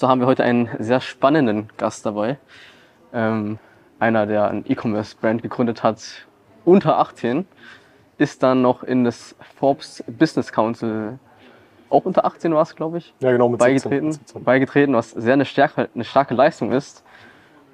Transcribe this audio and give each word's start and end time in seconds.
So 0.00 0.08
haben 0.08 0.18
wir 0.18 0.26
heute 0.26 0.44
einen 0.44 0.70
sehr 0.78 1.02
spannenden 1.02 1.68
Gast 1.76 2.06
dabei. 2.06 2.38
Ähm, 3.12 3.58
einer, 3.98 4.24
der 4.24 4.48
ein 4.48 4.64
E-Commerce-Brand 4.66 5.42
gegründet 5.42 5.82
hat, 5.82 6.26
unter 6.64 6.98
18, 6.98 7.46
ist 8.16 8.42
dann 8.42 8.62
noch 8.62 8.82
in 8.82 9.04
das 9.04 9.36
Forbes 9.58 10.02
Business 10.06 10.52
Council, 10.52 11.18
auch 11.90 12.06
unter 12.06 12.24
18 12.24 12.54
war 12.54 12.62
es, 12.62 12.74
glaube 12.74 12.96
ich, 12.96 13.12
Ja, 13.20 13.30
genau, 13.30 13.50
mit 13.50 13.60
beigetreten, 13.60 14.10
17, 14.10 14.26
17. 14.28 14.44
beigetreten, 14.44 14.94
was 14.94 15.10
sehr 15.10 15.34
eine 15.34 15.44
starke, 15.44 15.90
eine 15.94 16.04
starke 16.04 16.32
Leistung 16.32 16.72
ist. 16.72 17.04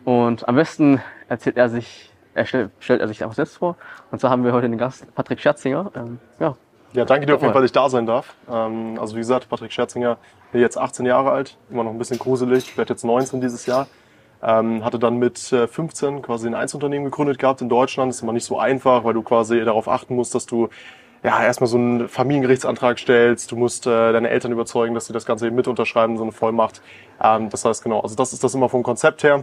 Und 0.05 0.49
am 0.49 0.57
besten 0.57 1.01
erzählt 1.29 1.57
er 1.57 1.69
sich, 1.69 2.11
er 2.35 2.45
stellt, 2.45 2.73
stellt 2.81 3.03
er 3.03 3.07
sich 3.07 3.23
einfach 3.23 3.37
selbst 3.37 3.59
vor. 3.59 3.77
Und 4.11 4.21
zwar 4.21 4.33
haben 4.33 4.43
wir 4.43 4.53
heute 4.53 4.69
den 4.69 4.79
Gast 4.79 5.15
Patrick 5.15 5.39
Scherzinger. 5.39 5.93
Ähm, 5.95 6.19
ja, 6.41 6.57
Ja, 6.93 7.05
danke 7.05 7.27
dir 7.27 7.35
auf 7.35 7.43
jeden. 7.43 7.53
Fall, 7.53 7.63
dass 7.63 7.69
ich 7.69 7.73
da 7.73 7.89
sein 7.89 8.07
darf. 8.07 8.35
Ähm, 8.51 8.99
also 8.99 9.15
wie 9.17 9.21
gesagt, 9.21 9.49
Patrick 9.49 9.73
Scherzinger, 9.73 10.19
bin 10.53 10.61
jetzt 10.61 10.79
18 10.79 11.05
Jahre 11.07 11.31
alt, 11.31 11.59
immer 11.71 11.85
noch 11.85 11.91
ein 11.91 11.99
bisschen 11.99 12.19
gruselig, 12.19 12.77
werde 12.79 12.95
jetzt 12.95 13.05
19 13.05 13.41
dieses 13.41 13.67
Jahr. 13.67 13.87
Ähm, 14.43 14.85
hatte 14.85 14.99
dann 14.99 15.17
mit 15.19 15.53
äh, 15.53 15.67
15 15.67 16.23
quasi 16.23 16.47
ein 16.47 16.55
Einzelunternehmen 16.55 17.07
gegründet 17.07 17.39
gehabt 17.39 17.63
in 17.63 17.69
Deutschland. 17.69 18.11
Das 18.11 18.17
ist 18.17 18.23
immer 18.23 18.33
nicht 18.33 18.45
so 18.45 18.59
einfach, 18.59 19.05
weil 19.05 19.15
du 19.15 19.23
quasi 19.23 19.65
darauf 19.65 19.89
achten 19.89 20.15
musst, 20.15 20.35
dass 20.35 20.47
du 20.47 20.69
ja 21.23 21.43
erstmal 21.43 21.69
so 21.69 21.79
einen 21.79 22.09
Familiengerichtsantrag 22.09 22.99
stellst. 22.99 23.51
Du 23.51 23.57
musst 23.57 23.87
äh, 23.87 24.13
deine 24.13 24.29
Eltern 24.29 24.53
überzeugen, 24.53 24.95
dass 24.95 25.07
sie 25.07 25.13
das 25.13 25.27
Ganze 25.27 25.47
eben 25.47 25.57
mit 25.57 25.67
unterschreiben, 25.69 26.17
so 26.17 26.23
eine 26.23 26.33
Vollmacht. 26.33 26.83
Ähm, 27.23 27.51
das 27.51 27.65
heißt 27.65 27.83
genau, 27.83 28.01
also 28.01 28.15
das 28.15 28.33
ist 28.33 28.45
das 28.45 28.55
immer 28.55 28.69
vom 28.69 28.83
Konzept 28.83 29.25
her. 29.25 29.43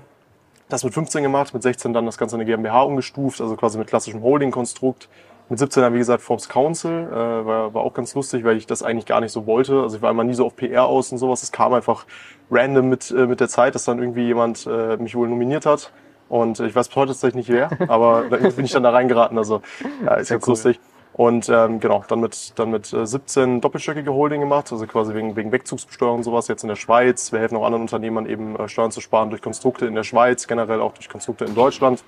Das 0.70 0.84
mit 0.84 0.94
15 0.94 1.24
gemacht, 1.24 1.54
mit 1.54 1.62
16 1.62 1.94
dann 1.94 2.06
das 2.06 2.18
Ganze 2.18 2.36
in 2.36 2.42
eine 2.42 2.50
GmbH 2.50 2.84
umgestuft, 2.84 3.42
also 3.42 3.56
quasi 3.56 3.78
mit 3.78 3.88
klassischem 3.88 4.22
Holding-Konstrukt. 4.22 5.10
Mit 5.50 5.60
17 5.60 5.84
dann, 5.84 5.94
wie 5.94 5.98
gesagt, 5.98 6.22
Forbes 6.22 6.48
Council, 6.50 7.08
äh, 7.12 7.16
war, 7.16 7.74
war 7.74 7.84
auch 7.84 7.94
ganz 7.94 8.16
lustig, 8.16 8.44
weil 8.44 8.58
ich 8.58 8.66
das 8.66 8.82
eigentlich 8.82 9.06
gar 9.06 9.20
nicht 9.20 9.32
so 9.32 9.46
wollte. 9.46 9.82
Also 9.82 9.98
ich 9.98 10.02
war 10.02 10.10
immer 10.10 10.24
nie 10.24 10.34
so 10.34 10.46
auf 10.46 10.56
PR 10.56 10.86
aus 10.86 11.12
und 11.12 11.18
sowas. 11.18 11.44
Es 11.44 11.52
kam 11.52 11.74
einfach 11.74 12.06
random 12.50 12.90
mit, 12.90 13.12
äh, 13.12 13.28
mit 13.28 13.40
der 13.40 13.50
Zeit, 13.50 13.76
dass 13.76 13.84
dann 13.86 14.00
irgendwie 14.00 14.24
jemand 14.24 14.66
äh, 14.66 14.98
mich 14.98 15.16
wohl 15.16 15.28
nominiert 15.28 15.66
hat. 15.66 15.92
Und 16.30 16.60
ich 16.60 16.76
weiß 16.76 16.88
bis 16.88 16.96
heute 16.96 17.12
tatsächlich 17.12 17.48
nicht 17.48 17.50
wer, 17.50 17.70
aber 17.90 18.26
da 18.30 18.38
bin 18.38 18.66
ich 18.66 18.72
dann 18.72 18.84
da 18.84 18.92
reingeraten. 18.92 19.38
Also 19.38 19.62
ja, 20.06 20.16
ist 20.16 20.30
ganz 20.30 20.48
cool. 20.48 20.52
lustig. 20.52 20.80
Und 21.14 21.48
ähm, 21.48 21.80
genau, 21.80 22.04
dann 22.08 22.22
mit, 22.22 22.58
dann 22.58 22.72
mit 22.72 22.92
äh, 22.92 23.06
17 23.06 23.62
doppelstöckige 23.62 24.12
Holding 24.12 24.42
gemacht, 24.42 24.72
also 24.72 24.88
quasi 24.88 25.14
wegen, 25.14 25.36
wegen 25.36 25.52
Wegzugsbesteuerung 25.52 26.18
und 26.18 26.24
sowas 26.24 26.48
jetzt 26.48 26.64
in 26.64 26.70
der 26.70 26.76
Schweiz. 26.76 27.32
Wir 27.32 27.40
helfen 27.40 27.56
auch 27.56 27.66
anderen 27.66 27.84
Unternehmern 27.84 28.26
eben 28.26 28.56
äh, 28.56 28.68
Steuern 28.68 28.90
zu 28.90 29.00
sparen 29.00 29.30
durch 29.30 29.44
Konstrukte 29.44 29.86
in 29.86 29.94
der 29.94 30.04
Schweiz, 30.04 30.48
generell 30.48 30.82
auch 30.82 30.94
durch 30.94 31.10
Konstrukte 31.10 31.46
in 31.46 31.54
Deutschland. 31.54 32.04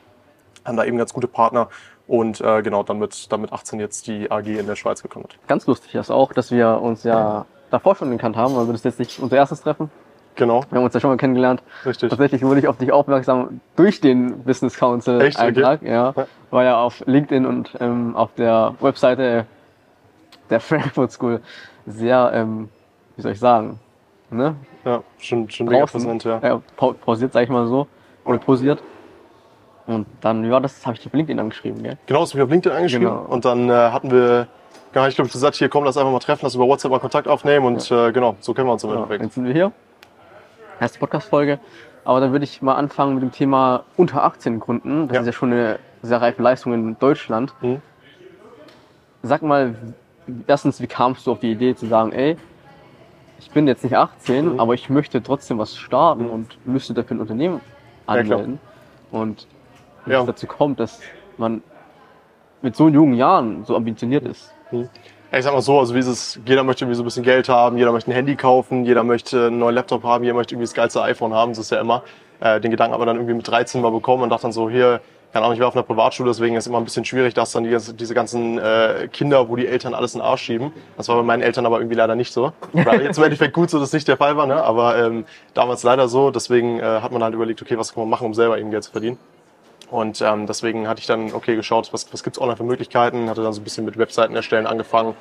Haben 0.66 0.78
da 0.78 0.86
eben 0.86 0.98
ganz 0.98 1.14
gute 1.14 1.28
Partner 1.28 1.70
und 2.08 2.42
äh, 2.42 2.62
genau, 2.62 2.84
dann 2.84 3.00
mit, 3.00 3.32
dann 3.32 3.42
mit 3.42 3.52
18 3.54 3.80
jetzt 3.80 4.08
die 4.08 4.30
AG 4.32 4.46
in 4.48 4.68
der 4.68 4.76
Schweiz 4.76 5.02
gegründet. 5.02 5.38
ganz 5.48 5.66
lustig 5.68 5.96
ist 5.96 6.12
auch, 6.12 6.34
dass 6.34 6.52
wir 6.52 6.82
uns 6.82 7.04
ja 7.04 7.46
davor 7.72 7.96
schon 7.96 8.12
gekannt 8.12 8.36
haben. 8.38 8.56
Also 8.56 8.72
das 8.72 8.82
ist 8.82 8.86
jetzt 8.86 9.00
nicht 9.00 9.20
unser 9.20 9.38
erstes 9.38 9.62
Treffen. 9.62 9.90
Genau, 10.38 10.64
Wir 10.70 10.78
haben 10.78 10.84
uns 10.86 10.94
ja 10.94 11.00
schon 11.00 11.10
mal 11.12 11.18
kennengelernt. 11.18 11.64
richtig. 11.86 12.10
Tatsächlich 12.10 12.44
wurde 12.44 12.60
ich 12.60 12.68
auf 12.68 12.78
dich 12.78 12.92
aufmerksam 12.92 13.62
durch 13.78 14.02
den 14.02 14.44
Business 14.44 14.76
Council 14.78 15.22
Echt? 15.22 15.38
Okay. 15.38 15.48
Eintrag. 15.48 15.82
Ja. 15.82 16.14
Ja. 16.16 16.28
War 16.52 16.64
ja 16.66 16.78
auf 16.82 17.02
LinkedIn 17.06 17.46
und 17.46 17.72
ähm, 17.80 18.16
auf 18.18 18.34
der 18.36 18.76
Webseite 18.82 19.46
der 20.50 20.60
Frankfurt 20.60 21.12
School 21.14 21.42
sehr, 21.86 22.32
ähm, 22.34 22.68
wie 23.16 23.22
soll 23.22 23.32
ich 23.32 23.40
sagen, 23.40 23.80
ne? 24.30 24.56
Ja, 24.84 25.02
schon, 25.18 25.50
schon 25.50 25.68
mega 25.68 25.86
präsent, 25.86 26.24
ja. 26.26 26.62
pau- 26.76 26.94
pausiert, 26.94 27.32
sag 27.34 27.44
ich 27.44 27.50
mal 27.50 27.66
so. 27.68 27.88
Oder 28.26 28.38
posiert. 28.38 28.84
Und 29.88 30.08
dann, 30.22 30.44
ja, 30.50 30.60
das 30.60 30.86
habe 30.86 30.96
ich 30.96 31.02
dir 31.02 31.08
auf 31.08 31.14
LinkedIn 31.14 31.40
angeschrieben, 31.40 31.84
gell? 31.84 31.98
Genau, 32.08 32.22
das 32.22 32.32
habe 32.32 32.40
ich 32.40 32.44
auf 32.46 32.50
LinkedIn 32.50 32.76
angeschrieben 32.76 33.08
Genau. 33.08 33.22
und 33.26 33.46
dann 33.46 33.70
äh, 33.70 33.74
hatten 33.74 34.10
wir, 34.12 34.48
genau, 34.92 35.06
ich 35.08 35.16
glaube, 35.16 35.30
gesagt, 35.30 35.56
hier 35.58 35.70
komm, 35.70 35.84
lass 35.84 35.96
einfach 35.98 36.12
mal 36.12 36.20
treffen, 36.20 36.44
lass 36.46 36.56
über 36.56 36.66
WhatsApp 36.68 36.90
mal 36.92 37.00
Kontakt 37.00 37.28
aufnehmen 37.28 37.66
und 37.68 37.92
äh, 37.92 38.12
genau, 38.12 38.36
so 38.40 38.54
kennen 38.56 38.68
wir 38.68 38.74
uns 38.74 38.84
im 38.84 38.90
Ja, 38.90 38.96
Endeffekt. 38.96 39.24
jetzt 39.24 39.36
sind 39.36 39.46
wir 39.46 39.54
hier. 39.54 39.72
Erste 40.80 40.98
Podcast-Folge. 41.00 41.60
Aber 42.04 42.20
dann 42.20 42.32
würde 42.32 42.44
ich 42.46 42.62
mal 42.62 42.76
anfangen 42.76 43.14
mit 43.16 43.24
dem 43.24 43.32
Thema 43.32 43.84
unter 43.98 44.24
18 44.24 44.60
Gründen. 44.60 45.08
Das 45.08 45.16
Ja. 45.16 45.22
ist 45.22 45.28
ja 45.28 45.34
schon 45.34 45.52
eine 45.52 45.80
sehr 46.02 46.22
reife 46.22 46.42
Leistung 46.42 46.74
in 46.74 47.00
Deutschland. 47.00 47.54
Mhm. 47.62 47.82
Sag 49.24 49.42
mal, 49.42 49.76
erstens, 50.48 50.82
wie 50.82 50.88
kamst 50.88 51.26
du 51.26 51.32
auf 51.32 51.40
die 51.40 51.52
Idee 51.52 51.76
zu 51.76 51.88
sagen, 51.88 52.12
ey, 52.12 52.38
ich 53.40 53.50
bin 53.52 53.68
jetzt 53.68 53.84
nicht 53.84 53.96
18, 53.96 54.54
Mhm. 54.54 54.60
aber 54.60 54.74
ich 54.74 54.90
möchte 54.90 55.22
trotzdem 55.24 55.58
was 55.58 55.76
starten 55.78 56.26
Mhm. 56.26 56.30
und 56.30 56.58
müsste 56.68 56.94
dafür 56.94 57.18
ein 57.18 57.22
Unternehmen 57.22 57.62
Ja, 58.08 58.14
anmelden. 58.16 58.60
und 59.12 59.48
Ja. 60.06 60.22
es 60.22 60.26
dazu 60.26 60.48
kommt, 60.48 60.80
dass 60.80 61.00
man 61.38 61.64
mit 62.62 62.76
so 62.76 62.88
jungen 62.90 63.14
Jahren 63.14 63.66
so 63.66 63.76
ambitioniert 63.76 64.26
ist. 64.26 64.54
Ja, 64.72 65.38
ich 65.38 65.44
sag 65.44 65.54
mal 65.54 65.62
so, 65.62 65.80
also 65.80 65.94
wie 65.96 66.00
ist 66.00 66.08
es, 66.08 66.40
jeder 66.46 66.64
möchte 66.64 66.86
irgendwie 66.86 66.96
so 66.96 67.04
ein 67.04 67.06
bisschen 67.06 67.24
Geld 67.24 67.50
haben, 67.50 67.78
jeder 67.78 67.92
möchte 67.92 68.12
ein 68.12 68.14
Handy 68.14 68.36
kaufen, 68.36 68.86
jeder 68.86 69.04
möchte 69.04 69.48
einen 69.48 69.60
neuen 69.60 69.76
Laptop 69.76 70.04
haben, 70.04 70.24
jeder 70.24 70.36
möchte 70.36 70.56
irgendwie 70.56 70.66
das 70.66 70.74
geilste 70.74 71.02
iPhone 71.02 71.34
haben, 71.34 71.52
das 71.52 71.60
ist 71.60 71.72
ja 71.72 71.80
immer. 71.80 72.04
Äh, 72.40 72.60
den 72.60 72.72
Gedanken 72.72 72.94
aber 72.94 73.06
dann 73.06 73.16
irgendwie 73.16 73.34
mit 73.34 73.48
13 73.48 73.82
mal 73.82 73.92
bekommen 73.92 74.24
und 74.24 74.30
dachte 74.30 74.44
dann 74.44 74.52
so, 74.52 74.70
hier, 74.70 75.02
keine 75.32 75.46
Ahnung, 75.46 75.56
ich 75.56 75.60
war 75.60 75.68
auf 75.68 75.76
einer 75.76 75.84
Privatschule, 75.84 76.30
deswegen 76.30 76.56
ist 76.56 76.64
es 76.64 76.68
immer 76.68 76.78
ein 76.78 76.86
bisschen 76.86 77.04
schwierig, 77.04 77.34
dass 77.34 77.52
dann 77.52 77.66
die, 77.66 77.78
diese 77.96 78.14
ganzen 78.14 78.58
äh, 78.58 79.10
Kinder, 79.12 79.50
wo 79.50 79.58
die 79.58 79.68
Eltern 79.68 79.94
alles 79.94 80.16
in 80.16 80.22
den 80.22 80.26
Arsch 80.26 80.44
schieben. 80.44 80.72
Das 80.96 81.10
war 81.10 81.18
bei 81.18 81.24
meinen 81.24 81.42
Eltern 81.42 81.66
aber 81.66 81.80
irgendwie 81.80 81.96
leider 81.96 82.16
nicht 82.16 82.32
so. 82.32 82.54
War 82.72 82.96
jetzt 83.02 83.18
im 83.18 83.24
Endeffekt 83.26 83.54
gut 83.54 83.70
so, 83.70 83.80
dass 83.80 83.92
nicht 83.92 84.08
der 84.08 84.16
Fall 84.16 84.38
war, 84.38 84.48
ne? 84.48 84.64
aber 84.64 84.98
ähm, 84.98 85.26
damals 85.54 85.84
leider 85.84 86.08
so. 86.08 86.32
Deswegen 86.32 86.80
äh, 86.80 86.84
hat 86.84 87.12
man 87.12 87.22
halt 87.22 87.34
überlegt, 87.34 87.62
okay, 87.62 87.78
was 87.78 87.94
kann 87.94 88.04
man 88.04 88.10
machen, 88.10 88.26
um 88.28 88.34
selber 88.34 88.58
eben 88.58 88.72
Geld 88.72 88.86
zu 88.86 88.92
verdienen. 88.92 89.18
Und 89.92 90.22
ähm, 90.22 90.48
deswegen 90.48 90.88
hatte 90.88 91.00
ich 91.00 91.08
dann, 91.08 91.34
okay, 91.34 91.56
geschaut, 91.56 91.92
was, 91.94 92.12
was 92.12 92.24
gibt's 92.24 92.40
online 92.40 92.58
für 92.58 92.64
Möglichkeiten, 92.64 93.30
hatte 93.30 93.44
dann 93.44 93.54
so 93.54 93.62
ein 93.62 93.64
bisschen 93.64 93.86
mit 93.86 93.98
Webseiten 93.98 94.36
erstellen 94.36 94.68
angefangen, 94.68 95.16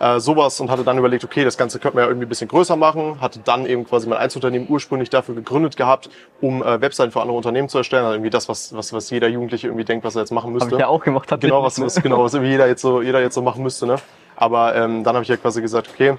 äh, 0.00 0.20
sowas 0.20 0.60
und 0.60 0.70
hatte 0.70 0.84
dann 0.84 0.98
überlegt, 0.98 1.24
okay, 1.24 1.44
das 1.44 1.56
Ganze 1.56 1.78
könnte 1.78 1.96
man 1.96 2.04
ja 2.04 2.08
irgendwie 2.08 2.26
ein 2.26 2.28
bisschen 2.28 2.48
größer 2.48 2.76
machen, 2.76 3.20
hatte 3.20 3.40
dann 3.40 3.66
eben 3.66 3.84
quasi 3.84 4.08
mein 4.08 4.18
Einzelunternehmen 4.18 4.68
ursprünglich 4.68 5.10
dafür 5.10 5.34
gegründet 5.34 5.76
gehabt, 5.76 6.08
um 6.40 6.62
äh, 6.62 6.80
Webseiten 6.80 7.10
für 7.10 7.20
andere 7.20 7.36
Unternehmen 7.36 7.68
zu 7.68 7.78
erstellen, 7.78 8.04
also 8.04 8.14
irgendwie 8.14 8.30
das, 8.30 8.48
was, 8.48 8.74
was, 8.74 8.92
was 8.92 9.10
jeder 9.10 9.28
Jugendliche 9.28 9.66
irgendwie 9.66 9.84
denkt, 9.84 10.04
was 10.04 10.14
er 10.14 10.22
jetzt 10.22 10.30
machen 10.30 10.52
müsste. 10.52 10.66
Habe 10.66 10.76
ich 10.76 10.80
ja 10.80 10.88
auch 10.88 11.02
gemacht. 11.02 11.28
Genau, 11.40 11.62
was, 11.62 11.80
was, 11.80 12.00
genau, 12.02 12.22
was 12.22 12.34
irgendwie 12.34 12.52
jeder 12.52 12.68
jetzt 12.68 12.82
so, 12.82 13.02
jeder 13.02 13.20
jetzt 13.20 13.34
so 13.34 13.42
machen 13.42 13.62
müsste, 13.62 13.86
ne? 13.86 13.96
Aber 14.36 14.76
ähm, 14.76 15.02
dann 15.02 15.16
habe 15.16 15.24
ich 15.24 15.28
ja 15.28 15.36
quasi 15.36 15.60
gesagt, 15.60 15.88
okay, 15.92 16.16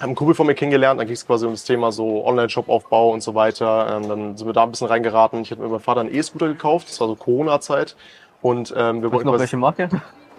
habe 0.00 0.08
einen 0.08 0.16
Kumpel 0.16 0.34
von 0.34 0.46
mir 0.46 0.54
kennengelernt, 0.54 0.98
dann 0.98 1.06
ging 1.06 1.14
es 1.14 1.26
quasi 1.26 1.46
um 1.46 1.52
das 1.52 1.64
Thema 1.64 1.92
so 1.92 2.24
Online-Shop-Aufbau 2.24 3.10
und 3.10 3.22
so 3.22 3.34
weiter. 3.34 3.96
Ähm, 3.96 4.08
dann 4.08 4.36
sind 4.36 4.46
wir 4.46 4.52
da 4.52 4.62
ein 4.62 4.70
bisschen 4.70 4.88
reingeraten. 4.88 5.42
Ich 5.42 5.50
hatte 5.50 5.60
mir 5.60 5.68
meinem 5.68 5.80
Vater 5.80 6.00
einen 6.00 6.14
E-Scooter 6.14 6.48
gekauft, 6.48 6.88
das 6.88 7.00
war 7.00 7.08
so 7.08 7.16
Corona-Zeit. 7.16 7.96
Und 8.42 8.72
ähm, 8.76 9.02
wir 9.02 9.12
wollten 9.12 9.26
noch 9.26 9.38
welche 9.38 9.58
Marke? 9.58 9.90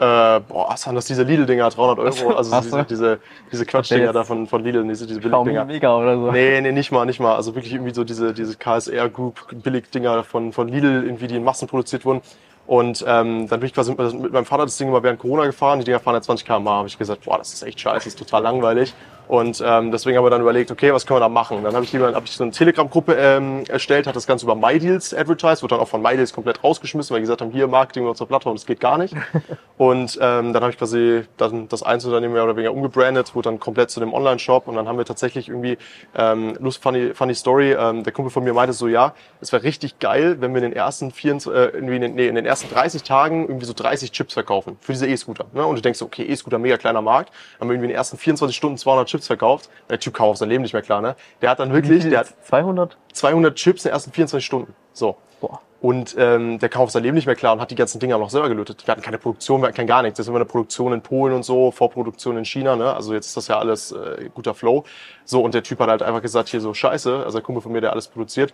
äh, 0.01 0.39
boah, 0.39 0.67
was 0.69 0.87
waren 0.87 0.95
das, 0.95 1.05
diese 1.05 1.21
Lidl-Dinger, 1.21 1.69
300 1.69 1.99
Euro, 1.99 2.35
also 2.35 2.59
so. 2.61 2.61
diese, 2.61 2.83
diese, 2.85 3.19
diese 3.51 3.65
Quatschdinger 3.67 4.11
da 4.11 4.23
von, 4.23 4.47
von 4.47 4.63
Lidl, 4.63 4.83
diese, 4.87 5.05
diese 5.05 5.19
Billigdinger. 5.19 5.65
Mega 5.65 5.95
oder 5.95 6.17
so. 6.17 6.31
Nee, 6.31 6.59
nee, 6.61 6.71
nicht 6.71 6.91
mal, 6.91 7.05
nicht 7.05 7.19
mal. 7.19 7.35
Also 7.35 7.53
wirklich 7.53 7.73
irgendwie 7.73 7.93
so 7.93 8.03
diese, 8.03 8.33
diese 8.33 8.55
KSR 8.55 9.09
Group 9.09 9.45
Billigdinger 9.51 10.23
von, 10.23 10.53
von 10.53 10.69
Lidl, 10.69 11.03
irgendwie, 11.05 11.27
die 11.27 11.35
in 11.35 11.43
Massen 11.43 11.67
produziert 11.67 12.03
wurden. 12.03 12.21
Und 12.65 13.03
ähm, 13.07 13.47
dann 13.47 13.59
bin 13.59 13.67
ich 13.67 13.73
quasi 13.73 13.93
mit, 13.93 13.99
mit 14.19 14.33
meinem 14.33 14.45
Vater 14.45 14.63
das 14.63 14.77
Ding 14.77 14.87
immer 14.87 15.03
während 15.03 15.19
Corona 15.19 15.45
gefahren. 15.45 15.79
Die 15.79 15.85
Dinger 15.85 15.99
fahren 15.99 16.15
ja 16.15 16.21
20 16.21 16.47
km/h. 16.47 16.71
Habe 16.71 16.87
ich 16.87 16.97
gesagt, 16.97 17.25
boah, 17.25 17.37
das 17.37 17.53
ist 17.53 17.61
echt 17.61 17.79
scheiße, 17.79 17.97
das 17.97 18.07
ist 18.07 18.19
total 18.19 18.41
langweilig. 18.41 18.93
Und 19.27 19.63
ähm, 19.65 19.91
deswegen 19.91 20.17
haben 20.17 20.25
wir 20.25 20.29
dann 20.29 20.41
überlegt, 20.41 20.71
okay, 20.71 20.93
was 20.93 21.05
können 21.05 21.17
wir 21.17 21.21
da 21.21 21.29
machen? 21.29 21.63
Dann 21.63 21.73
habe 21.73 21.85
ich, 21.85 21.95
hab 21.95 22.23
ich 22.23 22.31
so 22.31 22.43
eine 22.43 22.51
Telegram-Gruppe 22.51 23.15
ähm, 23.17 23.63
erstellt, 23.67 24.07
hat 24.07 24.15
das 24.15 24.27
Ganze 24.27 24.45
über 24.45 24.55
MyDeals 24.55 25.13
advertised, 25.13 25.63
wurde 25.63 25.75
dann 25.75 25.83
auch 25.83 25.87
von 25.87 26.01
MyDeals 26.01 26.33
komplett 26.33 26.63
rausgeschmissen, 26.63 27.13
weil 27.13 27.21
die 27.21 27.23
gesagt 27.23 27.41
haben, 27.41 27.51
hier 27.51 27.67
Marketing 27.67 28.03
auf 28.03 28.11
unserer 28.11 28.27
Plattform, 28.27 28.55
das 28.55 28.65
geht 28.65 28.79
gar 28.79 28.97
nicht. 28.97 29.15
Und 29.81 30.19
ähm, 30.21 30.53
dann 30.53 30.61
habe 30.61 30.69
ich 30.69 30.77
quasi 30.77 31.23
dann 31.37 31.67
das 31.67 31.81
Einzelunternehmen 31.81 32.35
mehr 32.35 32.43
oder 32.43 32.55
weniger 32.55 32.71
umgebrandet, 32.71 33.33
wurde 33.33 33.49
dann 33.49 33.59
komplett 33.59 33.89
zu 33.89 33.99
dem 33.99 34.13
Online-Shop 34.13 34.67
und 34.67 34.75
dann 34.75 34.87
haben 34.87 34.99
wir 34.99 35.05
tatsächlich 35.05 35.49
irgendwie 35.49 35.79
ähm, 36.15 36.55
Lust, 36.59 36.83
funny, 36.83 37.15
funny 37.15 37.33
Story. 37.33 37.73
Ähm, 37.73 38.03
der 38.03 38.13
Kumpel 38.13 38.29
von 38.29 38.43
mir 38.43 38.53
meinte 38.53 38.73
so, 38.73 38.87
ja, 38.87 39.15
es 39.39 39.51
wäre 39.51 39.63
richtig 39.63 39.97
geil, 39.97 40.37
wenn 40.39 40.53
wir 40.53 40.61
in 40.61 40.69
den 40.69 40.73
ersten 40.73 41.09
24, 41.09 41.51
äh, 41.51 41.65
irgendwie 41.75 41.95
in 41.95 42.01
den, 42.01 42.13
nee, 42.13 42.27
in 42.27 42.35
den 42.35 42.45
ersten 42.45 42.71
30 42.71 43.01
Tagen 43.01 43.47
irgendwie 43.47 43.65
so 43.65 43.73
30 43.73 44.11
Chips 44.11 44.35
verkaufen 44.35 44.77
für 44.81 44.91
diese 44.91 45.07
E-Scooter. 45.07 45.47
Ne? 45.51 45.65
Und 45.65 45.77
du 45.77 45.81
denkst, 45.81 45.97
so, 45.97 46.05
okay, 46.05 46.25
E-Scooter, 46.25 46.59
mega 46.59 46.77
kleiner 46.77 47.01
Markt, 47.01 47.33
haben 47.59 47.67
wir 47.67 47.73
irgendwie 47.73 47.87
in 47.87 47.91
den 47.93 47.97
ersten 47.97 48.17
24 48.19 48.55
Stunden 48.55 48.77
200 48.77 49.09
Chips 49.11 49.27
verkauft. 49.27 49.69
Der 49.89 49.99
Typ 49.99 50.13
kauft 50.13 50.39
sein 50.39 50.49
Leben 50.49 50.61
nicht 50.63 50.73
mehr 50.73 50.81
klar, 50.81 51.01
ne? 51.01 51.15
Der 51.41 51.49
hat 51.49 51.59
dann 51.59 51.73
wirklich, 51.73 52.07
der 52.09 52.19
hat 52.19 52.33
200? 52.45 52.97
200 53.13 53.55
Chips 53.55 53.85
in 53.85 53.89
den 53.89 53.93
ersten 53.93 54.11
24 54.11 54.45
Stunden. 54.45 54.73
So. 54.93 55.17
Boah. 55.39 55.59
Und 55.81 56.15
ähm, 56.19 56.59
der 56.59 56.69
kam 56.69 56.83
auf 56.83 56.91
sein 56.91 57.01
Leben 57.01 57.15
nicht 57.15 57.25
mehr 57.25 57.35
klar 57.35 57.53
und 57.53 57.59
hat 57.59 57.71
die 57.71 57.75
ganzen 57.75 57.99
Dinger 57.99 58.19
noch 58.19 58.29
selber 58.29 58.49
gelötet. 58.49 58.85
Wir 58.85 58.91
hatten 58.91 59.01
keine 59.01 59.17
Produktion, 59.17 59.61
wir 59.61 59.67
hatten 59.67 59.75
kein 59.75 59.87
gar 59.87 60.03
nichts. 60.03 60.19
Jetzt 60.19 60.25
sind 60.25 60.33
wir 60.35 60.37
eine 60.37 60.45
Produktion 60.45 60.93
in 60.93 61.01
Polen 61.01 61.33
und 61.33 61.41
so, 61.43 61.71
Vorproduktion 61.71 62.37
in 62.37 62.45
China, 62.45 62.75
ne? 62.75 62.93
Also 62.93 63.13
jetzt 63.15 63.27
ist 63.27 63.37
das 63.37 63.47
ja 63.47 63.57
alles 63.57 63.91
äh, 63.91 64.29
guter 64.33 64.53
Flow. 64.53 64.83
So, 65.25 65.41
und 65.41 65.55
der 65.55 65.63
Typ 65.63 65.79
hat 65.79 65.89
halt 65.89 66.03
einfach 66.03 66.21
gesagt, 66.21 66.49
hier 66.49 66.61
so 66.61 66.75
scheiße, 66.75 67.23
also 67.25 67.39
der 67.39 67.41
Kumpel 67.41 67.63
von 67.63 67.71
mir, 67.71 67.81
der 67.81 67.91
alles 67.93 68.07
produziert. 68.07 68.53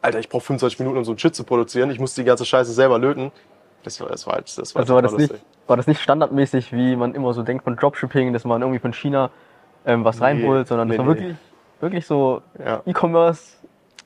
Alter, 0.00 0.20
ich 0.20 0.30
brauche 0.30 0.44
25 0.44 0.78
Minuten, 0.78 0.96
um 0.96 1.04
so 1.04 1.10
einen 1.10 1.18
Shit 1.18 1.34
zu 1.34 1.44
produzieren. 1.44 1.90
Ich 1.90 2.00
muss 2.00 2.14
die 2.14 2.24
ganze 2.24 2.46
Scheiße 2.46 2.72
selber 2.72 2.98
löten. 2.98 3.30
Das 3.82 4.00
war, 4.00 4.08
das 4.08 4.26
war 4.26 4.34
halt, 4.36 4.56
das 4.56 4.74
war, 4.74 4.80
Also 4.80 4.94
war 4.94 5.02
das, 5.02 5.12
total 5.12 5.26
nicht, 5.26 5.44
war 5.66 5.76
das 5.76 5.86
nicht 5.86 6.00
standardmäßig, 6.00 6.72
wie 6.72 6.96
man 6.96 7.14
immer 7.14 7.34
so 7.34 7.42
denkt 7.42 7.64
von 7.64 7.76
Dropshipping, 7.76 8.32
dass 8.32 8.44
man 8.44 8.62
irgendwie 8.62 8.80
von 8.80 8.94
China 8.94 9.30
ähm, 9.86 10.04
was 10.04 10.18
Nee, 10.18 10.24
reinholt, 10.26 10.68
sondern 10.68 10.88
das 10.88 10.98
nee, 10.98 10.98
war 10.98 11.14
nee. 11.14 11.20
wirklich, 11.20 11.36
wirklich 11.80 12.06
so 12.06 12.42
Ja. 12.58 12.82
E-Commerce. 12.86 13.56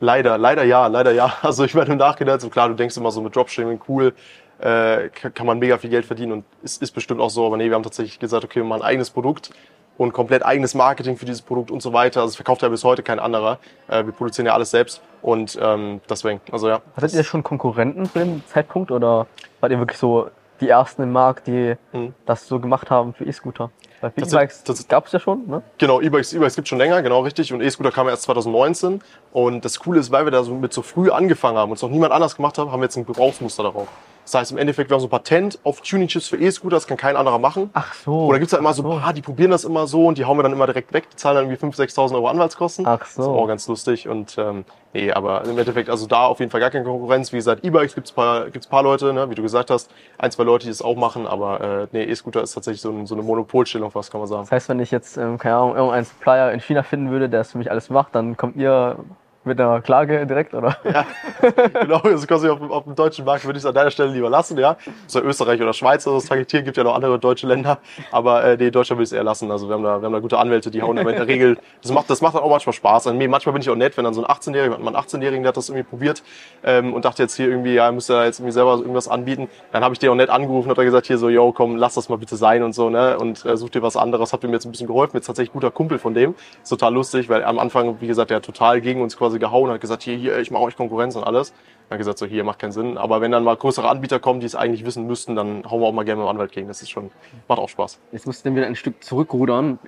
Leider, 0.01 0.37
leider 0.37 0.65
ja, 0.65 0.87
leider 0.89 1.13
ja. 1.13 1.33
Also 1.43 1.65
ich 1.65 1.75
meine 1.75 1.93
im 1.93 1.99
Nachhinein, 1.99 2.41
so 2.41 2.49
klar, 2.49 2.69
du 2.69 2.75
denkst 2.75 2.97
immer 2.97 3.11
so 3.11 3.21
mit 3.21 3.37
Dropshipping, 3.37 3.81
cool, 3.89 4.15
äh, 4.59 5.09
kann 5.09 5.47
man 5.47 5.59
mega 5.59 5.79
viel 5.79 5.91
Geld 5.91 6.05
verdienen 6.05 6.33
und 6.33 6.45
ist, 6.63 6.83
ist 6.83 6.93
bestimmt 6.93 7.21
auch 7.21 7.31
so, 7.31 7.47
aber 7.47 7.57
nee, 7.57 7.69
wir 7.69 7.75
haben 7.75 7.83
tatsächlich 7.83 8.19
gesagt, 8.19 8.45
okay, 8.45 8.61
wir 8.61 8.65
machen 8.65 8.83
ein 8.83 8.89
eigenes 8.89 9.11
Produkt 9.11 9.51
und 9.99 10.13
komplett 10.13 10.45
eigenes 10.45 10.75
Marketing 10.75 11.17
für 11.17 11.25
dieses 11.25 11.43
Produkt 11.43 11.71
und 11.71 11.83
so 11.83 11.93
weiter. 11.93 12.21
Also 12.21 12.31
es 12.31 12.37
verkauft 12.37 12.63
ja 12.63 12.69
bis 12.69 12.83
heute 12.85 13.03
kein 13.03 13.19
anderer. 13.19 13.59
Äh, 13.89 14.05
wir 14.05 14.13
produzieren 14.13 14.47
ja 14.47 14.55
alles 14.55 14.71
selbst 14.71 15.03
und 15.21 15.59
ähm, 15.61 16.01
deswegen, 16.09 16.41
also 16.51 16.69
ja. 16.69 16.81
Hattet 16.97 17.15
ihr 17.15 17.25
schon 17.25 17.43
Konkurrenten 17.43 18.07
zu 18.07 18.19
dem 18.19 18.47
Zeitpunkt 18.47 18.91
oder 18.91 19.27
wart 19.61 19.73
ihr 19.73 19.79
wirklich 19.79 19.99
so 19.99 20.29
die 20.63 20.69
ersten 20.71 21.03
im 21.03 21.13
Markt, 21.13 21.47
die 21.47 21.77
Mhm. 21.93 22.15
das 22.25 22.47
so 22.49 22.59
gemacht 22.59 22.91
haben 22.91 23.13
für 23.13 23.25
E-Scooter? 23.25 23.71
Weil 24.01 24.13
E-Bikes 24.17 24.65
gab 24.89 25.07
es 25.07 25.13
ja 25.13 25.21
schon, 25.21 25.47
ne? 25.47 25.63
Genau, 25.79 26.01
E-Bikes, 26.01 26.33
E-Bikes 26.33 26.57
gibt 26.57 26.67
schon 26.69 26.79
länger, 26.79 27.03
genau 27.03 27.21
richtig. 27.21 27.53
Und 27.53 27.61
E-Scooter 27.61 27.93
kam 27.93 28.09
erst 28.09 28.23
2019. 28.23 29.01
Und 29.33 29.65
das 29.65 29.79
Coole 29.79 30.01
ist, 30.01 30.11
weil 30.11 30.25
wir 30.25 30.33
da 30.33 30.43
so 30.43 30.55
mit 30.55 30.73
so 30.73 30.83
früh 30.83 31.11
angefangen 31.11 31.57
haben 31.59 31.71
und 31.71 31.77
es 31.77 31.83
noch 31.83 31.91
niemand 31.91 32.13
anders 32.13 32.35
gemacht 32.35 32.59
hat, 32.59 32.69
haben 32.69 32.81
wir 32.81 32.85
jetzt 32.87 32.97
ein 32.97 33.07
Gebrauchsmuster 33.07 33.63
darauf. 33.63 33.89
Das 34.25 34.35
heißt, 34.35 34.53
im 34.53 34.59
Endeffekt, 34.59 34.89
wir 34.89 34.95
haben 34.95 35.01
so 35.01 35.09
ein 35.09 35.11
Patent 35.11 35.59
auf 35.65 35.81
Tuning-Chips 35.81 36.29
für 36.29 36.37
E-Scooter, 36.37 36.77
das 36.77 36.87
kann 36.87 36.97
kein 36.97 37.17
anderer 37.17 37.39
machen. 37.39 37.71
Ach 37.73 37.93
so. 37.93 38.27
Oder 38.27 38.39
gibt's 38.39 38.53
halt 38.53 38.61
immer 38.61 38.73
so, 38.73 38.85
ah, 39.05 39.13
die 39.13 39.21
probieren 39.23 39.51
das 39.51 39.65
immer 39.65 39.87
so 39.87 40.07
und 40.07 40.17
die 40.17 40.25
hauen 40.25 40.39
wir 40.39 40.43
dann 40.45 40.53
immer 40.53 40.67
direkt 40.67 40.93
weg, 40.93 41.11
die 41.11 41.17
zahlen 41.17 41.37
dann 41.37 41.45
irgendwie 41.51 41.67
5.000, 41.67 41.93
6.000 41.95 42.15
Euro 42.15 42.29
Anwaltskosten. 42.29 42.87
Ach 42.87 43.01
Das 43.01 43.09
ist 43.11 43.15
so. 43.17 43.35
auch 43.35 43.47
ganz 43.49 43.67
lustig 43.67 44.09
und 44.09 44.37
ähm, 44.39 44.65
nee, 44.93 45.11
aber 45.13 45.45
im 45.45 45.59
Endeffekt, 45.59 45.91
also 45.91 46.07
da 46.07 46.27
auf 46.27 46.39
jeden 46.39 46.51
Fall 46.51 46.61
gar 46.61 46.71
keine 46.71 46.85
Konkurrenz. 46.85 47.33
Wie 47.33 47.37
gesagt, 47.37 47.65
E-Bikes 47.65 47.95
gibt's 47.95 48.13
paar, 48.13 48.49
gibt's 48.51 48.69
paar 48.69 48.85
Leute, 48.85 49.13
ne, 49.13 49.29
wie 49.29 49.35
du 49.35 49.43
gesagt 49.43 49.71
hast, 49.71 49.91
ein, 50.19 50.31
zwei 50.31 50.45
Leute, 50.45 50.65
die 50.67 50.71
das 50.71 50.83
auch 50.83 50.97
machen, 50.97 51.27
aber 51.27 51.61
äh, 51.61 51.87
nee, 51.93 52.05
E-Scooter 52.05 52.43
ist 52.43 52.53
tatsächlich 52.53 52.81
so, 52.81 52.91
ein, 52.91 53.07
so 53.07 53.15
eine 53.17 53.25
Monopolstellung, 53.25 53.91
was 53.95 54.11
kann 54.11 54.21
man 54.21 54.29
sagen. 54.29 54.43
Das 54.43 54.53
heißt, 54.53 54.69
wenn 54.69 54.79
ich 54.81 54.93
jetzt, 54.93 55.17
ähm, 55.17 55.37
keine 55.39 55.57
Ahnung, 55.57 55.75
irgendeinen 55.75 56.05
Supplier 56.05 56.53
in 56.53 56.61
China 56.61 56.83
finden 56.85 57.11
würde, 57.11 57.29
der 57.29 57.41
es 57.41 57.53
für 57.53 57.59
mich 57.59 57.71
alles 57.71 57.91
macht, 57.91 58.15
dann 58.15 58.37
kommt 58.37 58.55
ihr 58.57 58.97
mit 59.45 59.61
einer 59.61 59.81
Klage 59.81 60.27
direkt, 60.27 60.55
oder? 60.55 60.77
genau, 61.81 61.99
also 61.99 62.27
quasi 62.27 62.49
auf, 62.49 62.61
auf 62.71 62.85
dem 62.85 62.95
deutschen 62.95 63.25
Markt 63.25 63.45
würde 63.45 63.59
ich 63.59 63.65
es 63.65 63.67
an 63.67 63.75
deiner 63.75 63.91
Stelle 63.91 64.13
lieber 64.13 64.31
lassen, 64.31 64.59
ja. 64.59 64.77
So 65.07 65.21
Österreich 65.21 65.61
oder 65.61 65.73
Schweiz, 65.73 66.07
also 66.07 66.19
das 66.19 66.29
Targetieren 66.29 66.65
gibt 66.65 66.77
ja 66.77 66.85
noch 66.85 66.95
andere 66.95 67.19
deutsche 67.19 67.47
Länder, 67.47 67.79
aber 68.11 68.45
äh, 68.45 68.57
nee, 68.57 68.71
Deutschland 68.71 68.99
würde 68.99 69.05
ich 69.05 69.11
es 69.11 69.13
eher 69.13 69.25
lassen. 69.25 69.51
Also 69.51 69.69
wir 69.69 69.75
haben 69.75 69.83
da, 69.83 70.01
wir 70.01 70.07
haben 70.07 70.13
da 70.13 70.21
gute 70.21 70.39
Anwälte, 70.39 70.71
die 70.71 70.83
hauen 70.83 70.99
aber 70.99 71.11
in 71.11 71.17
der 71.17 71.27
Regel, 71.27 71.59
das 71.83 71.93
macht, 71.93 72.09
das 72.11 72.21
macht 72.21 72.35
dann 72.35 72.43
auch 72.43 72.51
manchmal 72.51 72.73
Spaß. 72.73 73.07
Also, 73.07 73.19
nee, 73.19 73.29
manchmal 73.29 73.53
bin 73.53 73.63
ich 73.63 73.71
auch 73.71 73.77
nett, 73.77 73.97
wenn 73.97 74.05
dann 74.05 74.15
so 74.15 74.25
ein 74.25 74.31
18-Jähriger, 74.31 74.67
wir 74.67 74.73
hatten 74.73 74.85
mal 74.85 74.95
einen 74.95 75.05
18-Jährigen, 75.05 75.43
der 75.43 75.49
hat 75.49 75.57
das 75.57 75.69
irgendwie 75.69 75.89
probiert 75.89 76.23
ähm, 76.65 76.95
und 76.95 77.05
dachte 77.05 77.23
jetzt 77.23 77.37
hier 77.37 77.49
irgendwie, 77.49 77.75
ja, 77.75 77.91
müsste 77.91 78.15
da 78.15 78.25
jetzt 78.25 78.39
irgendwie 78.39 78.53
selber 78.53 78.77
irgendwas 78.79 79.09
anbieten. 79.09 79.49
Dann 79.73 79.85
habe 79.85 79.95
ich 79.95 79.99
den 79.99 80.11
auch 80.11 80.15
nett 80.15 80.31
angerufen 80.31 80.69
und 80.69 80.71
hat 80.71 80.79
er 80.79 80.85
gesagt, 80.85 81.07
hier 81.07 81.19
so, 81.19 81.29
yo, 81.29 81.53
komm, 81.53 81.77
lass 81.77 81.95
das 81.95 82.09
mal 82.09 82.17
bitte 82.17 82.37
sein 82.37 82.63
und 82.63 82.75
so, 82.75 82.91
ne, 82.91 83.19
und 83.19 83.45
äh, 83.45 83.57
such 83.57 83.71
dir 83.71 83.83
was 83.83 83.97
anderes. 83.97 84.33
Hat 84.33 84.43
mir 84.43 84.53
jetzt 84.53 84.65
ein 84.65 84.73
bisschen 84.73 84.87
geholfen, 84.87 85.17
jetzt 85.17 85.27
tatsächlich 85.27 85.53
guter 85.53 85.71
Kumpel 85.71 85.99
von 85.99 86.15
dem. 86.15 86.35
Ist 86.63 86.69
total 86.69 86.95
lustig, 86.95 87.29
weil 87.29 87.45
am 87.45 87.59
Anfang, 87.59 88.01
wie 88.01 88.07
gesagt, 88.07 88.31
der 88.31 88.43
total 88.43 88.81
gegen 88.81 89.03
uns 89.03 89.17
quasi 89.17 89.32
gehauen, 89.39 89.71
hat 89.71 89.81
gesagt, 89.81 90.03
hier, 90.03 90.17
hier, 90.17 90.39
ich 90.39 90.51
mache 90.51 90.63
euch 90.63 90.77
Konkurrenz 90.77 91.17
und 91.17 91.25
alles. 91.25 91.51
Dann 91.89 91.97
hat 91.97 91.99
gesagt, 91.99 92.19
so 92.19 92.27
hier 92.27 92.45
macht 92.45 92.59
keinen 92.59 92.73
Sinn. 92.73 92.97
Aber 92.99 93.21
wenn 93.21 93.33
dann 93.33 93.45
mal 93.45 93.57
größere 93.57 93.89
Anbieter 93.89 94.19
kommen, 94.19 94.41
die 94.41 94.47
es 94.47 94.55
eigentlich 94.55 94.85
wissen 94.87 95.07
müssten, 95.07 95.37
dann 95.37 95.65
hauen 95.71 95.81
wir 95.81 95.87
auch 95.87 95.93
mal 95.93 96.05
gerne 96.05 96.21
mit 96.21 96.27
dem 96.29 96.31
Anwalt 96.31 96.53
gegen. 96.53 96.69
Das 96.69 96.81
ist 96.83 96.91
schon, 96.91 97.11
macht 97.49 97.59
auch 97.59 97.69
Spaß. 97.69 98.01
Jetzt 98.13 98.27
muss 98.27 98.39
ich 98.39 98.43
dann 98.43 98.55
wieder 98.57 98.67
ein 98.67 98.77
Stück 98.77 99.03
zurückrudern. 99.05 99.79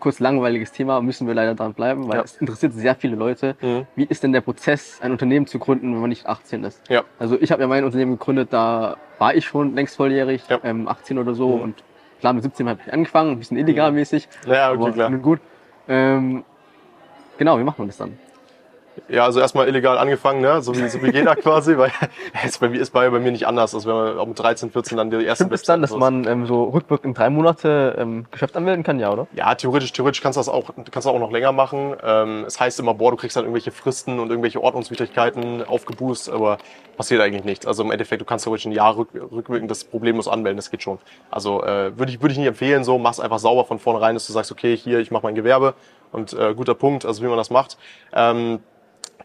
Kurz 0.00 0.20
langweiliges 0.20 0.70
Thema, 0.72 1.00
müssen 1.00 1.26
wir 1.26 1.32
leider 1.34 1.54
dran 1.54 1.72
bleiben, 1.72 2.08
weil 2.08 2.18
Ja. 2.18 2.22
es 2.24 2.36
interessiert 2.36 2.74
sehr 2.74 2.94
viele 2.94 3.16
Leute. 3.16 3.56
Mhm. 3.62 3.86
Wie 3.96 4.04
ist 4.04 4.22
denn 4.22 4.32
der 4.32 4.42
Prozess, 4.42 5.00
ein 5.00 5.12
Unternehmen 5.12 5.46
zu 5.46 5.58
gründen, 5.58 5.94
wenn 5.94 6.00
man 6.00 6.10
nicht 6.10 6.26
18 6.26 6.62
ist? 6.64 6.82
Ja. 6.90 7.04
Also 7.18 7.38
ich 7.40 7.50
habe 7.52 7.62
ja 7.62 7.68
mein 7.68 7.84
Unternehmen 7.84 8.18
gegründet, 8.18 8.52
da 8.52 8.96
war 9.18 9.34
ich 9.34 9.46
schon 9.46 9.74
längst 9.74 9.96
volljährig, 9.96 10.42
Ja. 10.50 10.58
ähm, 10.62 10.88
18 10.88 11.18
oder 11.18 11.34
so 11.34 11.56
Mhm. 11.56 11.62
und 11.62 11.84
klar 12.20 12.34
mit 12.34 12.42
17 12.42 12.68
habe 12.68 12.80
ich 12.86 12.92
angefangen, 12.92 13.30
ein 13.32 13.38
bisschen 13.38 13.56
illegal 13.56 13.92
mäßig, 13.92 14.28
Naja, 14.46 14.72
okay, 14.72 14.82
aber 14.82 14.92
klar. 14.92 15.08
nun 15.10 15.22
gut. 15.22 15.40
Ähm, 15.88 16.44
genau, 17.38 17.58
wie 17.58 17.64
macht 17.64 17.78
man 17.78 17.88
das 17.88 17.96
dann? 17.96 18.18
Ja, 19.08 19.24
also 19.24 19.40
erstmal 19.40 19.68
illegal 19.68 19.98
angefangen, 19.98 20.40
ne? 20.40 20.62
so, 20.62 20.74
wie, 20.74 20.88
so 20.88 21.02
wie 21.02 21.10
jeder 21.10 21.36
quasi, 21.36 21.76
weil 21.76 21.90
es 22.44 22.58
bei 22.58 22.68
mir 22.68 22.80
ist 22.80 22.90
bei, 22.90 23.08
bei 23.10 23.18
mir 23.18 23.32
nicht 23.32 23.46
anders. 23.46 23.74
Also 23.74 23.88
wenn 23.88 24.16
man 24.16 24.28
mit 24.28 24.38
13, 24.38 24.70
14 24.70 24.96
dann 24.98 25.10
die 25.10 25.24
erste 25.24 25.44
Stimmt 25.44 25.54
es 25.54 25.62
dann, 25.62 25.82
dass 25.82 25.94
man 25.94 26.26
ähm, 26.26 26.46
so 26.46 26.64
rückwirkend 26.64 27.18
drei 27.18 27.30
Monate 27.30 27.96
ähm, 27.98 28.26
Geschäft 28.30 28.56
anmelden 28.56 28.84
kann, 28.84 28.98
ja, 29.00 29.12
oder? 29.12 29.26
Ja, 29.34 29.54
theoretisch, 29.54 29.92
theoretisch 29.92 30.22
kannst 30.22 30.36
du 30.36 30.40
das 30.40 30.48
auch, 30.48 30.70
kannst 30.90 31.06
du 31.06 31.10
auch 31.10 31.18
noch 31.18 31.30
länger 31.30 31.52
machen. 31.52 31.96
Ähm, 32.02 32.44
es 32.46 32.58
heißt 32.58 32.80
immer, 32.80 32.94
boah, 32.94 33.10
du 33.10 33.16
kriegst 33.16 33.36
dann 33.36 33.44
irgendwelche 33.44 33.72
Fristen 33.72 34.18
und 34.20 34.30
irgendwelche 34.30 34.62
Ordnungswidrigkeiten 34.62 35.64
aufgeboost, 35.64 36.30
aber 36.30 36.58
passiert 36.96 37.20
eigentlich 37.20 37.44
nichts. 37.44 37.66
Also 37.66 37.82
im 37.82 37.90
Endeffekt, 37.90 38.22
du 38.22 38.26
kannst 38.26 38.44
theoretisch 38.44 38.66
ein 38.66 38.72
Jahr 38.72 38.96
rück, 38.96 39.08
rückwirkend 39.14 39.70
das 39.70 39.84
problemlos 39.84 40.28
anmelden, 40.28 40.56
das 40.56 40.70
geht 40.70 40.82
schon. 40.82 40.98
Also 41.30 41.62
äh, 41.62 41.96
würde 41.98 42.12
ich, 42.12 42.22
würde 42.22 42.32
ich 42.32 42.38
nicht 42.38 42.48
empfehlen, 42.48 42.84
so, 42.84 42.98
mach's 42.98 43.20
einfach 43.20 43.38
sauber 43.38 43.64
von 43.64 43.78
vornherein, 43.78 44.14
dass 44.14 44.26
du 44.26 44.32
sagst, 44.32 44.52
okay, 44.52 44.76
hier, 44.76 45.00
ich 45.00 45.10
mache 45.10 45.24
mein 45.24 45.34
Gewerbe 45.34 45.74
und 46.12 46.32
äh, 46.32 46.54
guter 46.54 46.74
Punkt, 46.74 47.04
also 47.04 47.22
wie 47.22 47.28
man 47.28 47.36
das 47.36 47.50
macht. 47.50 47.76
Ähm, 48.12 48.60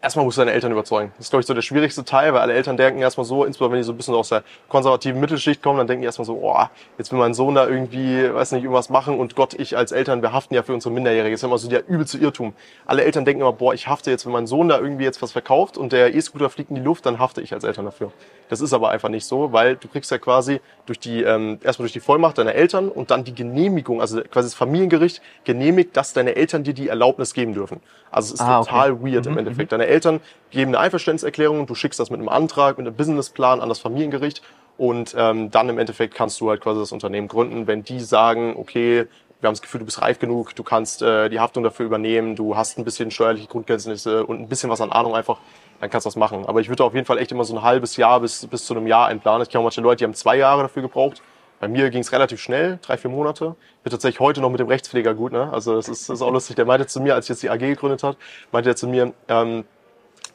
Erstmal 0.02 0.24
musst 0.24 0.38
du 0.38 0.40
deine 0.40 0.52
Eltern 0.52 0.72
überzeugen. 0.72 1.12
Das 1.18 1.26
ist, 1.26 1.30
glaube 1.30 1.40
ich, 1.42 1.46
so 1.46 1.52
der 1.52 1.60
schwierigste 1.60 2.06
Teil, 2.06 2.32
weil 2.32 2.40
alle 2.40 2.54
Eltern 2.54 2.78
denken 2.78 3.02
erstmal 3.02 3.26
so, 3.26 3.44
insbesondere 3.44 3.72
wenn 3.74 3.80
die 3.82 3.86
so 3.86 3.92
ein 3.92 3.98
bisschen 3.98 4.14
aus 4.14 4.30
der 4.30 4.42
konservativen 4.70 5.20
Mittelschicht 5.20 5.62
kommen, 5.62 5.76
dann 5.76 5.86
denken 5.86 6.00
die 6.00 6.06
erstmal 6.06 6.24
so, 6.24 6.38
oh, 6.42 6.56
jetzt 6.96 7.12
will 7.12 7.18
mein 7.18 7.34
Sohn 7.34 7.54
da 7.54 7.68
irgendwie, 7.68 8.32
weiß 8.32 8.52
nicht, 8.52 8.62
irgendwas 8.62 8.88
machen 8.88 9.18
und 9.18 9.36
Gott, 9.36 9.52
ich 9.52 9.76
als 9.76 9.92
Eltern, 9.92 10.22
wir 10.22 10.32
haften 10.32 10.54
ja 10.54 10.62
für 10.62 10.72
unsere 10.72 10.94
Minderjährige. 10.94 11.34
Das 11.34 11.40
ist 11.40 11.44
immer 11.44 11.58
so 11.58 11.68
der 11.68 11.86
übelste 11.86 12.16
Irrtum. 12.16 12.54
Alle 12.86 13.04
Eltern 13.04 13.26
denken 13.26 13.42
immer, 13.42 13.52
boah, 13.52 13.74
ich 13.74 13.88
hafte 13.88 14.10
jetzt, 14.10 14.24
wenn 14.24 14.32
mein 14.32 14.46
Sohn 14.46 14.68
da 14.70 14.78
irgendwie 14.78 15.04
jetzt 15.04 15.20
was 15.20 15.32
verkauft 15.32 15.76
und 15.76 15.92
der 15.92 16.14
E-Scooter 16.14 16.48
fliegt 16.48 16.70
in 16.70 16.76
die 16.76 16.82
Luft, 16.82 17.04
dann 17.04 17.18
hafte 17.18 17.42
ich 17.42 17.52
als 17.52 17.64
Eltern 17.64 17.84
dafür. 17.84 18.10
Das 18.48 18.62
ist 18.62 18.72
aber 18.72 18.88
einfach 18.90 19.10
nicht 19.10 19.26
so, 19.26 19.52
weil 19.52 19.76
du 19.76 19.86
kriegst 19.86 20.10
ja 20.10 20.16
quasi 20.18 20.60
durch 20.86 20.98
die, 20.98 21.22
ähm, 21.22 21.60
erstmal 21.62 21.84
durch 21.84 21.92
die 21.92 22.00
Vollmacht 22.00 22.38
deiner 22.38 22.54
Eltern 22.54 22.88
und 22.88 23.10
dann 23.10 23.22
die 23.22 23.34
Genehmigung, 23.34 24.00
also 24.00 24.22
quasi 24.22 24.46
das 24.48 24.54
Familiengericht 24.54 25.20
genehmigt, 25.44 25.94
dass 25.96 26.14
deine 26.14 26.34
Eltern 26.36 26.64
dir 26.64 26.72
die 26.74 26.88
Erlaubnis 26.88 27.34
geben 27.34 27.52
dürfen. 27.52 27.80
Also 28.10 28.34
es 28.34 28.40
ist 28.40 28.46
Ah, 28.46 28.58
okay. 28.60 28.70
total 28.70 29.02
weird 29.04 29.26
im 29.26 29.38
Endeffekt. 29.38 29.70
Deine 29.70 29.86
Eltern 29.90 30.20
geben 30.50 30.70
eine 30.70 30.78
Einverständniserklärung, 30.78 31.66
du 31.66 31.74
schickst 31.74 32.00
das 32.00 32.10
mit 32.10 32.18
einem 32.18 32.28
Antrag, 32.28 32.78
mit 32.78 32.86
einem 32.86 32.96
Businessplan 32.96 33.60
an 33.60 33.68
das 33.68 33.78
Familiengericht 33.78 34.42
und 34.78 35.14
ähm, 35.18 35.50
dann 35.50 35.68
im 35.68 35.78
Endeffekt 35.78 36.14
kannst 36.14 36.40
du 36.40 36.48
halt 36.48 36.60
quasi 36.60 36.80
das 36.80 36.92
Unternehmen 36.92 37.28
gründen, 37.28 37.66
wenn 37.66 37.84
die 37.84 38.00
sagen, 38.00 38.54
okay, 38.56 39.06
wir 39.40 39.48
haben 39.48 39.54
das 39.54 39.62
Gefühl, 39.62 39.80
du 39.80 39.86
bist 39.86 40.02
reif 40.02 40.18
genug, 40.18 40.54
du 40.54 40.62
kannst 40.62 41.02
äh, 41.02 41.28
die 41.28 41.40
Haftung 41.40 41.62
dafür 41.62 41.86
übernehmen, 41.86 42.36
du 42.36 42.56
hast 42.56 42.78
ein 42.78 42.84
bisschen 42.84 43.10
steuerliche 43.10 43.46
Grundkenntnisse 43.46 44.24
und 44.26 44.40
ein 44.40 44.48
bisschen 44.48 44.70
was 44.70 44.80
an 44.80 44.92
Ahnung 44.92 45.14
einfach, 45.14 45.38
dann 45.80 45.88
kannst 45.88 46.04
du 46.04 46.08
das 46.08 46.16
machen. 46.16 46.44
Aber 46.46 46.60
ich 46.60 46.68
würde 46.68 46.84
auf 46.84 46.94
jeden 46.94 47.06
Fall 47.06 47.18
echt 47.18 47.32
immer 47.32 47.44
so 47.44 47.56
ein 47.56 47.62
halbes 47.62 47.96
Jahr 47.96 48.20
bis, 48.20 48.46
bis 48.46 48.66
zu 48.66 48.74
einem 48.74 48.86
Jahr 48.86 49.06
einplanen. 49.06 49.42
Ich 49.42 49.48
kenne 49.48 49.62
manche 49.62 49.80
Leute, 49.80 49.98
die 49.98 50.04
haben 50.04 50.14
zwei 50.14 50.36
Jahre 50.36 50.62
dafür 50.62 50.82
gebraucht. 50.82 51.22
Bei 51.58 51.68
mir 51.68 51.90
ging 51.90 52.00
es 52.00 52.12
relativ 52.12 52.40
schnell, 52.40 52.78
drei, 52.80 52.96
vier 52.96 53.10
Monate. 53.10 53.54
Bin 53.82 53.90
tatsächlich 53.90 54.20
heute 54.20 54.40
noch 54.40 54.50
mit 54.50 54.60
dem 54.60 54.68
Rechtspfleger 54.68 55.14
gut. 55.14 55.32
Ne? 55.32 55.50
Also 55.52 55.74
das 55.74 55.88
ist, 55.88 56.08
das 56.08 56.16
ist 56.16 56.22
auch 56.22 56.32
lustig. 56.32 56.56
Der 56.56 56.64
meinte 56.64 56.86
zu 56.86 57.00
mir, 57.00 57.14
als 57.14 57.28
jetzt 57.28 57.42
die 57.42 57.50
AG 57.50 57.58
gegründet 57.58 58.02
hat, 58.02 58.16
meinte 58.50 58.70
er 58.70 58.76
zu 58.76 58.88
mir, 58.88 59.12
ähm, 59.28 59.64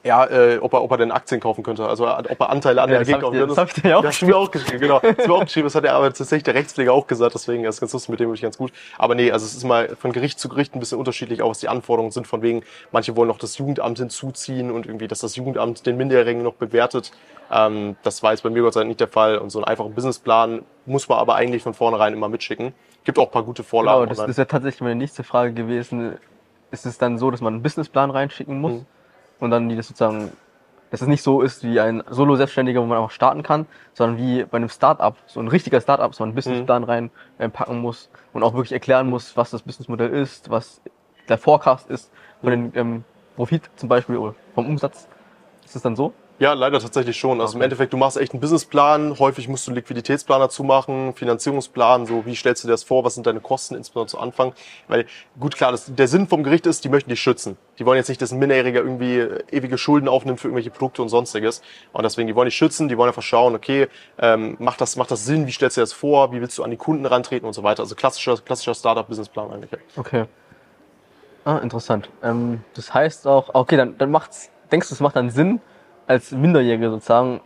ja, 0.06 0.24
äh, 0.26 0.60
ob 0.60 0.72
er, 0.74 0.84
ob 0.84 0.92
er 0.92 0.98
denn 0.98 1.12
Aktien 1.12 1.42
kaufen 1.42 1.64
könnte, 1.64 1.88
also 1.88 2.08
ob 2.08 2.40
er 2.40 2.50
Anteile 2.52 2.84
an 2.84 2.90
Ja, 2.90 3.00
der 3.00 3.00
das 3.00 3.10
AG 3.10 3.16
ich 3.16 3.22
kaufen 3.22 3.38
könnte. 3.40 3.48
das 3.48 3.58
hab 3.58 3.68
ich 3.70 3.82
dir 3.82 3.90
ja 3.90 3.98
auch 3.98 4.04
ja, 4.04 4.12
du 4.12 4.26
mir 4.28 4.38
auch 4.38 4.52
geschrieben, 4.52 4.80
genau. 4.80 5.00
Das 5.00 5.16
du 5.18 5.28
mir 5.28 5.34
auch 5.34 5.44
geschrieben, 5.46 5.66
das 5.66 5.74
hat 5.74 5.84
er 5.84 5.94
aber 5.96 6.06
tatsächlich 6.14 6.44
der 6.44 6.54
Rechtspfleger 6.54 6.94
auch 6.94 7.08
gesagt, 7.08 7.34
deswegen 7.34 7.64
ist 7.66 7.76
es 7.76 7.82
ganz 7.82 7.94
lustig, 7.94 8.10
mit 8.10 8.20
dem 8.20 8.28
bin 8.28 8.36
ich 8.36 8.42
ganz 8.44 8.58
gut. 8.58 8.72
Aber 9.00 9.16
nee, 9.16 9.32
also 9.32 9.46
es 9.46 9.56
ist 9.56 9.64
mal 9.64 9.96
von 10.00 10.12
Gericht 10.12 10.40
zu 10.40 10.48
Gericht 10.48 10.76
ein 10.76 10.80
bisschen 10.80 11.00
unterschiedlich, 11.00 11.42
auch 11.42 11.50
was 11.50 11.60
die 11.60 11.70
Anforderungen 11.70 12.12
sind, 12.12 12.28
von 12.28 12.44
wegen, 12.44 12.62
manche 12.92 13.16
wollen 13.16 13.28
noch 13.28 13.40
das 13.40 13.58
Jugendamt 13.58 13.98
hinzuziehen 13.98 14.70
und 14.70 14.86
irgendwie, 14.86 15.08
dass 15.08 15.20
das 15.20 15.36
Jugendamt 15.36 15.86
den 15.88 15.98
Minderjährigen 15.98 16.44
noch 16.44 16.54
bewertet. 16.54 17.12
Ähm, 17.52 17.96
das 18.04 18.22
war 18.22 18.32
jetzt 18.32 18.44
bei 18.44 18.52
mir 18.52 18.62
Gott 18.62 18.74
sei 18.76 18.82
Dank 18.82 18.90
nicht 18.90 19.00
der 19.00 19.08
Fall 19.08 19.40
und 19.40 19.50
so 19.50 19.58
einen 19.60 19.66
einfachen 19.66 19.94
Businessplan 19.96 20.62
muss 20.86 21.10
man 21.10 21.18
aber 21.18 21.34
eigentlich 21.34 21.64
von 21.64 21.74
vornherein 21.74 22.14
immer 22.14 22.30
mitschicken. 22.30 22.74
Gibt 23.06 23.18
auch 23.18 23.26
ein 23.26 23.32
paar 23.32 23.44
gute 23.44 23.64
Vorlagen. 23.64 24.04
Genau, 24.04 24.16
das, 24.16 24.26
das 24.28 24.38
wäre 24.38 24.48
tatsächlich 24.48 24.82
meine 24.82 24.96
nächste 24.96 25.24
Frage 25.24 25.54
gewesen. 25.54 26.18
Ist 26.70 26.86
es 26.86 27.00
dann 27.00 27.18
so, 27.18 27.32
dass 27.32 27.42
man 27.42 27.54
einen 27.56 27.64
Businessplan 27.64 28.12
reinschicken 28.12 28.62
muss 28.62 28.74
Mhm. 28.74 28.86
Und 29.40 29.52
dann 29.52 29.70
die 29.70 29.76
das 29.76 29.88
sozusagen, 29.88 30.32
dass 30.92 31.02
es 31.02 31.08
nicht 31.08 31.24
so 31.24 31.42
ist 31.42 31.64
wie 31.64 31.80
ein 31.80 32.04
Solo-Selbstständiger, 32.10 32.82
wo 32.82 32.86
man 32.86 32.98
einfach 32.98 33.12
starten 33.12 33.44
kann, 33.44 33.66
sondern 33.94 34.18
wie 34.18 34.44
bei 34.44 34.58
einem 34.58 34.70
Startup, 34.70 35.16
so 35.26 35.40
ein 35.40 35.48
richtiger 35.48 35.82
Startup, 35.82 36.10
dass 36.10 36.20
man 36.20 36.30
einen 36.30 36.36
Businessplan 36.36 36.84
Mhm. 36.84 37.10
reinpacken 37.40 37.80
muss 37.80 38.10
und 38.34 38.44
auch 38.44 38.54
wirklich 38.54 38.72
erklären 38.72 39.10
muss, 39.10 39.36
was 39.36 39.50
das 39.52 39.64
Businessmodell 39.64 40.12
ist, 40.12 40.50
was 40.50 40.82
der 41.28 41.38
Forecast 41.38 41.90
ist 41.90 42.12
von 42.42 42.50
Mhm. 42.50 42.72
den 42.72 42.80
ähm, 42.80 43.04
Profit 43.36 43.70
zum 43.76 43.90
Beispiel 43.90 44.18
oder 44.18 44.36
vom 44.54 44.68
Umsatz. 44.68 45.08
Ist 45.66 45.76
es 45.76 45.82
dann 45.82 45.96
so? 45.96 46.14
Ja, 46.38 46.52
leider 46.52 46.82
tatsächlich 46.82 47.18
schon. 47.18 47.40
Also 47.40 47.54
im 47.54 47.60
Okay. 47.60 47.64
Endeffekt, 47.66 47.94
du 47.94 47.98
machst 47.98 48.18
echt 48.18 48.34
einen 48.34 48.42
Businessplan. 48.42 49.20
Häufig 49.20 49.48
musst 49.48 49.68
du 49.68 49.72
einen 49.72 49.78
Liquiditätsplan 49.78 50.42
dazu 50.42 50.66
machen, 50.66 51.14
Finanzierungsplan, 51.14 52.06
so 52.06 52.26
wie 52.26 52.36
stellst 52.36 52.64
du 52.64 52.68
dir 52.68 52.74
das 52.74 52.84
vor, 52.84 53.06
was 53.06 53.16
sind 53.16 53.26
deine 53.26 53.40
Kosten, 53.40 53.76
insbesondere 53.76 54.12
zu 54.12 54.20
Anfang. 54.20 54.54
Weil, 54.90 55.06
gut 55.40 55.56
klar, 55.56 55.72
das, 55.72 55.86
der 55.96 56.10
Sinn 56.10 56.28
vom 56.28 56.44
Gericht 56.44 56.66
ist, 56.66 56.84
die 56.84 56.90
möchten 56.90 57.10
dich 57.10 57.22
schützen. 57.22 57.58
Die 57.80 57.86
wollen 57.86 57.96
jetzt 57.96 58.10
nicht, 58.10 58.22
dass 58.22 58.34
ein 58.34 58.40
Minderjähriger 58.40 58.82
irgendwie 58.82 59.18
äh, 59.20 59.44
ewige 59.50 59.78
Schulden 59.78 60.10
aufnimmt 60.10 60.42
für 60.42 60.50
irgendwelche 60.50 60.72
Produkte 60.72 61.02
und 61.02 61.08
sonstiges. 61.08 61.62
Und 61.94 62.04
deswegen, 62.04 62.28
die 62.28 62.36
wollen 62.36 62.48
dich 62.48 62.56
schützen, 62.58 62.90
die 62.90 62.98
wollen 62.98 63.08
einfach 63.10 63.22
schauen, 63.24 63.56
okay, 63.56 63.88
ähm, 64.20 64.58
macht, 64.60 64.82
das, 64.82 64.98
macht 64.98 65.12
das 65.12 65.24
Sinn, 65.26 65.48
wie 65.48 65.54
stellst 65.54 65.78
du 65.78 65.82
dir 65.82 65.84
das 65.84 65.94
vor, 65.94 66.34
wie 66.34 66.42
willst 66.42 66.58
du 66.58 66.64
an 66.64 66.72
die 66.72 66.78
Kunden 66.78 67.06
rantreten 67.06 67.48
und 67.48 67.54
so 67.54 67.64
weiter. 67.64 67.84
Also 67.84 67.96
klassischer, 67.96 68.36
klassischer 68.38 68.76
Startup-Businessplan 68.76 69.52
eigentlich. 69.52 69.72
Okay. 69.96 70.26
Ah, 71.46 71.60
interessant. 71.60 72.10
Ähm, 72.22 72.62
das 72.74 72.94
heißt 72.94 73.26
auch, 73.26 73.52
okay, 73.54 73.78
dann, 73.78 73.98
dann 73.98 74.12
macht's, 74.12 74.50
denkst 74.70 74.90
du, 74.90 74.96
es 74.96 75.00
macht 75.00 75.16
dann 75.16 75.30
Sinn, 75.30 75.62
als 76.08 76.32
Minderjährige 76.32 76.90
sozusagen 76.90 77.42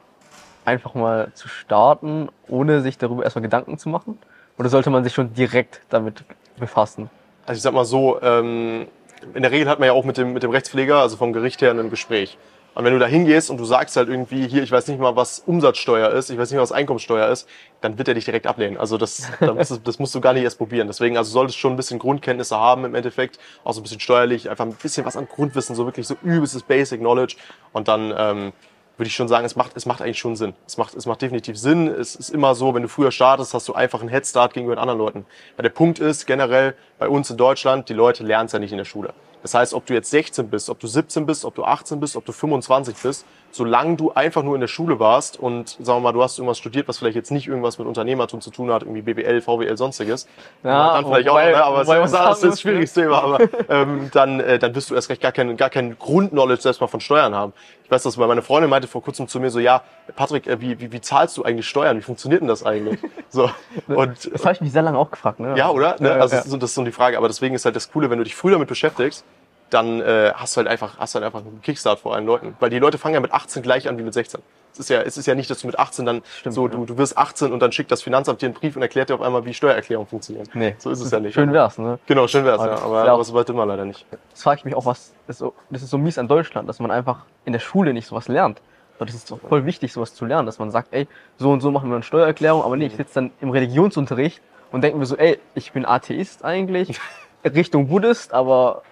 einfach 0.66 0.94
mal 0.94 1.32
zu 1.34 1.48
starten, 1.48 2.30
ohne 2.48 2.82
sich 2.82 2.98
darüber 2.98 3.24
erstmal 3.24 3.44
Gedanken 3.44 3.78
zu 3.78 3.90
machen? 3.90 4.18
Oder 4.58 4.70
sollte 4.70 4.90
man 4.90 5.04
sich 5.04 5.14
schon 5.14 5.34
direkt 5.34 5.82
damit 5.90 6.24
befassen? 6.58 7.10
Also 7.46 7.58
ich 7.58 7.64
sag 7.64 7.74
mal 7.74 7.86
so, 7.86 8.22
ähm, 8.22 8.88
in 9.34 9.42
der 9.42 9.52
Regel 9.52 9.68
hat 9.68 9.80
man 9.80 9.88
ja 9.88 9.94
auch 9.94 10.06
mit 10.06 10.18
dem, 10.18 10.34
mit 10.34 10.44
dem 10.44 10.52
Rechtspfleger, 10.52 10.98
also 10.98 11.18
vom 11.18 11.34
Gericht 11.34 11.62
her, 11.62 11.72
ein 11.72 11.90
Gespräch. 11.90 12.38
Und 12.80 12.86
wenn 12.86 12.94
du 12.94 13.00
da 13.00 13.08
hingehst 13.08 13.50
und 13.50 13.58
du 13.58 13.66
sagst 13.66 13.98
halt 13.98 14.08
irgendwie, 14.08 14.48
hier, 14.48 14.64
ich 14.64 14.72
weiß 14.72 14.88
nicht 14.88 15.02
mal, 15.02 15.14
was 15.18 15.40
Umsatzsteuer 15.46 16.12
ist, 16.12 16.30
ich 16.30 16.38
weiß 16.38 16.50
nicht 16.50 16.56
mal, 16.56 16.62
was 16.62 16.72
Einkommensteuer 16.72 17.28
ist, 17.28 17.46
dann 17.82 17.98
wird 17.98 18.08
er 18.08 18.14
dich 18.14 18.24
direkt 18.24 18.48
ablehnen. 18.48 18.78
Also 18.78 18.98
das, 18.98 19.30
das, 19.42 19.82
das 19.84 20.00
musst 20.00 20.16
du 20.16 20.22
gar 20.22 20.32
nicht 20.32 20.44
erst 20.44 20.60
probieren. 20.60 20.88
Deswegen, 20.88 21.18
also 21.18 21.30
solltest 21.30 21.58
du 21.58 21.60
schon 21.60 21.74
ein 21.74 21.76
bisschen 21.76 22.00
Grundkenntnisse 22.00 22.56
haben 22.56 22.86
im 22.86 22.96
Endeffekt, 22.96 23.38
auch 23.66 23.74
so 23.74 23.82
ein 23.82 23.84
bisschen 23.84 24.00
steuerlich, 24.00 24.50
einfach 24.50 24.66
ein 24.66 24.72
bisschen 24.72 25.06
was 25.06 25.18
an 25.18 25.28
Grundwissen, 25.28 25.76
so 25.76 25.84
wirklich 25.84 26.08
so 26.08 26.16
übelstes 26.24 26.64
Basic 26.64 27.02
Knowledge. 27.02 27.36
Und 27.74 27.90
dann 27.90 28.14
ähm, 28.18 28.54
würde 28.96 29.08
ich 29.08 29.14
schon 29.14 29.28
sagen, 29.28 29.46
es 29.46 29.58
macht, 29.58 29.76
es 29.76 29.86
macht 29.86 30.02
eigentlich 30.02 30.20
schon 30.20 30.38
Sinn. 30.38 30.54
Es 30.66 30.78
macht, 30.78 30.96
es 30.96 31.06
macht 31.06 31.22
definitiv 31.22 31.58
Sinn. 31.58 31.90
Es 31.90 32.16
ist 32.16 32.30
immer 32.30 32.56
so, 32.56 32.76
wenn 32.76 32.84
du 32.84 32.88
früher 32.88 33.12
startest, 33.12 33.54
hast 33.54 33.68
du 33.68 33.74
einfach 33.74 34.00
einen 34.00 34.08
Headstart 34.08 34.54
gegenüber 34.54 34.78
den 34.78 34.80
anderen 34.80 35.00
Leuten. 35.00 35.26
Weil 35.58 35.64
der 35.64 35.70
Punkt 35.72 36.00
ist, 36.00 36.28
generell 36.28 36.76
bei 36.98 37.10
uns 37.10 37.30
in 37.30 37.36
Deutschland, 37.36 37.90
die 37.90 37.94
Leute 37.94 38.24
lernen 38.24 38.46
es 38.46 38.54
ja 38.54 38.60
nicht 38.60 38.72
in 38.72 38.78
der 38.78 38.86
Schule. 38.86 39.14
Das 39.42 39.54
heißt, 39.54 39.74
ob 39.74 39.86
du 39.86 39.94
jetzt 39.94 40.10
16 40.10 40.50
bist, 40.50 40.70
ob 40.70 40.80
du 40.80 40.88
17 40.88 41.26
bist, 41.26 41.46
ob 41.46 41.56
du 41.56 41.64
18 41.64 42.00
bist, 42.00 42.16
ob 42.16 42.26
du 42.26 42.32
25 42.32 42.96
bist, 42.98 43.26
solange 43.52 43.96
du 43.96 44.12
einfach 44.14 44.44
nur 44.44 44.56
in 44.56 44.62
der 44.62 44.68
Schule 44.68 45.00
warst 45.00 45.40
und 45.40 45.70
sagen 45.82 45.98
wir 46.00 46.00
mal, 46.02 46.12
du 46.14 46.22
hast 46.24 46.38
irgendwas 46.38 46.58
studiert, 46.58 46.88
was 46.88 47.00
vielleicht 47.00 47.16
jetzt 47.16 47.32
nicht 47.32 47.48
irgendwas 47.48 47.80
mit 47.80 47.88
Unternehmertum 47.88 48.42
zu 48.42 48.52
tun 48.52 48.72
hat, 48.72 48.84
irgendwie 48.84 49.02
BWL, 49.02 49.42
VWL, 49.42 49.76
sonstiges, 49.78 50.28
Ja, 50.64 50.94
dann 50.94 51.06
vielleicht 51.06 51.28
wobei- 51.30 51.54
auch, 51.54 51.58
ne? 51.58 51.64
aber 51.64 51.82
es 51.82 51.88
das 51.88 52.06
ist 52.06 52.12
sagen 52.12 52.52
ein 52.52 52.58
schwieriges 52.58 52.94
Thema, 52.94 53.24
aber 53.24 53.40
ähm, 53.70 54.10
dann, 54.14 54.40
äh, 54.40 54.60
dann 54.60 54.76
wirst 54.76 54.90
du 54.92 54.96
erst 54.96 55.10
recht 55.10 55.22
gar 55.22 55.32
keinen 55.32 55.58
gar 55.58 55.70
keinen 55.70 55.98
Grundknowledge 55.98 56.62
selbst 56.62 56.80
mal 56.82 56.88
von 56.88 57.00
Steuern 57.02 57.34
haben. 57.36 57.54
Ich 57.84 57.92
weiß, 57.92 58.04
dass 58.04 58.18
meine 58.18 58.44
Freundin 58.44 58.70
meinte 58.70 58.88
vor 58.88 59.02
kurzem 59.02 59.28
zu 59.28 59.40
mir 59.40 59.50
so, 59.50 59.60
ja, 59.60 59.82
Patrick, 60.16 60.46
äh, 60.46 60.62
wie, 60.62 60.80
wie, 60.80 60.92
wie 60.92 61.02
zahlst 61.02 61.36
du 61.38 61.44
eigentlich 61.44 61.68
Steuern? 61.68 61.98
Wie 61.98 62.02
funktioniert 62.04 62.42
denn 62.42 62.48
das 62.48 62.64
eigentlich? 62.66 63.00
So 63.32 63.48
und 63.88 64.34
Das 64.34 64.44
habe 64.44 64.54
ich 64.56 64.62
mich 64.62 64.72
sehr 64.72 64.82
lange 64.82 64.98
auch 64.98 65.12
gefragt. 65.12 65.40
Ne? 65.40 65.54
ja, 65.56 65.70
oder? 65.70 65.96
Ne? 66.00 66.10
Ja, 66.10 66.16
Also 66.16 66.34
ja. 66.36 66.38
das 66.40 66.46
ist 66.46 66.52
so- 66.52 66.58
das 66.58 66.72
ist 66.72 66.76
so 66.76 66.84
die 66.84 66.92
Frage. 66.92 67.16
Aber 67.18 67.28
deswegen 67.28 67.54
ist 67.54 67.64
halt 67.66 67.76
das 67.76 67.92
Coole, 67.92 68.10
wenn 68.10 68.18
du 68.18 68.24
dich 68.24 68.36
früh 68.36 68.50
damit 68.52 68.68
beschäftigst, 68.68 69.24
dann 69.70 70.02
äh, 70.02 70.32
hast 70.36 70.56
du 70.56 70.60
halt 70.60 70.68
einfach, 70.68 70.98
hast 70.98 71.14
du 71.14 71.20
halt 71.20 71.26
einfach 71.26 71.40
einen 71.46 71.62
Kickstart 71.62 72.00
vor 72.00 72.16
allen 72.16 72.26
Leuten. 72.26 72.56
Weil 72.60 72.70
die 72.70 72.80
Leute 72.80 72.98
fangen 72.98 73.16
ja 73.16 73.20
mit 73.20 73.32
18 73.32 73.62
gleich 73.62 73.88
an 73.88 73.98
wie 73.98 74.04
mit 74.04 74.14
16. 74.14 74.42
Es 74.72 74.80
ist 74.80 74.90
ja, 74.90 75.02
es 75.02 75.18
ist 75.18 75.26
ja 75.26 75.36
nicht, 75.36 75.50
dass 75.50 75.62
du 75.62 75.68
mit 75.68 75.80
18 75.80 76.06
dann 76.06 76.22
Stimmt, 76.40 76.56
so, 76.56 76.68
ja. 76.68 76.74
du, 76.74 76.86
du 76.86 76.98
wirst 76.98 77.18
18 77.18 77.52
und 77.52 77.60
dann 77.60 77.72
schickt 77.72 77.92
das 77.92 78.02
Finanzamt 78.02 78.42
dir 78.42 78.46
einen 78.46 78.54
Brief 78.54 78.76
und 78.76 78.82
erklärt 78.82 79.10
dir 79.10 79.16
auf 79.16 79.22
einmal, 79.22 79.46
wie 79.46 79.54
Steuererklärung 79.54 80.06
funktioniert. 80.08 80.50
Nee. 80.54 80.76
So 80.78 80.92
ist 80.92 81.02
es 81.02 81.12
ja 81.12 81.20
nicht. 81.20 81.34
Schön 81.34 81.52
wär's, 81.52 81.78
ne? 81.78 82.00
Genau, 82.06 82.28
schön 82.28 82.46
wär's, 82.46 82.60
Aber 82.60 82.70
ja. 82.70 82.76
das 82.76 82.84
Aber, 82.84 83.10
aber 83.10 83.24
so 83.24 83.34
weit 83.34 83.50
wir 83.50 83.66
leider 83.66 83.86
nicht. 83.86 84.06
Das 84.32 84.44
frage 84.44 84.60
ich 84.60 84.66
mich 84.66 84.76
auch, 84.76 84.86
was 84.86 85.14
ist 85.28 85.40
so, 85.40 85.54
das 85.70 85.82
ist 85.82 85.90
so 85.90 85.98
mies 85.98 86.18
an 86.18 86.28
Deutschland, 86.28 86.70
dass 86.70 86.80
man 86.80 86.92
einfach 86.92 87.26
in 87.46 87.54
der 87.54 87.60
Schule 87.60 87.94
nicht 87.94 88.08
sowas 88.08 88.28
lernt. 88.28 88.62
Das 89.00 89.16
ist 89.16 89.32
doch 89.32 89.40
voll 89.40 89.66
wichtig, 89.66 89.94
sowas 89.94 90.14
zu 90.14 90.26
lernen, 90.26 90.46
dass 90.46 90.60
man 90.60 90.72
sagt, 90.72 90.90
ey, 90.92 91.08
so 91.38 91.52
und 91.52 91.62
so 91.62 91.72
machen 91.72 91.90
wir 91.90 91.96
eine 91.96 92.04
Steuererklärung, 92.04 92.64
aber 92.64 92.76
nee, 92.76 92.88
ich 92.88 92.96
sitze 92.96 93.16
dann 93.16 93.32
im 93.40 93.50
Religionsunterricht 93.50 94.42
und 94.72 94.84
denke 94.84 94.98
mir 94.98 95.06
so, 95.06 95.16
ey, 95.16 95.40
ich 95.56 95.72
bin 95.72 95.86
Atheist 95.86 96.44
eigentlich, 96.44 97.00
Richtung 97.46 97.88
Buddhist, 97.88 98.34
aber 98.34 98.84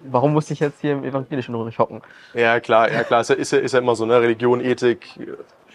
warum 0.00 0.32
muss 0.32 0.50
ich 0.50 0.60
jetzt 0.60 0.80
hier 0.80 0.92
im 0.92 1.04
evangelischen 1.04 1.54
Unterricht 1.54 1.78
hocken? 1.78 2.02
Ja, 2.34 2.60
klar, 2.60 2.90
ja, 2.92 3.04
klar. 3.04 3.20
Ist 3.20 3.30
ja, 3.30 3.36
ist 3.36 3.52
ja, 3.52 3.58
ist 3.58 3.72
ja 3.72 3.78
immer 3.78 3.94
so, 3.94 4.06
ne? 4.06 4.20
Religion, 4.20 4.60
Ethik. 4.60 5.06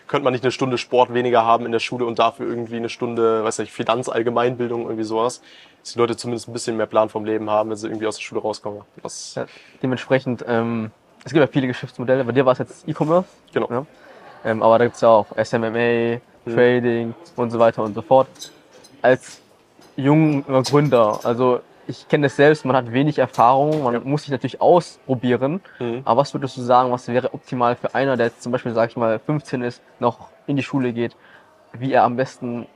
Könnte 0.08 0.26
man 0.26 0.34
nicht 0.34 0.44
eine 0.44 0.52
Stunde 0.52 0.78
Sport 0.78 1.14
weniger 1.14 1.46
haben 1.46 1.66
in 1.66 1.72
der 1.72 1.80
Schule 1.80 2.06
und 2.06 2.20
dafür 2.20 2.46
irgendwie 2.46 2.76
eine 2.76 2.90
Stunde, 2.90 3.44
weiß 3.44 3.60
nicht, 3.60 3.72
Finanzallgemeinbildung, 3.72 4.84
irgendwie 4.84 5.04
sowas. 5.04 5.42
Dass 5.82 5.94
die 5.94 6.00
Leute 6.00 6.16
zumindest 6.16 6.48
ein 6.48 6.54
bisschen 6.54 6.78
mehr 6.78 6.86
Plan 6.86 7.10
vom 7.10 7.26
Leben 7.26 7.50
haben, 7.50 7.70
wenn 7.70 7.78
sie 7.78 7.88
irgendwie 7.88 8.08
aus 8.08 8.18
der 8.18 8.24
Schule 8.24 8.42
rauskommen. 8.42 8.82
Das, 9.02 9.36
Ja, 9.36 9.46
dementsprechend, 9.82 10.44
ähm, 10.48 10.92
es 11.26 11.32
gibt 11.32 11.42
ja 11.42 11.48
viele 11.48 11.68
Geschäftsmodelle, 11.68 12.24
bei 12.26 12.32
dir 12.32 12.46
war 12.46 12.54
es 12.54 12.60
jetzt 12.60 12.88
E-Commerce, 12.88 13.28
genau. 13.54 13.68
Ja. 13.72 13.86
Ähm, 14.46 14.62
aber 14.62 14.78
da 14.78 14.86
gibt's 14.86 15.02
ja 15.02 15.10
auch 15.10 15.28
SMMA, 15.42 16.20
Trading 16.46 17.14
und 17.36 17.52
so 17.52 17.60
weiter 17.60 17.84
und 17.84 17.96
so 17.96 18.02
fort. 18.02 18.28
Als 19.02 19.42
junger 19.96 20.64
Gründer, 20.64 21.20
also 21.24 21.62
ich 21.88 22.08
kenne 22.08 22.28
das 22.28 22.36
selbst, 22.36 22.66
man 22.66 22.76
hat 22.76 22.92
wenig 22.92 23.18
Erfahrung, 23.20 23.84
man 23.84 23.94
Ja. 23.94 24.00
muss 24.04 24.22
sich 24.24 24.32
natürlich 24.32 24.62
ausprobieren. 24.62 25.62
Mhm. 25.80 26.02
Aber 26.06 26.22
was 26.22 26.34
würdest 26.34 26.58
du 26.58 26.62
sagen, 26.62 26.92
was 26.92 27.08
wäre 27.08 27.34
optimal 27.34 27.76
für 27.76 27.94
einer, 27.96 28.18
der 28.18 28.28
jetzt 28.28 28.42
zum 28.42 28.52
Beispiel, 28.52 28.74
sag 28.74 28.90
ich 28.90 28.98
mal, 28.98 29.20
15 29.20 29.62
ist, 29.62 29.82
noch 30.00 30.30
in 30.48 30.56
die 30.56 30.64
Schule 30.64 30.94
geht, 30.94 31.16
wie 31.74 31.92
er 31.92 32.04
am 32.04 32.16
besten 32.16 32.68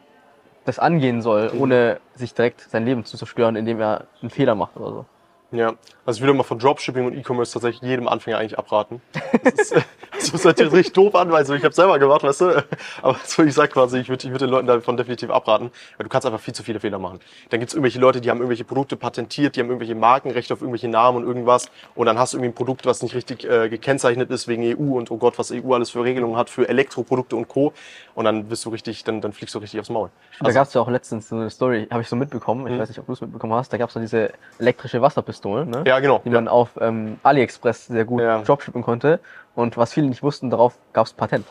das 0.66 0.80
angehen 0.80 1.22
soll, 1.22 1.52
Mhm. 1.54 1.62
ohne 1.62 2.00
sich 2.16 2.34
direkt 2.34 2.62
sein 2.62 2.86
Leben 2.86 3.06
zu 3.06 3.18
zerstören, 3.18 3.56
indem 3.56 3.80
er 3.80 4.06
einen 4.22 4.30
Fehler 4.30 4.56
macht 4.56 4.76
oder 4.76 4.90
so? 4.92 5.06
Ja, 5.52 5.76
also 6.06 6.18
ich 6.18 6.22
würde 6.22 6.34
mal 6.34 6.44
von 6.44 6.60
Dropshipping 6.60 7.06
und 7.06 7.14
E-Commerce 7.18 7.54
tatsächlich 7.54 7.82
jedem 7.82 8.08
Anfänger 8.10 8.38
eigentlich 8.38 8.60
abraten. 8.60 9.02
Das, 9.44 9.72
ist, 9.72 9.76
das 10.12 10.26
sich 10.30 10.44
jetzt 10.44 10.74
richtig 10.74 10.92
doof 10.94 11.16
an, 11.16 11.32
weil 11.32 11.46
so, 11.46 11.54
ich 11.54 11.64
habe 11.64 11.74
selber 11.74 11.98
gemacht, 12.00 12.24
weißt 12.24 12.42
du. 12.42 12.66
Aber 13.02 13.16
so 13.24 13.44
ich 13.44 13.54
sag 13.54 13.72
quasi, 13.72 14.00
ich 14.00 14.10
würde 14.10 14.26
ich 14.26 14.32
würd 14.32 14.42
den 14.42 14.50
Leuten 14.50 14.68
davon 14.68 14.98
definitiv 14.98 15.30
abraten, 15.30 15.72
weil 15.98 16.04
du 16.04 16.10
kannst 16.10 16.26
einfach 16.26 16.42
viel 16.42 16.54
zu 16.54 16.64
viele 16.64 16.82
Fehler 16.82 17.00
machen. 17.00 17.22
Dann 17.50 17.62
gibt's 17.62 17.74
irgendwelche 17.74 18.00
Leute, 18.00 18.20
die 18.20 18.30
haben 18.30 18.40
irgendwelche 18.40 18.66
Produkte 18.66 18.98
patentiert, 18.98 19.56
die 19.56 19.62
haben 19.62 19.68
irgendwelche 19.68 19.96
Markenrechte 19.96 20.54
auf 20.54 20.62
irgendwelche 20.62 20.90
Namen 20.90 21.20
und 21.20 21.28
irgendwas. 21.28 21.70
Und 21.96 22.08
dann 22.08 22.20
hast 22.20 22.34
du 22.34 22.38
irgendwie 22.38 22.52
ein 22.52 22.56
Produkt, 22.56 22.86
was 22.86 23.02
nicht 23.02 23.16
richtig 23.16 23.46
äh, 23.46 23.70
gekennzeichnet 23.70 24.30
ist 24.30 24.50
wegen 24.50 24.64
EU 24.64 24.98
und 24.98 25.12
oh 25.12 25.18
Gott, 25.18 25.40
was 25.40 25.52
EU 25.52 25.74
alles 25.74 25.92
für 25.92 26.04
Regelungen 26.04 26.36
hat 26.36 26.50
für 26.50 26.68
Elektroprodukte 26.68 27.38
und 27.38 27.48
Co. 27.48 27.72
Und 28.16 28.26
dann 28.26 28.46
bist 28.50 28.66
du 28.66 28.70
richtig, 28.70 29.04
dann, 29.06 29.22
dann 29.22 29.32
fliegst 29.32 29.56
du 29.56 29.60
richtig 29.60 29.80
aufs 29.80 29.90
Maul. 29.90 30.10
da 30.42 30.52
gab's 30.52 30.74
ja 30.74 30.82
auch 30.82 30.90
letztens 30.90 31.30
so 31.30 31.36
eine 31.36 31.50
Story, 31.50 31.88
habe 31.90 32.02
ich 32.02 32.10
so 32.10 32.16
mitbekommen, 32.18 32.66
ich 32.68 32.74
Mhm. 32.74 32.80
weiß 32.80 32.90
nicht, 32.90 33.00
ob 33.00 33.06
du 33.06 33.14
es 33.14 33.22
mitbekommen 33.22 33.54
hast, 33.54 33.72
da 33.72 33.78
gab's 33.78 33.94
so 33.94 34.00
diese 34.00 34.32
elektrische 34.60 35.02
Wasserpistole, 35.02 35.37
ne? 35.46 35.84
Ja, 35.86 36.00
genau. 36.00 36.22
die 36.24 36.30
man 36.30 36.48
auf 36.48 36.72
ähm, 36.80 37.20
AliExpress 37.24 37.88
sehr 37.88 38.06
gut 38.06 38.22
Ja. 38.22 38.42
dropshippen 38.42 38.82
konnte. 38.82 39.20
Und 39.56 39.78
was 39.78 39.94
viele 39.94 40.08
nicht 40.08 40.24
wussten, 40.24 40.50
darauf 40.50 40.78
gab's 40.94 41.14
Patent. 41.14 41.46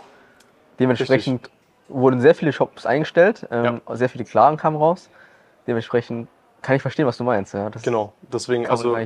Dementsprechend 0.78 1.50
wurden 1.88 2.20
sehr 2.20 2.34
viele 2.34 2.52
Shops 2.52 2.86
eingestellt, 2.86 3.46
ähm, 3.50 3.80
sehr 3.92 4.08
viele 4.08 4.24
Klagen 4.24 4.56
kamen 4.56 4.76
raus. 4.76 5.08
Dementsprechend 5.66 6.28
kann 6.66 6.74
ich 6.74 6.82
verstehen, 6.82 7.06
was 7.06 7.16
du 7.16 7.22
meinst. 7.22 7.54
Ja. 7.54 7.70
Das 7.70 7.82
Genau. 7.82 8.12
Deswegen, 8.32 8.66
also. 8.66 8.96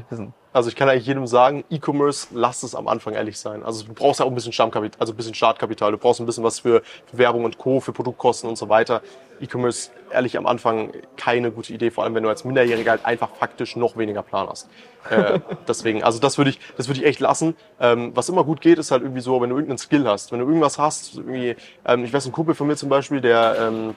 Also 0.55 0.71
ich 0.71 0.77
kann 0.77 0.89
eigentlich 0.89 1.07
jedem 1.07 1.27
sagen, 1.27 1.63
E-Commerce, 1.71 2.29
lass 2.33 2.63
es 2.63 2.75
am 2.75 2.89
Anfang 2.89 3.13
ehrlich 3.13 3.39
sein. 3.39 3.63
Also 3.63 3.85
du 3.85 3.93
brauchst 3.93 4.19
ja 4.19 4.27
auch 4.27 4.31
ein 4.31 4.35
bisschen 4.35 4.53
Stammkapital, 4.53 4.99
also 4.99 5.13
ein 5.13 5.17
bisschen 5.17 5.35
Startkapital. 5.35 5.93
Du 5.93 5.99
brauchst 5.99 6.21
ein 6.21 6.27
bisschen 6.27 6.43
was 6.43 6.59
für, 6.59 6.81
für 7.05 7.19
Werbung 7.19 7.45
und 7.45 7.59
Co., 7.59 7.79
für 7.81 7.93
Produktkosten 7.93 8.49
und 8.49 8.57
so 8.57 8.71
weiter. 8.71 9.03
E-Commerce, 9.41 9.91
ehrlich, 10.11 10.39
am 10.39 10.47
Anfang 10.47 10.93
keine 11.19 11.53
gute 11.53 11.75
Idee, 11.75 11.91
vor 11.91 12.05
allem 12.05 12.15
wenn 12.15 12.23
du 12.23 12.31
als 12.31 12.45
Minderjähriger 12.45 12.93
halt 12.93 13.05
einfach 13.05 13.29
faktisch 13.39 13.77
noch 13.77 13.97
weniger 13.99 14.23
Plan 14.23 14.49
hast. 14.49 14.69
Äh, 15.11 15.41
deswegen, 15.69 16.03
also 16.03 16.19
das 16.19 16.39
würde 16.39 16.51
ich, 16.51 16.59
das 16.79 16.89
würde 16.89 17.01
ich 17.01 17.07
echt 17.07 17.21
lassen. 17.21 17.55
Ähm, 17.79 18.13
was 18.15 18.31
immer 18.31 18.43
gut 18.43 18.63
geht, 18.63 18.79
ist 18.79 18.91
halt 18.91 19.03
irgendwie 19.03 19.21
so, 19.21 19.41
wenn 19.43 19.51
du 19.51 19.57
irgendeinen 19.57 19.79
Skill 19.79 20.09
hast, 20.09 20.33
wenn 20.33 20.41
du 20.41 20.47
irgendwas 20.47 20.79
hast, 20.79 21.17
irgendwie, 21.17 21.57
ähm, 21.85 22.05
ich 22.05 22.13
weiß, 22.13 22.25
ein 22.25 22.33
Kumpel 22.33 22.55
von 22.55 22.67
mir 22.67 22.77
zum 22.77 22.89
Beispiel, 22.89 23.21
der 23.21 23.57
ähm, 23.61 23.95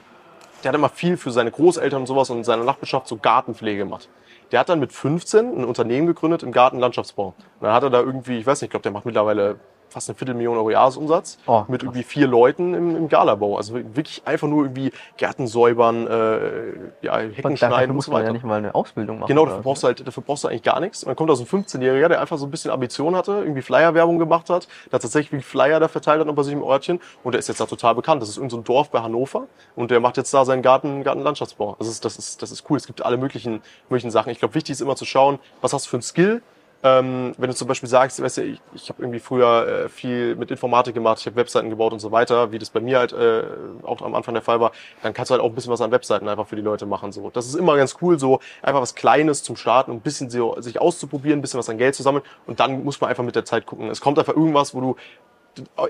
der 0.64 0.70
hat 0.70 0.76
immer 0.76 0.88
viel 0.88 1.16
für 1.16 1.30
seine 1.30 1.50
Großeltern 1.50 2.00
und 2.00 2.06
sowas 2.06 2.30
und 2.30 2.38
in 2.38 2.44
seiner 2.44 2.64
Nachbarschaft 2.64 3.06
so 3.06 3.16
Gartenpflege 3.16 3.78
gemacht. 3.78 4.08
Der 4.50 4.60
hat 4.60 4.68
dann 4.68 4.80
mit 4.80 4.92
15 4.92 5.58
ein 5.58 5.64
Unternehmen 5.64 6.06
gegründet 6.06 6.42
im 6.42 6.52
Gartenlandschaftsbau. 6.52 7.28
Und 7.28 7.36
dann 7.60 7.72
hat 7.72 7.82
er 7.82 7.90
da 7.90 8.00
irgendwie, 8.00 8.38
ich 8.38 8.46
weiß 8.46 8.60
nicht, 8.60 8.68
ich 8.68 8.70
glaube, 8.70 8.82
der 8.82 8.92
macht 8.92 9.04
mittlerweile 9.04 9.56
fast 9.94 10.08
eine 10.10 10.16
Viertelmillion 10.16 10.56
Euro 10.56 10.70
Jahresumsatz 10.70 11.38
Oh, 11.46 11.64
mit 11.68 11.82
irgendwie 11.82 12.02
vier 12.02 12.26
Leuten 12.26 12.74
im, 12.74 12.96
im 12.96 13.08
Galabau. 13.08 13.56
Also 13.56 13.74
wirklich 13.74 14.22
einfach 14.26 14.48
nur 14.48 14.64
irgendwie 14.64 14.92
Gärten 15.16 15.46
säubern, 15.46 16.06
äh, 16.06 16.72
ja, 17.02 17.18
Hecken 17.18 17.56
schneiden 17.56 17.90
und 17.90 17.96
muss 17.96 18.06
so 18.06 18.12
man 18.12 18.24
ja 18.24 18.32
nicht 18.32 18.44
mal 18.44 18.58
eine 18.58 18.74
Ausbildung 18.74 19.20
machen. 19.20 19.28
Genau, 19.28 19.46
dafür 19.46 19.62
brauchst 19.62 19.82
du 19.82 19.86
halt, 19.86 20.06
dafür 20.06 20.22
brauchst 20.22 20.44
du 20.44 20.48
eigentlich 20.48 20.62
gar 20.62 20.80
nichts. 20.80 21.02
Und 21.02 21.08
dann 21.08 21.16
kommt 21.16 21.30
da 21.30 21.36
so 21.36 21.44
ein 21.44 21.64
15-Jähriger, 21.64 22.08
der 22.08 22.20
einfach 22.20 22.38
so 22.38 22.46
ein 22.46 22.50
bisschen 22.50 22.70
Ambition 22.70 23.16
hatte, 23.16 23.32
irgendwie 23.32 23.62
Flyer-Werbung 23.62 24.18
gemacht 24.18 24.50
hat, 24.50 24.68
der 24.92 25.00
tatsächlich 25.00 25.44
Flyer 25.44 25.80
da 25.80 25.88
verteilt 25.88 26.26
hat 26.26 26.34
bei 26.34 26.42
sich 26.42 26.52
im 26.52 26.62
Örtchen 26.62 27.00
und 27.22 27.32
der 27.32 27.38
ist 27.38 27.48
jetzt 27.48 27.60
da 27.60 27.66
total 27.66 27.94
bekannt. 27.94 28.20
Das 28.20 28.28
ist 28.28 28.36
irgendein 28.36 28.50
so 28.50 28.56
ein 28.58 28.64
Dorf 28.64 28.90
bei 28.90 29.00
Hannover 29.00 29.46
und 29.76 29.90
der 29.90 30.00
macht 30.00 30.16
jetzt 30.16 30.34
da 30.34 30.44
seinen 30.44 30.62
Garten, 30.62 31.04
Gartenlandschaftsbau. 31.04 31.76
Das 31.78 31.88
ist, 31.88 32.04
das 32.04 32.18
ist, 32.18 32.42
das 32.42 32.50
ist 32.50 32.68
cool. 32.68 32.76
Es 32.76 32.86
gibt 32.86 33.04
alle 33.04 33.16
möglichen, 33.16 33.62
möglichen 33.88 34.10
Sachen. 34.10 34.30
Ich 34.30 34.38
glaube, 34.38 34.54
wichtig 34.54 34.72
ist 34.72 34.80
immer 34.80 34.96
zu 34.96 35.04
schauen, 35.04 35.38
was 35.60 35.72
hast 35.72 35.86
du 35.86 35.90
für 35.90 35.96
einen 35.96 36.02
Skill, 36.02 36.42
ähm, 36.84 37.32
wenn 37.38 37.48
du 37.48 37.56
zum 37.56 37.66
Beispiel 37.66 37.88
sagst, 37.88 38.22
weißt 38.22 38.36
du, 38.36 38.42
ich, 38.42 38.60
ich 38.74 38.90
habe 38.90 39.02
irgendwie 39.02 39.18
früher 39.18 39.66
äh, 39.66 39.88
viel 39.88 40.36
mit 40.36 40.50
Informatik 40.50 40.92
gemacht, 40.92 41.18
ich 41.18 41.24
habe 41.24 41.36
Webseiten 41.36 41.70
gebaut 41.70 41.94
und 41.94 41.98
so 41.98 42.12
weiter, 42.12 42.52
wie 42.52 42.58
das 42.58 42.68
bei 42.68 42.80
mir 42.80 42.98
halt 42.98 43.14
äh, 43.14 43.44
auch 43.84 44.02
am 44.02 44.14
Anfang 44.14 44.34
der 44.34 44.42
Fall 44.42 44.60
war, 44.60 44.72
dann 45.02 45.14
kannst 45.14 45.30
du 45.30 45.32
halt 45.32 45.42
auch 45.42 45.48
ein 45.48 45.54
bisschen 45.54 45.72
was 45.72 45.80
an 45.80 45.90
Webseiten 45.90 46.28
einfach 46.28 46.46
für 46.46 46.56
die 46.56 46.62
Leute 46.62 46.84
machen. 46.84 47.10
So, 47.10 47.30
das 47.30 47.46
ist 47.46 47.54
immer 47.54 47.78
ganz 47.78 47.96
cool, 48.02 48.18
so 48.18 48.40
einfach 48.60 48.82
was 48.82 48.94
Kleines 48.94 49.42
zum 49.42 49.56
Starten, 49.56 49.92
um 49.92 49.96
ein 49.96 50.00
bisschen 50.02 50.28
so, 50.28 50.60
sich 50.60 50.78
auszuprobieren, 50.78 51.38
ein 51.38 51.42
bisschen 51.42 51.58
was 51.58 51.70
an 51.70 51.78
Geld 51.78 51.94
zu 51.94 52.02
sammeln 52.02 52.22
und 52.46 52.60
dann 52.60 52.84
muss 52.84 53.00
man 53.00 53.08
einfach 53.08 53.24
mit 53.24 53.34
der 53.34 53.46
Zeit 53.46 53.64
gucken. 53.64 53.88
Es 53.88 54.02
kommt 54.02 54.18
einfach 54.18 54.36
irgendwas, 54.36 54.74
wo 54.74 54.80
du 54.82 54.96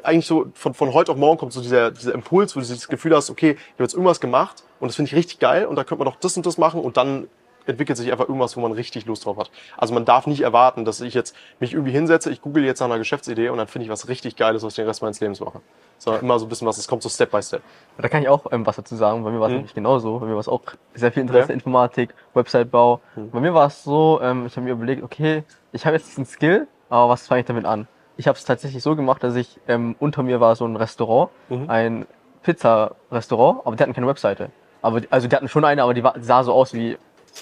eigentlich 0.04 0.26
so 0.26 0.46
von, 0.54 0.74
von 0.74 0.94
heute 0.94 1.10
auf 1.10 1.18
morgen 1.18 1.38
kommt 1.38 1.52
so 1.52 1.60
dieser, 1.60 1.90
dieser 1.90 2.14
Impuls, 2.14 2.54
wo 2.54 2.60
du 2.60 2.66
das 2.66 2.86
Gefühl 2.86 3.16
hast, 3.16 3.30
okay, 3.30 3.52
ich 3.52 3.72
habe 3.72 3.82
jetzt 3.82 3.94
irgendwas 3.94 4.20
gemacht 4.20 4.62
und 4.78 4.88
das 4.88 4.94
finde 4.94 5.08
ich 5.08 5.16
richtig 5.16 5.40
geil 5.40 5.66
und 5.66 5.74
da 5.74 5.82
könnte 5.82 6.04
man 6.04 6.12
doch 6.12 6.20
das 6.20 6.36
und 6.36 6.46
das 6.46 6.56
machen 6.56 6.80
und 6.80 6.96
dann 6.96 7.26
entwickelt 7.66 7.96
sich 7.98 8.10
einfach 8.12 8.26
irgendwas, 8.28 8.56
wo 8.56 8.60
man 8.60 8.72
richtig 8.72 9.06
Lust 9.06 9.24
drauf 9.24 9.36
hat. 9.38 9.50
Also 9.76 9.94
man 9.94 10.04
darf 10.04 10.26
nicht 10.26 10.42
erwarten, 10.42 10.84
dass 10.84 11.00
ich 11.00 11.14
jetzt 11.14 11.34
mich 11.60 11.72
irgendwie 11.72 11.92
hinsetze, 11.92 12.30
ich 12.30 12.42
google 12.42 12.64
jetzt 12.64 12.80
nach 12.80 12.86
einer 12.86 12.98
Geschäftsidee 12.98 13.48
und 13.48 13.58
dann 13.58 13.66
finde 13.66 13.84
ich 13.86 13.90
was 13.90 14.08
richtig 14.08 14.36
Geiles, 14.36 14.62
was 14.62 14.72
ich 14.72 14.76
den 14.76 14.86
Rest 14.86 15.02
meines 15.02 15.20
Lebens 15.20 15.40
mache. 15.40 15.60
Sondern 15.98 16.22
immer 16.22 16.38
so 16.38 16.46
ein 16.46 16.48
bisschen 16.48 16.66
was, 16.66 16.76
es 16.76 16.88
kommt 16.88 17.02
so 17.02 17.08
Step 17.08 17.30
by 17.30 17.42
Step. 17.42 17.62
Da 17.98 18.08
kann 18.08 18.22
ich 18.22 18.28
auch 18.28 18.50
ähm, 18.52 18.66
was 18.66 18.76
dazu 18.76 18.96
sagen. 18.96 19.24
Bei 19.24 19.30
mir 19.30 19.40
war 19.40 19.46
es 19.46 19.52
Mhm. 19.52 19.56
nämlich 19.58 19.74
genauso. 19.74 20.18
Bei 20.18 20.26
mir 20.26 20.32
war 20.34 20.40
es 20.40 20.48
auch 20.48 20.62
sehr 20.94 21.12
viel 21.12 21.22
Interesse 21.22 21.48
Ja. 21.48 21.54
Informatik, 21.54 22.14
Websitebau. 22.34 23.00
Mhm. 23.16 23.30
Bei 23.30 23.40
mir 23.40 23.54
war 23.54 23.66
es 23.68 23.82
so, 23.84 24.20
ähm, 24.22 24.46
ich 24.46 24.56
habe 24.56 24.66
mir 24.66 24.72
überlegt, 24.72 25.02
okay, 25.02 25.44
ich 25.72 25.86
habe 25.86 25.96
jetzt 25.96 26.08
diesen 26.08 26.26
Skill, 26.26 26.66
aber 26.90 27.08
was 27.10 27.26
fange 27.26 27.40
ich 27.40 27.46
damit 27.46 27.64
an? 27.64 27.88
Ich 28.16 28.28
habe 28.28 28.36
es 28.38 28.44
tatsächlich 28.44 28.82
so 28.82 28.94
gemacht, 28.94 29.22
dass 29.24 29.34
ich 29.36 29.58
ähm, 29.68 29.96
unter 29.98 30.22
mir 30.22 30.40
war 30.40 30.54
so 30.56 30.64
ein 30.66 30.76
Restaurant, 30.76 31.30
Mhm. 31.48 31.64
ein 31.70 32.06
Pizza-Restaurant, 32.42 33.60
aber 33.66 33.76
die 33.76 33.82
hatten 33.82 33.92
keine 33.94 34.06
Webseite. 34.06 34.50
Aber 34.82 35.00
also 35.10 35.28
die 35.28 35.34
hatten 35.34 35.48
schon 35.48 35.64
eine, 35.64 35.82
aber 35.82 35.94
die 35.94 36.04
war, 36.04 36.14
sah 36.20 36.42
so 36.44 36.52
aus 36.52 36.74
wie 36.74 36.98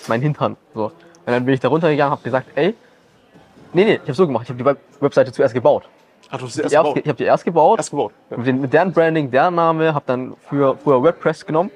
mein 0.08 0.20
Hintern. 0.20 0.56
So. 0.74 0.86
Und 0.86 0.92
dann 1.26 1.44
bin 1.44 1.54
ich 1.54 1.60
da 1.60 1.68
runtergegangen, 1.68 2.10
habe 2.10 2.22
gesagt, 2.22 2.48
ey, 2.54 2.74
nee, 3.72 3.84
nee, 3.84 3.94
ich 3.94 4.00
habe 4.02 4.14
so 4.14 4.26
gemacht, 4.26 4.44
ich 4.44 4.48
habe 4.50 4.58
die 4.58 4.64
Web 4.64 4.78
Webseite 5.00 5.32
zuerst 5.32 5.54
gebaut. 5.54 5.88
Ach, 6.30 6.38
du 6.38 6.46
hast 6.46 6.56
die 6.56 6.62
erst 6.62 6.74
gebaut. 6.74 6.96
ich 6.96 7.08
habe 7.08 7.16
die 7.16 7.24
erst 7.24 7.44
gebaut. 7.44 7.78
Erst 7.78 7.90
gebaut. 7.90 8.12
Ja. 8.30 8.36
mit, 8.38 8.46
den, 8.46 8.60
mit 8.60 8.72
deren 8.72 8.92
Branding, 8.92 9.30
deren 9.30 9.54
Name, 9.54 9.92
habe 9.94 10.04
dann 10.06 10.34
für, 10.48 10.76
früher 10.76 11.02
WordPress 11.02 11.44
genommen 11.44 11.70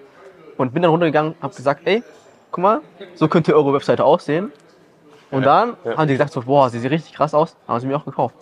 und 0.56 0.72
bin 0.72 0.82
dann 0.82 0.90
runtergegangen, 0.90 1.34
habe 1.42 1.54
gesagt, 1.54 1.82
ey, 1.84 2.02
guck 2.50 2.62
mal, 2.62 2.80
so 3.14 3.28
könnte 3.28 3.54
eure 3.54 3.72
Webseite 3.74 4.04
aussehen. 4.04 4.52
Und 5.30 5.44
dann 5.44 5.76
ja. 5.84 5.96
haben 5.96 6.06
die 6.06 6.14
gesagt, 6.14 6.32
so, 6.32 6.42
boah, 6.42 6.70
sie 6.70 6.78
sieht 6.78 6.90
richtig 6.90 7.12
krass 7.14 7.34
aus, 7.34 7.56
haben 7.68 7.80
sie 7.80 7.86
mir 7.86 7.96
auch 7.96 8.04
gekauft. 8.04 8.36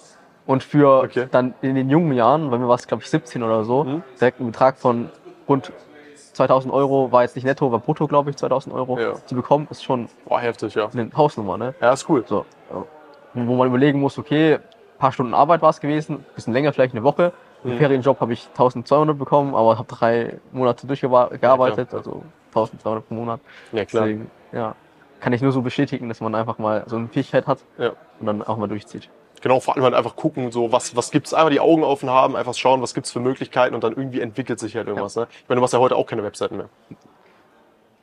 Und 0.46 0.62
für 0.62 1.02
Okay. 1.04 1.26
dann 1.30 1.54
in 1.62 1.74
den 1.74 1.88
jungen 1.88 2.12
Jahren, 2.12 2.50
bei 2.50 2.58
mir 2.58 2.68
war 2.68 2.74
es 2.74 2.86
glaube 2.86 3.02
ich 3.02 3.08
17 3.10 3.42
oder 3.42 3.64
so, 3.64 3.84
Mhm. 3.84 4.02
direkt 4.20 4.40
ein 4.40 4.46
Betrag 4.46 4.76
von 4.76 5.08
rund 5.48 5.72
2000 6.34 6.72
Euro, 6.72 7.10
war 7.12 7.22
jetzt 7.22 7.34
nicht 7.36 7.44
netto, 7.44 7.70
war 7.72 7.78
brutto 7.78 8.06
glaube 8.06 8.30
ich 8.30 8.36
2000 8.36 8.74
Euro 8.74 8.98
Ja. 8.98 9.14
zu 9.26 9.34
bekommen, 9.34 9.66
ist 9.70 9.82
schon 9.84 10.08
Boah, 10.26 10.40
heftig, 10.40 10.74
ja. 10.74 10.88
eine 10.92 11.10
Hausnummer, 11.16 11.56
ne? 11.56 11.74
Ja, 11.80 11.92
ist 11.92 12.08
cool. 12.08 12.24
So, 12.26 12.44
ja. 12.70 12.84
wo 13.34 13.54
man 13.56 13.68
überlegen 13.68 14.00
muss, 14.00 14.18
okay, 14.18 14.58
paar 14.98 15.12
Stunden 15.12 15.34
Arbeit 15.34 15.62
war 15.62 15.70
es 15.70 15.80
gewesen, 15.80 16.24
bisschen 16.34 16.52
länger, 16.52 16.72
vielleicht 16.72 16.94
eine 16.94 17.02
Woche. 17.04 17.32
Im 17.64 17.72
Mhm. 17.74 17.78
Ferienjob 17.78 18.20
habe 18.20 18.32
ich 18.34 18.46
1200 18.48 19.18
bekommen, 19.18 19.54
aber 19.54 19.78
habe 19.78 19.88
drei 19.88 20.38
Monate 20.52 20.86
durchgearbeitet, 20.86 21.88
klar. 21.88 21.98
also 21.98 22.22
1200 22.54 23.08
pro 23.08 23.14
Monat. 23.14 23.40
Ja, 23.72 23.84
klar. 23.84 24.04
Deswegen, 24.04 24.30
ja, 24.52 24.74
kann 25.20 25.32
ich 25.32 25.40
nur 25.42 25.52
so 25.52 25.62
bestätigen, 25.62 26.08
dass 26.08 26.20
man 26.20 26.34
einfach 26.34 26.58
mal 26.58 26.84
so 26.86 26.96
eine 26.96 27.08
Fähigkeit 27.08 27.46
hat 27.46 27.58
Ja. 27.78 27.92
und 28.20 28.26
dann 28.26 28.42
auch 28.42 28.56
mal 28.58 28.68
durchzieht. 28.68 29.08
Genau, 29.44 29.60
vor 29.60 29.74
allem 29.74 29.84
halt 29.84 29.92
einfach 29.92 30.16
gucken, 30.16 30.50
so 30.52 30.72
was, 30.72 30.96
was 30.96 31.10
gibt's, 31.10 31.34
einfach 31.34 31.50
die 31.50 31.60
Augen 31.60 31.84
offen 31.84 32.08
haben, 32.08 32.34
einfach 32.34 32.54
schauen, 32.54 32.80
was 32.80 32.94
gibt's 32.94 33.12
für 33.12 33.20
Möglichkeiten 33.20 33.74
und 33.74 33.84
dann 33.84 33.92
irgendwie 33.92 34.22
entwickelt 34.22 34.58
sich 34.58 34.74
halt 34.74 34.88
irgendwas. 34.88 35.16
Ne? 35.16 35.26
Ich 35.30 35.46
meine, 35.50 35.58
du 35.58 35.60
machst 35.60 35.74
ja 35.74 35.80
heute 35.80 35.96
auch 35.96 36.06
keine 36.06 36.24
Webseiten 36.24 36.56
mehr. 36.56 36.70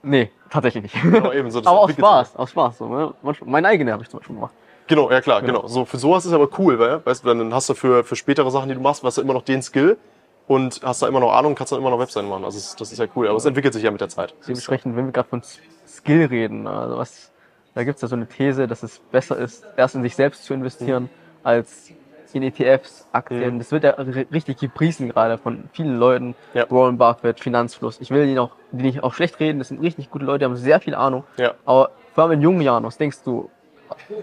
Nee, 0.03 0.29
tatsächlich 0.51 0.83
nicht. 0.83 1.01
Genau, 1.01 1.31
eben 1.31 1.49
so, 1.49 1.57
aber 1.65 1.79
aus. 1.79 1.91
Spaß, 1.93 2.35
aus 2.35 2.51
Spaß. 2.51 2.77
So, 2.77 2.87
ne? 2.87 3.15
Meine 3.43 3.69
eigene 3.69 3.91
habe 3.91 4.03
ich 4.03 4.09
zum 4.09 4.19
Beispiel 4.19 4.35
gemacht. 4.35 4.53
Genau, 4.85 5.09
ja 5.09 5.19
klar, 5.19 5.41
genau. 5.41 5.65
So, 5.65 5.83
für 5.85 5.97
sowas 5.97 6.27
ist 6.27 6.33
aber 6.33 6.47
cool, 6.59 6.77
weil, 6.77 7.03
weißt 7.03 7.25
du, 7.25 7.29
dann 7.29 7.51
hast 7.55 7.69
du 7.69 7.73
für, 7.73 8.03
für 8.03 8.15
spätere 8.15 8.51
Sachen, 8.51 8.69
die 8.69 8.75
du 8.75 8.81
machst, 8.81 9.03
hast 9.03 9.17
du 9.17 9.23
immer 9.23 9.33
noch 9.33 9.41
den 9.41 9.63
Skill 9.63 9.97
und 10.45 10.81
hast 10.83 11.01
da 11.01 11.07
immer 11.07 11.21
noch 11.21 11.33
Ahnung, 11.33 11.55
kannst 11.55 11.71
dann 11.71 11.79
immer 11.79 11.89
noch 11.89 11.97
Webseiten 11.97 12.29
machen. 12.29 12.45
Also 12.45 12.59
das, 12.59 12.75
das 12.75 12.91
ist 12.91 12.99
ja 12.99 13.07
cool, 13.15 13.27
aber 13.27 13.37
es 13.37 13.45
entwickelt 13.45 13.73
sich 13.73 13.81
ja 13.81 13.89
mit 13.89 14.01
der 14.01 14.09
Zeit. 14.09 14.35
Dementsprechend, 14.47 14.95
wenn 14.95 15.05
wir 15.07 15.11
gerade 15.11 15.27
von 15.27 15.41
Skill 15.87 16.25
reden, 16.25 16.67
also 16.67 16.97
was, 16.97 17.31
da 17.73 17.83
gibt 17.83 17.95
es 17.95 18.03
ja 18.03 18.07
so 18.07 18.15
eine 18.15 18.27
These, 18.27 18.67
dass 18.67 18.83
es 18.83 18.99
besser 18.99 19.39
ist, 19.39 19.65
erst 19.75 19.95
in 19.95 20.03
sich 20.03 20.15
selbst 20.15 20.45
zu 20.45 20.53
investieren, 20.53 21.09
als 21.43 21.91
in 22.33 22.43
ETFs, 22.43 23.05
Aktien. 23.11 23.55
Mhm. 23.55 23.59
Das 23.59 23.71
wird 23.73 23.83
ja 23.83 23.91
ri- 23.97 24.25
richtig 24.31 24.57
gepriesen 24.57 25.09
gerade 25.09 25.37
von 25.37 25.65
vielen 25.73 25.97
Leuten. 25.97 26.33
Ja. 26.53 26.65
Warren 26.71 26.97
Buffett, 26.97 27.41
Finanzfluss. 27.41 27.99
Ich 27.99 28.09
will 28.09 28.25
die 28.25 28.33
noch, 28.33 28.51
die 28.71 28.83
nicht 28.83 29.03
auch 29.03 29.13
schlecht 29.13 29.37
reden, 29.41 29.59
das 29.59 29.67
sind 29.67 29.81
richtig 29.81 30.09
gute 30.09 30.23
Leute, 30.23 30.39
die 30.39 30.45
haben 30.45 30.55
sehr 30.55 30.79
viel 30.79 30.95
Ahnung. 30.95 31.25
Ja. 31.35 31.55
Aber 31.65 31.91
vor 32.15 32.23
allem 32.23 32.33
in 32.33 32.41
jungen 32.41 32.61
Jahren, 32.61 32.85
was 32.85 32.97
denkst 32.97 33.17
du, 33.25 33.49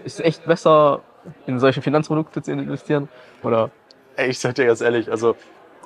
ist 0.03 0.19
es 0.19 0.25
echt 0.25 0.45
besser, 0.45 1.01
in 1.45 1.59
solche 1.59 1.83
Finanzprodukte 1.83 2.41
zu 2.41 2.51
investieren? 2.51 3.09
Oder? 3.43 3.69
Ey, 4.15 4.29
ich 4.29 4.39
sag 4.39 4.55
dir 4.55 4.65
ganz 4.65 4.81
ehrlich, 4.81 5.11
also 5.11 5.35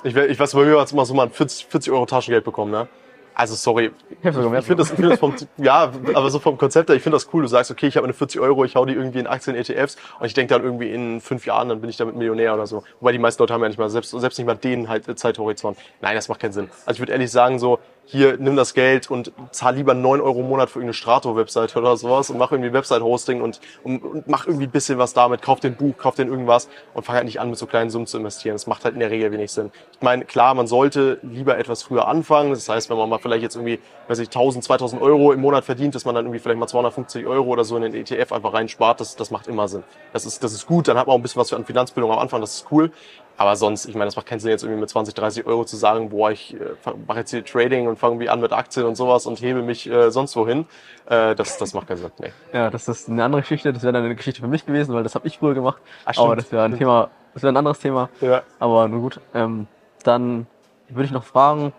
ich, 0.02 0.16
ich 0.16 0.38
weiß, 0.40 0.54
bei 0.54 0.64
mir 0.64 0.80
hat 0.80 0.90
immer 0.92 1.04
so 1.04 1.12
mal 1.12 1.28
40, 1.28 1.66
40 1.66 1.92
Euro 1.92 2.06
Taschengeld 2.06 2.44
bekommen, 2.44 2.70
ne? 2.70 2.88
Also 3.34 3.54
sorry, 3.56 3.90
Ich 4.10 4.20
finde 4.20 4.76
das, 4.76 4.90
ich 4.90 4.96
find 4.96 5.10
das 5.10 5.18
vom, 5.18 5.34
ja, 5.56 5.92
aber 6.14 6.30
so 6.30 6.38
vom 6.38 6.56
Konzept 6.56 6.88
her, 6.88 6.96
ich 6.96 7.02
finde 7.02 7.16
das 7.16 7.32
cool. 7.32 7.42
Du 7.42 7.48
sagst, 7.48 7.70
okay, 7.70 7.88
ich 7.88 7.96
habe 7.96 8.06
meine 8.06 8.14
40 8.14 8.40
Euro, 8.40 8.64
ich 8.64 8.76
hau 8.76 8.84
die 8.84 8.92
irgendwie 8.92 9.18
in 9.18 9.26
Aktien, 9.26 9.56
ETFs 9.56 9.96
und 10.20 10.26
ich 10.26 10.34
denke 10.34 10.54
dann 10.54 10.62
irgendwie 10.62 10.90
in 10.90 11.20
fünf 11.20 11.44
Jahren, 11.44 11.68
dann 11.68 11.80
bin 11.80 11.90
ich 11.90 11.96
damit 11.96 12.14
Millionär 12.14 12.54
oder 12.54 12.66
so. 12.66 12.84
Wobei 13.00 13.12
die 13.12 13.18
meisten 13.18 13.42
Leute 13.42 13.52
haben 13.52 13.62
ja 13.62 13.68
nicht 13.68 13.78
mal, 13.78 13.90
selbst, 13.90 14.10
selbst 14.12 14.38
nicht 14.38 14.46
mal 14.46 14.54
den 14.54 14.88
halt 14.88 15.18
Zeithorizont. 15.18 15.76
Nein, 16.00 16.14
das 16.14 16.28
macht 16.28 16.40
keinen 16.40 16.52
Sinn. 16.52 16.70
Also 16.86 16.96
ich 16.96 17.00
würde 17.00 17.12
ehrlich 17.12 17.30
sagen, 17.30 17.58
so, 17.58 17.80
hier, 18.06 18.36
nimm 18.38 18.56
das 18.56 18.74
Geld 18.74 19.10
und 19.10 19.32
zahl 19.50 19.76
lieber 19.76 19.94
9 19.94 20.20
Euro 20.20 20.40
im 20.40 20.48
Monat 20.48 20.68
für 20.68 20.78
irgendeine 20.78 20.94
Strato-Webseite 20.94 21.78
oder 21.78 21.96
sowas 21.96 22.30
und 22.30 22.38
mach 22.38 22.52
irgendwie 22.52 22.72
Website-Hosting 22.72 23.40
und, 23.40 23.60
und, 23.82 24.02
und 24.02 24.28
mach 24.28 24.46
irgendwie 24.46 24.66
ein 24.66 24.70
bisschen 24.70 24.98
was 24.98 25.14
damit, 25.14 25.42
kauf 25.42 25.60
den 25.60 25.74
Buch, 25.76 25.96
kauf 25.96 26.14
den 26.14 26.28
irgendwas 26.28 26.68
und 26.92 27.04
fang 27.04 27.16
halt 27.16 27.24
nicht 27.24 27.40
an, 27.40 27.50
mit 27.50 27.58
so 27.58 27.66
kleinen 27.66 27.90
Summen 27.90 28.06
zu 28.06 28.18
investieren. 28.18 28.54
Das 28.54 28.66
macht 28.66 28.84
halt 28.84 28.94
in 28.94 29.00
der 29.00 29.10
Regel 29.10 29.32
wenig 29.32 29.52
Sinn. 29.52 29.70
Ich 29.92 30.02
meine, 30.02 30.24
klar, 30.24 30.54
man 30.54 30.66
sollte 30.66 31.18
lieber 31.22 31.58
etwas 31.58 31.82
früher 31.82 32.06
anfangen. 32.06 32.50
Das 32.50 32.68
heißt, 32.68 32.90
wenn 32.90 32.96
man 32.96 33.08
mal 33.08 33.18
vielleicht 33.18 33.42
jetzt 33.42 33.56
irgendwie, 33.56 33.80
weiß 34.08 34.18
ich, 34.18 34.28
1000, 34.28 34.64
2000 34.64 35.00
Euro 35.00 35.32
im 35.32 35.40
Monat 35.40 35.64
verdient, 35.64 35.94
dass 35.94 36.04
man 36.04 36.14
dann 36.14 36.26
irgendwie 36.26 36.40
vielleicht 36.40 36.58
mal 36.58 36.66
250 36.66 37.26
Euro 37.26 37.48
oder 37.48 37.64
so 37.64 37.76
in 37.76 37.82
den 37.82 37.94
ETF 37.94 38.32
einfach 38.32 38.52
reinspart, 38.52 39.00
das, 39.00 39.16
das 39.16 39.30
macht 39.30 39.46
immer 39.46 39.68
Sinn. 39.68 39.82
Das 40.12 40.26
ist, 40.26 40.44
das 40.44 40.52
ist 40.52 40.66
gut, 40.66 40.88
dann 40.88 40.98
hat 40.98 41.06
man 41.06 41.14
auch 41.14 41.18
ein 41.18 41.22
bisschen 41.22 41.40
was 41.40 41.50
für 41.50 41.56
an 41.56 41.64
Finanzbildung 41.64 42.12
am 42.12 42.18
Anfang, 42.18 42.40
das 42.40 42.56
ist 42.56 42.66
cool. 42.70 42.90
Aber 43.36 43.56
sonst, 43.56 43.86
ich 43.86 43.94
meine, 43.94 44.06
das 44.06 44.16
macht 44.16 44.26
keinen 44.26 44.38
Sinn, 44.38 44.50
jetzt 44.50 44.62
irgendwie 44.62 44.80
mit 44.80 44.88
20, 44.88 45.14
30 45.14 45.46
Euro 45.46 45.64
zu 45.64 45.76
sagen, 45.76 46.10
boah, 46.10 46.30
ich 46.30 46.54
äh, 46.54 46.58
mache 47.06 47.18
jetzt 47.20 47.30
hier 47.30 47.44
Trading 47.44 47.88
und 47.88 47.98
fange 47.98 48.14
irgendwie 48.14 48.28
an 48.28 48.40
mit 48.40 48.52
Aktien 48.52 48.86
und 48.86 48.94
sowas 48.94 49.26
und 49.26 49.40
hebe 49.40 49.62
mich 49.62 49.90
äh, 49.90 50.10
sonst 50.10 50.36
wohin. 50.36 50.66
Äh, 51.06 51.34
das, 51.34 51.58
das 51.58 51.74
macht 51.74 51.88
keinen 51.88 51.96
Sinn. 51.98 52.12
Nee. 52.20 52.32
Ja, 52.52 52.70
das 52.70 52.86
ist 52.86 53.08
eine 53.08 53.24
andere 53.24 53.42
Geschichte. 53.42 53.72
Das 53.72 53.82
wäre 53.82 53.92
dann 53.92 54.04
eine 54.04 54.14
Geschichte 54.14 54.40
für 54.40 54.46
mich 54.48 54.64
gewesen, 54.66 54.94
weil 54.94 55.02
das 55.02 55.14
habe 55.14 55.26
ich 55.26 55.38
früher 55.38 55.54
gemacht. 55.54 55.82
Ach. 56.04 56.16
Aber 56.18 56.36
das 56.36 56.52
wäre 56.52 56.64
ein 56.64 56.78
Thema, 56.78 57.10
das 57.34 57.42
wäre 57.42 57.52
ein 57.52 57.56
anderes 57.56 57.80
Thema. 57.80 58.08
Ja. 58.20 58.42
Aber 58.60 58.86
nun 58.86 59.02
gut. 59.02 59.20
Ähm, 59.34 59.66
dann 60.04 60.46
würde 60.88 61.06
ich 61.06 61.12
noch 61.12 61.24
fragen, 61.24 61.72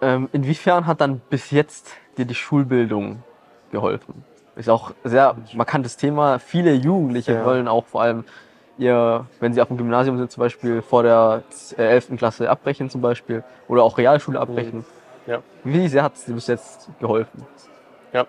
ähm, 0.00 0.28
inwiefern 0.32 0.86
hat 0.86 1.00
dann 1.00 1.20
bis 1.30 1.50
jetzt 1.50 1.90
dir 2.16 2.26
die 2.26 2.34
Schulbildung 2.34 3.22
geholfen? 3.70 4.24
Ist 4.56 4.68
auch 4.70 4.92
ein 5.02 5.10
sehr 5.10 5.36
markantes 5.54 5.96
Thema. 5.96 6.38
Viele 6.38 6.74
Jugendliche 6.74 7.32
Ja. 7.34 7.44
wollen 7.44 7.66
auch 7.66 7.86
vor 7.86 8.02
allem 8.02 8.24
ihr, 8.78 9.26
wenn 9.40 9.52
sie 9.54 9.60
auf 9.60 9.68
dem 9.68 9.76
Gymnasium 9.76 10.18
sind, 10.18 10.30
zum 10.30 10.40
Beispiel 10.40 10.82
vor 10.82 11.02
der 11.02 11.42
äh, 11.76 11.82
11. 11.82 12.16
Klasse 12.16 12.50
abbrechen 12.50 12.90
zum 12.90 13.00
Beispiel 13.00 13.44
oder 13.68 13.82
auch 13.82 13.98
Realschule 13.98 14.40
abbrechen. 14.40 14.84
Ja. 15.26 15.42
Wie 15.62 15.88
sehr 15.88 16.02
hat 16.02 16.14
es 16.14 16.24
dir 16.24 16.34
bis 16.34 16.46
jetzt 16.46 16.88
geholfen? 17.00 17.46
Ja. 18.12 18.26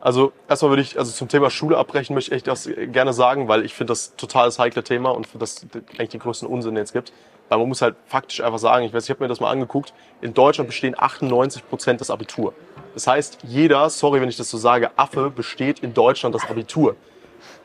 Also 0.00 0.32
erstmal 0.48 0.72
würde 0.72 0.82
ich, 0.82 0.98
also 0.98 1.12
zum 1.12 1.28
Thema 1.28 1.48
Schule 1.50 1.78
abbrechen 1.78 2.14
möchte 2.14 2.32
ich 2.32 2.36
echt 2.36 2.48
das 2.48 2.68
gerne 2.88 3.12
sagen, 3.12 3.46
weil 3.46 3.64
ich 3.64 3.74
finde 3.74 3.92
das 3.92 4.16
total 4.16 4.46
das 4.46 4.58
heikle 4.58 4.82
Thema 4.82 5.10
und 5.10 5.26
finde 5.26 5.44
das 5.44 5.64
eigentlich 5.96 6.08
den 6.08 6.20
größten 6.20 6.48
Unsinn, 6.48 6.74
den 6.74 6.82
es 6.82 6.92
gibt. 6.92 7.12
Weil 7.48 7.58
man 7.58 7.68
muss 7.68 7.82
halt 7.82 7.94
faktisch 8.06 8.40
einfach 8.40 8.58
sagen, 8.58 8.84
ich 8.84 8.92
weiß, 8.92 9.04
ich 9.04 9.10
habe 9.10 9.22
mir 9.22 9.28
das 9.28 9.38
mal 9.38 9.50
angeguckt, 9.50 9.92
in 10.20 10.34
Deutschland 10.34 10.68
bestehen 10.68 10.94
98 10.98 11.68
Prozent 11.68 12.00
das 12.00 12.10
Abitur. 12.10 12.54
Das 12.94 13.06
heißt, 13.06 13.38
jeder, 13.44 13.88
sorry, 13.90 14.20
wenn 14.20 14.28
ich 14.28 14.36
das 14.36 14.50
so 14.50 14.58
sage, 14.58 14.90
Affe 14.96 15.30
besteht 15.30 15.80
in 15.80 15.94
Deutschland 15.94 16.34
das 16.34 16.48
Abitur. 16.48 16.96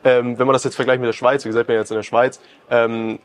Ähm, 0.04 0.38
wenn 0.38 0.48
man 0.48 0.54
das 0.54 0.64
jetzt 0.64 0.76
vergleicht 0.76 1.02
mit 1.02 1.08
der 1.08 1.14
Schweiz, 1.14 1.44
wie 1.46 1.50
gesagt, 1.50 1.68
bin 1.68 1.76
jetzt 1.76 1.92
in 1.92 1.98
der 1.98 2.04
Schweiz, 2.04 2.40
ähm, 2.70 3.20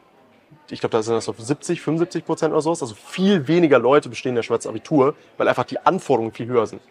ich 0.69 0.81
glaube, 0.81 0.93
da 0.93 1.03
sind 1.03 1.15
das 1.15 1.29
auf 1.29 1.39
70, 1.39 1.81
75 1.81 2.25
Prozent 2.25 2.53
oder 2.53 2.63
sowas. 2.63 2.83
Also 2.83 2.95
viel 2.95 3.49
weniger 3.49 3.79
Leute 3.79 4.09
bestehen 4.09 4.31
in 4.31 4.37
der 4.37 4.43
Schweiz 4.43 4.67
Abitur, 4.67 5.15
weil 5.37 5.49
einfach 5.49 5.65
die 5.65 5.79
Anforderungen 5.79 6.33
viel 6.33 6.47
höher 6.47 6.67
sind. 6.67 6.83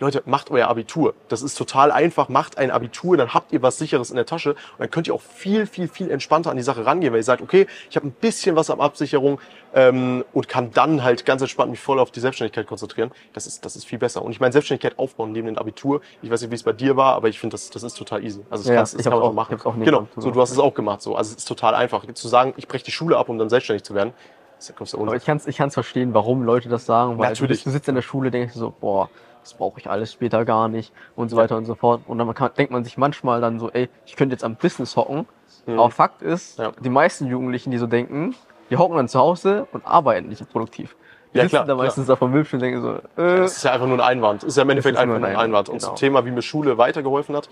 Leute, 0.00 0.22
macht 0.24 0.50
euer 0.50 0.66
Abitur. 0.68 1.14
Das 1.28 1.42
ist 1.42 1.56
total 1.56 1.92
einfach. 1.92 2.28
Macht 2.30 2.56
ein 2.56 2.70
Abitur, 2.70 3.18
dann 3.18 3.34
habt 3.34 3.52
ihr 3.52 3.60
was 3.62 3.76
Sicheres 3.76 4.08
in 4.10 4.16
der 4.16 4.24
Tasche 4.24 4.50
und 4.52 4.58
dann 4.78 4.90
könnt 4.90 5.06
ihr 5.06 5.14
auch 5.14 5.20
viel, 5.20 5.66
viel, 5.66 5.88
viel 5.88 6.10
entspannter 6.10 6.50
an 6.50 6.56
die 6.56 6.62
Sache 6.62 6.86
rangehen, 6.86 7.12
weil 7.12 7.20
ihr 7.20 7.24
sagt, 7.24 7.42
okay, 7.42 7.66
ich 7.90 7.96
habe 7.96 8.06
ein 8.06 8.12
bisschen 8.12 8.56
was 8.56 8.70
am 8.70 8.80
Absicherung 8.80 9.40
ähm, 9.74 10.24
und 10.32 10.48
kann 10.48 10.70
dann 10.72 11.04
halt 11.04 11.26
ganz 11.26 11.42
entspannt 11.42 11.70
mich 11.70 11.80
voll 11.80 11.98
auf 12.00 12.10
die 12.10 12.20
Selbstständigkeit 12.20 12.66
konzentrieren. 12.66 13.10
Das 13.34 13.46
ist, 13.46 13.64
das 13.64 13.76
ist 13.76 13.84
viel 13.84 13.98
besser. 13.98 14.22
Und 14.22 14.32
ich 14.32 14.40
meine, 14.40 14.52
Selbstständigkeit 14.52 14.98
aufbauen 14.98 15.32
neben 15.32 15.46
dem 15.48 15.58
Abitur. 15.58 16.00
Ich 16.22 16.30
weiß 16.30 16.40
nicht, 16.40 16.50
wie 16.50 16.54
es 16.56 16.62
bei 16.62 16.72
dir 16.72 16.96
war, 16.96 17.14
aber 17.14 17.28
ich 17.28 17.38
finde, 17.38 17.52
das, 17.54 17.68
das 17.68 17.82
ist 17.82 17.94
total 17.94 18.24
easy. 18.24 18.40
Also 18.48 18.64
das, 18.64 18.68
Ja, 18.70 18.76
kannst, 18.76 18.94
das 18.94 19.00
ich 19.00 19.04
kann 19.04 19.12
man 19.12 19.22
auch- 19.22 19.28
auch 19.28 19.32
machen. 19.34 19.60
auch 19.62 19.74
genau, 19.76 20.08
so 20.16 20.30
du 20.30 20.40
hast 20.40 20.50
es 20.50 20.58
auch 20.58 20.72
gemacht. 20.74 21.02
So. 21.02 21.14
Also 21.14 21.32
es 21.32 21.38
ist 21.38 21.44
total 21.44 21.74
einfach. 21.74 22.06
Zu 22.14 22.26
sagen, 22.28 22.54
ich 22.56 22.66
breche 22.66 22.84
die 22.86 22.90
Schule 22.90 23.18
ab, 23.18 23.28
um 23.28 23.38
dann 23.38 23.50
selbstständig 23.50 23.84
zu 23.84 23.94
werden, 23.94 24.14
Aber 24.94 25.16
ich 25.16 25.24
kann 25.24 25.36
es 25.38 25.46
ich 25.46 25.56
kann's 25.56 25.74
verstehen, 25.74 26.14
warum 26.14 26.42
Leute 26.42 26.68
das 26.68 26.86
sagen, 26.86 27.18
weil 27.18 27.28
Natürlich. 27.28 27.64
Du, 27.64 27.70
sitzt 27.70 27.88
in 27.88 27.94
der 27.94 28.02
Schule, 28.02 28.30
denkst 28.30 28.52
du 28.54 28.58
so, 28.58 28.74
boah, 28.78 29.08
das 29.42 29.54
brauche 29.54 29.80
ich 29.80 29.88
alles 29.88 30.12
später 30.12 30.44
gar 30.44 30.68
nicht 30.68 30.92
und 31.16 31.30
so 31.30 31.36
weiter 31.36 31.56
und 31.56 31.64
so 31.64 31.74
fort. 31.74 32.02
Und 32.06 32.18
dann 32.18 32.32
kann, 32.34 32.50
denkt 32.56 32.72
man 32.72 32.84
sich 32.84 32.98
manchmal 32.98 33.40
dann 33.40 33.58
so, 33.58 33.70
ey, 33.70 33.88
ich 34.06 34.16
könnte 34.16 34.34
jetzt 34.34 34.44
am 34.44 34.56
Business 34.56 34.96
hocken. 34.96 35.26
Aber 35.66 35.90
Fakt 35.90 36.22
ist, 36.22 36.58
Mhm. 36.58 36.64
Ja. 36.64 36.72
die 36.80 36.90
meisten 36.90 37.26
Jugendlichen, 37.26 37.70
die 37.70 37.78
so 37.78 37.86
denken, 37.86 38.34
die 38.70 38.76
hocken 38.76 38.96
dann 38.96 39.08
zu 39.08 39.18
Hause 39.18 39.66
und 39.72 39.86
arbeiten 39.86 40.28
nicht 40.28 40.48
produktiv. 40.50 40.96
Die 41.32 41.38
Ja, 41.38 41.44
sitzen 41.44 41.50
klar, 41.56 41.64
da 41.66 41.74
klar. 41.74 41.84
meistens 41.86 42.06
da 42.06 42.16
vom 42.16 42.32
Bildschirm 42.32 42.58
und 42.58 42.62
denken 42.62 42.82
so, 42.82 42.94
äh, 43.22 43.36
Das 43.40 43.56
ist 43.56 43.62
ja 43.62 43.72
einfach 43.72 43.86
nur 43.86 43.96
ein 43.96 44.00
Einwand. 44.18 44.42
Das 44.42 44.48
ist 44.48 44.56
ja 44.56 44.62
im 44.64 44.70
Endeffekt 44.70 44.96
einfach 44.98 45.06
nur 45.06 45.16
ein 45.16 45.24
ein 45.24 45.30
Einwand. 45.36 45.68
Einwand, 45.68 45.68
Und 45.70 45.80
zum 45.80 45.88
genau. 45.90 45.98
Thema, 45.98 46.24
wie 46.26 46.30
mir 46.32 46.42
Schule 46.42 46.76
weitergeholfen 46.76 47.36
hat, 47.36 47.48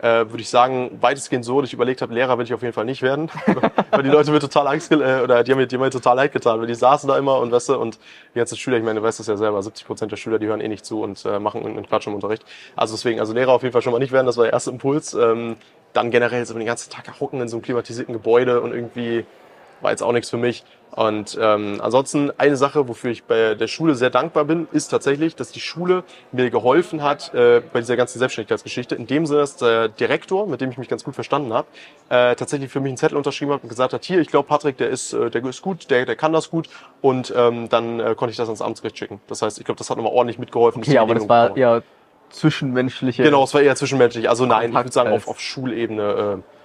äh, 0.00 0.30
würde 0.30 0.40
ich 0.40 0.48
sagen, 0.48 0.98
weitestgehend 1.00 1.44
so, 1.44 1.60
dass 1.60 1.68
ich 1.68 1.74
überlegt 1.74 2.00
habe, 2.00 2.14
Lehrer 2.14 2.38
will 2.38 2.44
ich 2.44 2.54
auf 2.54 2.62
jeden 2.62 2.72
Fall 2.72 2.84
nicht 2.84 3.02
werden. 3.02 3.30
weil 3.90 4.02
die 4.02 4.08
Leute 4.08 4.30
mir 4.30 4.40
total 4.40 4.66
Angst, 4.66 4.90
äh, 4.92 5.20
oder 5.22 5.44
die 5.44 5.52
haben 5.52 5.58
mir, 5.58 5.66
die 5.66 5.76
haben 5.76 5.82
mir 5.82 5.90
total 5.90 6.16
leid 6.16 6.32
getan, 6.32 6.58
weil 6.58 6.66
die 6.66 6.74
saßen 6.74 7.08
da 7.08 7.18
immer 7.18 7.38
und 7.38 7.52
weißt 7.52 7.70
du, 7.70 7.78
und 7.78 7.98
die 8.34 8.38
ganzen 8.38 8.56
Schüler, 8.56 8.78
ich 8.78 8.82
meine, 8.82 9.00
du 9.00 9.06
weißt 9.06 9.20
das 9.20 9.26
ja 9.26 9.36
selber, 9.36 9.62
70 9.62 9.86
Prozent 9.86 10.12
der 10.12 10.16
Schüler, 10.16 10.38
die 10.38 10.46
hören 10.46 10.60
eh 10.60 10.68
nicht 10.68 10.86
zu 10.86 11.02
und 11.02 11.24
äh, 11.24 11.38
machen 11.38 11.60
irgendeinen 11.60 11.86
Quatsch 11.86 12.06
im 12.06 12.14
Unterricht. 12.14 12.44
Also 12.76 12.94
deswegen, 12.94 13.20
also 13.20 13.34
Lehrer 13.34 13.52
auf 13.52 13.62
jeden 13.62 13.72
Fall 13.72 13.82
schon 13.82 13.92
mal 13.92 13.98
nicht 13.98 14.12
werden, 14.12 14.26
das 14.26 14.36
war 14.36 14.44
der 14.44 14.52
erste 14.52 14.70
Impuls. 14.70 15.14
Ähm, 15.14 15.56
dann 15.92 16.10
generell 16.10 16.46
so 16.46 16.54
den 16.54 16.66
ganzen 16.66 16.90
Tag 16.90 17.20
hocken 17.20 17.40
in 17.40 17.48
so 17.48 17.56
einem 17.56 17.62
klimatisierten 17.62 18.12
Gebäude 18.12 18.60
und 18.60 18.72
irgendwie 18.72 19.26
war 19.80 19.90
jetzt 19.90 20.02
auch 20.02 20.12
nichts 20.12 20.30
für 20.30 20.36
mich. 20.36 20.64
Und 20.92 21.38
ähm, 21.40 21.78
ansonsten 21.80 22.32
eine 22.36 22.56
Sache, 22.56 22.88
wofür 22.88 23.10
ich 23.10 23.24
bei 23.24 23.54
der 23.54 23.68
Schule 23.68 23.94
sehr 23.94 24.10
dankbar 24.10 24.44
bin, 24.44 24.66
ist 24.72 24.88
tatsächlich, 24.88 25.36
dass 25.36 25.52
die 25.52 25.60
Schule 25.60 26.02
mir 26.32 26.50
geholfen 26.50 27.02
hat 27.02 27.32
äh, 27.32 27.62
bei 27.72 27.80
dieser 27.80 27.96
ganzen 27.96 28.18
Selbstständigkeitsgeschichte. 28.18 28.96
In 28.96 29.06
dem 29.06 29.24
Sinne, 29.24 29.40
dass 29.40 29.56
der 29.56 29.88
Direktor, 29.88 30.48
mit 30.48 30.60
dem 30.60 30.70
ich 30.70 30.78
mich 30.78 30.88
ganz 30.88 31.04
gut 31.04 31.14
verstanden 31.14 31.52
habe, 31.52 31.68
äh, 32.08 32.34
tatsächlich 32.34 32.70
für 32.70 32.80
mich 32.80 32.90
einen 32.90 32.96
Zettel 32.96 33.16
unterschrieben 33.16 33.52
hat 33.52 33.62
und 33.62 33.68
gesagt 33.68 33.92
hat, 33.92 34.04
hier, 34.04 34.20
ich 34.20 34.28
glaube, 34.28 34.48
Patrick, 34.48 34.78
der 34.78 34.90
ist, 34.90 35.12
äh, 35.12 35.30
der 35.30 35.44
ist 35.44 35.62
gut, 35.62 35.90
der, 35.90 36.06
der 36.06 36.16
kann 36.16 36.32
das 36.32 36.50
gut. 36.50 36.68
Und 37.00 37.32
ähm, 37.36 37.68
dann 37.68 38.00
äh, 38.00 38.14
konnte 38.16 38.32
ich 38.32 38.36
das 38.36 38.48
ans 38.48 38.60
Amtsgericht 38.60 38.98
schicken. 38.98 39.20
Das 39.28 39.42
heißt, 39.42 39.58
ich 39.58 39.64
glaube, 39.64 39.78
das 39.78 39.90
hat 39.90 39.96
nochmal 39.96 40.12
ordentlich 40.12 40.38
mitgeholfen. 40.38 40.82
okay, 40.82 40.98
aber 40.98 41.14
das 41.14 41.28
war 41.28 41.56
eher 41.56 41.82
zwischenmenschliche. 42.30 43.22
Genau, 43.22 43.44
es 43.44 43.54
war 43.54 43.60
eher 43.60 43.76
zwischenmenschlich. 43.76 44.28
Also 44.28 44.44
nein, 44.46 44.58
ich 44.58 44.66
Kontakt 44.66 44.86
würde 44.86 44.94
sagen, 44.94 45.12
auf, 45.12 45.28
auf 45.28 45.40
Schulebene. 45.40 46.42
Äh, 46.42 46.59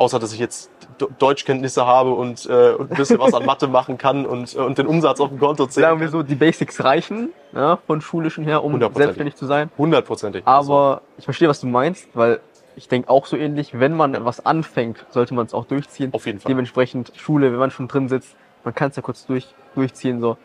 außer 0.00 0.18
dass 0.18 0.32
ich 0.32 0.38
jetzt 0.38 0.70
Deutschkenntnisse 1.18 1.86
habe 1.86 2.12
und, 2.12 2.46
äh, 2.46 2.72
und 2.72 2.90
ein 2.90 2.96
bisschen 2.96 3.18
was 3.18 3.34
an 3.34 3.44
Mathe 3.44 3.68
machen 3.68 3.98
kann 3.98 4.24
und, 4.26 4.54
äh, 4.54 4.58
und 4.58 4.78
den 4.78 4.86
Umsatz 4.86 5.20
auf 5.20 5.28
dem 5.28 5.38
Konto 5.38 5.66
zählen 5.66 5.88
Sagen 5.88 6.00
wir 6.00 6.08
so, 6.08 6.22
die 6.22 6.34
Basics 6.34 6.82
reichen, 6.82 7.30
ja, 7.52 7.78
von 7.86 8.00
schulischen 8.00 8.44
her, 8.44 8.64
um 8.64 8.80
selbstständig 8.94 9.36
zu 9.36 9.46
sein. 9.46 9.70
Hundertprozentig. 9.76 10.42
Aber 10.46 11.02
ich 11.18 11.24
verstehe, 11.24 11.48
was 11.48 11.60
du 11.60 11.66
meinst, 11.66 12.08
weil 12.14 12.40
ich 12.76 12.88
denke 12.88 13.10
auch 13.10 13.26
so 13.26 13.36
ähnlich, 13.36 13.78
wenn 13.78 13.94
man 13.94 14.14
etwas 14.14 14.44
anfängt, 14.44 15.04
sollte 15.10 15.34
man 15.34 15.44
es 15.44 15.52
auch 15.52 15.66
durchziehen. 15.66 16.14
Auf 16.14 16.24
jeden 16.24 16.40
Fall. 16.40 16.48
Dementsprechend 16.48 17.12
Schule, 17.16 17.52
wenn 17.52 17.58
man 17.58 17.70
schon 17.70 17.88
drin 17.88 18.08
sitzt, 18.08 18.34
man 18.64 18.74
kann 18.74 18.90
es 18.90 18.96
ja 18.96 19.02
kurz 19.02 19.26
durch, 19.26 19.54
durchziehen. 19.74 20.20
So. 20.20 20.38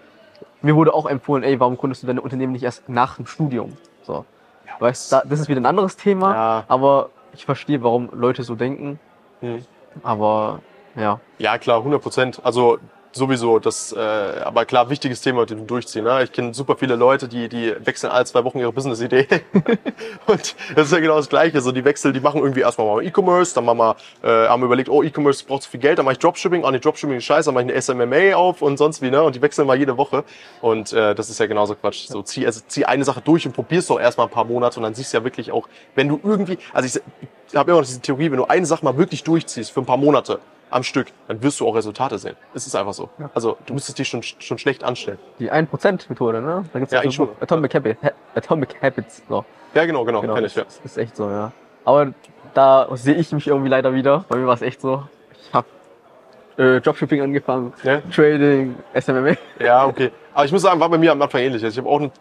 Mir 0.61 0.75
wurde 0.75 0.93
auch 0.93 1.05
empfohlen, 1.05 1.43
ey, 1.43 1.59
warum 1.61 1.77
gründest 1.77 2.03
du 2.03 2.07
dein 2.07 2.19
Unternehmen 2.19 2.51
nicht 2.51 2.63
erst 2.63 2.89
nach 2.89 3.15
dem 3.15 3.25
Studium? 3.25 3.77
So. 4.03 4.25
weißt, 4.79 5.13
da, 5.13 5.23
das 5.25 5.39
ist 5.39 5.47
wieder 5.47 5.61
ein 5.61 5.65
anderes 5.65 5.95
Thema, 5.95 6.33
Ja. 6.33 6.63
aber 6.67 7.09
ich 7.33 7.45
verstehe, 7.45 7.83
warum 7.83 8.09
Leute 8.13 8.43
so 8.43 8.55
denken. 8.55 8.99
Mhm. 9.41 9.65
Aber 10.03 10.61
ja, 10.95 11.19
Ja, 11.39 11.57
klar, 11.57 11.83
100 11.83 12.01
Prozent. 12.01 12.41
Also 12.43 12.77
sowieso, 13.15 13.59
das, 13.59 13.93
äh, 13.93 13.99
aber 13.99 14.65
klar, 14.65 14.89
wichtiges 14.89 15.21
Thema 15.21 15.41
mit 15.41 15.49
dem 15.49 15.67
Durchziehen. 15.67 16.03
Ne? 16.03 16.23
Ich 16.23 16.31
kenne 16.31 16.53
super 16.53 16.75
viele 16.75 16.95
Leute, 16.95 17.27
die, 17.27 17.47
die 17.47 17.73
wechseln 17.83 18.11
alle 18.11 18.25
zwei 18.25 18.43
Wochen 18.43 18.59
ihre 18.59 18.71
Business-Idee. 18.73 19.27
und 20.27 20.55
das 20.75 20.87
ist 20.87 20.91
ja 20.91 20.99
genau 20.99 21.15
das 21.15 21.29
Gleiche. 21.29 21.61
So, 21.61 21.71
die 21.71 21.85
wechseln, 21.85 22.13
die 22.13 22.19
machen 22.19 22.41
irgendwie 22.41 22.61
erstmal 22.61 22.87
mal 22.87 23.03
E-Commerce, 23.03 23.55
dann 23.55 23.65
machen 23.65 23.77
wir, 23.77 23.95
äh, 24.23 24.47
haben 24.47 24.63
überlegt, 24.63 24.89
oh, 24.89 25.01
E-Commerce 25.01 25.45
braucht 25.45 25.63
zu 25.63 25.69
viel 25.69 25.79
Geld, 25.79 25.97
dann 25.97 26.05
mache 26.05 26.13
ich 26.13 26.19
Dropshipping, 26.19 26.63
oh 26.63 26.71
nee, 26.71 26.79
Dropshipping 26.79 27.17
ist 27.17 27.23
scheiße, 27.23 27.47
dann 27.47 27.53
mache 27.53 27.65
ich 27.65 27.71
eine 27.71 27.81
SMMA 27.81 28.35
auf 28.35 28.61
und 28.61 28.77
sonst 28.77 29.01
wie, 29.01 29.09
ne? 29.09 29.23
Und 29.23 29.35
die 29.35 29.41
wechseln 29.41 29.65
mal 29.65 29.77
jede 29.77 29.97
Woche. 29.97 30.25
Und 30.61 30.91
äh, 30.91 31.15
das 31.15 31.29
ist 31.29 31.39
ja 31.39 31.45
genauso 31.45 31.75
Quatsch. 31.75 32.07
So, 32.07 32.21
zieh, 32.21 32.45
also, 32.45 32.61
zieh 32.67 32.85
eine 32.85 33.05
Sache 33.05 33.21
durch 33.21 33.45
und 33.45 33.53
probier's 33.53 33.87
doch 33.87 33.99
erstmal 33.99 34.27
ein 34.27 34.31
paar 34.33 34.45
Monate 34.45 34.77
und 34.77 34.83
dann 34.83 34.93
siehst 34.93 35.13
du 35.13 35.17
ja 35.17 35.23
wirklich 35.23 35.51
auch, 35.51 35.69
wenn 35.95 36.09
du 36.09 36.19
irgendwie, 36.23 36.57
also 36.73 36.87
ich 36.87 37.01
habe 37.55 37.71
immer 37.71 37.79
noch 37.79 37.87
diese 37.87 38.01
Theorie, 38.01 38.31
wenn 38.31 38.37
du 38.37 38.45
eine 38.45 38.65
Sache 38.65 38.83
mal 38.83 38.97
wirklich 38.97 39.23
durchziehst 39.23 39.71
für 39.71 39.79
ein 39.79 39.85
paar 39.85 39.97
Monate, 39.97 40.39
am 40.69 40.83
Stück, 40.83 41.07
dann 41.27 41.41
wirst 41.43 41.59
du 41.59 41.67
auch 41.67 41.75
Resultate 41.75 42.17
sehen. 42.17 42.35
Es 42.53 42.65
ist 42.67 42.75
einfach 42.75 42.93
so. 42.93 43.09
Also 43.33 43.57
du 43.65 43.73
müsstest 43.73 43.99
dich 43.99 44.07
schon, 44.07 44.23
schon 44.23 44.57
schlecht 44.57 44.83
anstellen. 44.83 45.19
die 45.39 45.51
1%-Methode, 45.51 46.41
ne? 46.41 46.65
Da 46.73 46.79
gibt's 46.79 46.93
Ja, 46.93 47.01
auch 47.01 47.11
so 47.11 47.35
Atomic, 47.39 47.75
Habit, 47.75 47.97
Ha- 48.03 48.11
Atomic 48.35 48.75
Habits. 48.81 49.21
So. 49.29 49.45
Ja, 49.73 49.85
genau, 49.85 50.03
genau, 50.05 50.21
Genau, 50.21 50.35
ich, 50.37 50.55
ja. 50.55 50.63
das 50.63 50.79
ist 50.83 50.97
echt 50.97 51.15
so, 51.15 51.29
ja. 51.29 51.51
Aber 51.83 52.13
da 52.53 52.87
sehe 52.93 53.15
ich 53.15 53.31
mich 53.31 53.47
irgendwie 53.47 53.69
leider 53.69 53.93
wieder. 53.93 54.25
Bei 54.27 54.37
mir 54.37 54.47
war 54.47 54.53
es 54.55 54.61
echt 54.61 54.81
so. 54.81 55.03
Ich 55.47 55.53
habe 55.53 55.67
äh, 56.57 56.81
Dropshipping 56.81 57.21
angefangen, 57.21 57.73
Ja? 57.83 58.01
Trading, 58.13 58.75
SMMA. 58.99 59.33
Ja, 59.59 59.85
okay. 59.85 60.11
Aber 60.33 60.45
ich 60.45 60.51
muss 60.51 60.61
sagen, 60.63 60.79
war 60.79 60.89
bei 60.89 60.97
mir 60.97 61.11
am 61.11 61.21
Anfang 61.21 61.41
ähnlich. 61.41 61.63
Also 61.63 61.73
ich 61.79 61.85
habe 61.85 61.89
auch 61.93 61.99
eine, 61.99 62.11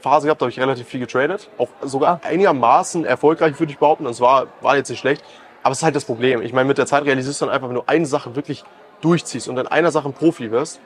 Phase 0.00 0.26
gehabt, 0.26 0.40
da 0.40 0.44
habe 0.44 0.50
ich 0.50 0.60
relativ 0.60 0.86
viel 0.86 1.00
getradet. 1.00 1.48
Auch 1.58 1.68
sogar 1.82 2.20
einigermaßen 2.22 3.04
erfolgreich, 3.04 3.58
würde 3.58 3.72
ich 3.72 3.78
behaupten. 3.78 4.06
Und 4.06 4.12
es 4.12 4.20
war, 4.20 4.46
war 4.60 4.76
jetzt 4.76 4.88
nicht 4.90 5.00
schlecht. 5.00 5.24
Aber 5.62 5.72
es 5.72 5.78
ist 5.78 5.82
halt 5.84 5.96
das 5.96 6.04
Problem. 6.04 6.40
Ich 6.42 6.52
meine, 6.52 6.66
mit 6.68 6.78
der 6.78 6.86
Zeit 6.86 7.04
realisierst 7.04 7.40
du 7.40 7.46
dann 7.46 7.54
einfach, 7.54 7.68
wenn 7.68 7.74
du 7.76 7.82
eine 7.86 8.06
Sache 8.06 8.34
wirklich 8.36 8.64
durchziehst 9.00 9.48
und 9.48 9.58
in 9.58 9.66
einer 9.66 9.90
Sache 9.90 10.08
ein 10.08 10.12
Profi 10.12 10.50
wirst, 10.50 10.80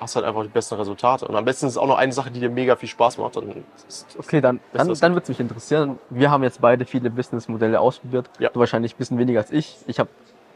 hast 0.00 0.14
du 0.14 0.18
halt 0.18 0.26
einfach 0.26 0.42
die 0.42 0.48
besten 0.48 0.74
Resultate. 0.74 1.26
Und 1.28 1.36
am 1.36 1.44
besten 1.44 1.66
ist 1.66 1.72
es 1.72 1.78
auch 1.78 1.86
noch 1.86 1.96
eine 1.96 2.12
Sache, 2.12 2.30
die 2.30 2.40
dir 2.40 2.50
mega 2.50 2.74
viel 2.76 2.88
Spaß 2.88 3.18
macht. 3.18 3.36
Okay, 3.36 4.40
dann, 4.40 4.60
dann, 4.72 4.92
dann 4.94 5.12
würde 5.12 5.22
es 5.22 5.28
mich 5.28 5.38
interessieren. 5.40 5.98
Wir 6.10 6.30
haben 6.30 6.42
jetzt 6.42 6.60
beide 6.60 6.84
viele 6.84 7.08
Businessmodelle 7.08 7.78
ausprobiert. 7.78 8.28
Ja. 8.38 8.50
Du 8.50 8.58
wahrscheinlich 8.60 8.94
ein 8.94 8.98
bisschen 8.98 9.18
weniger 9.18 9.40
als 9.40 9.52
ich. 9.52 9.78
Ich 9.86 10.00
habe 10.00 10.10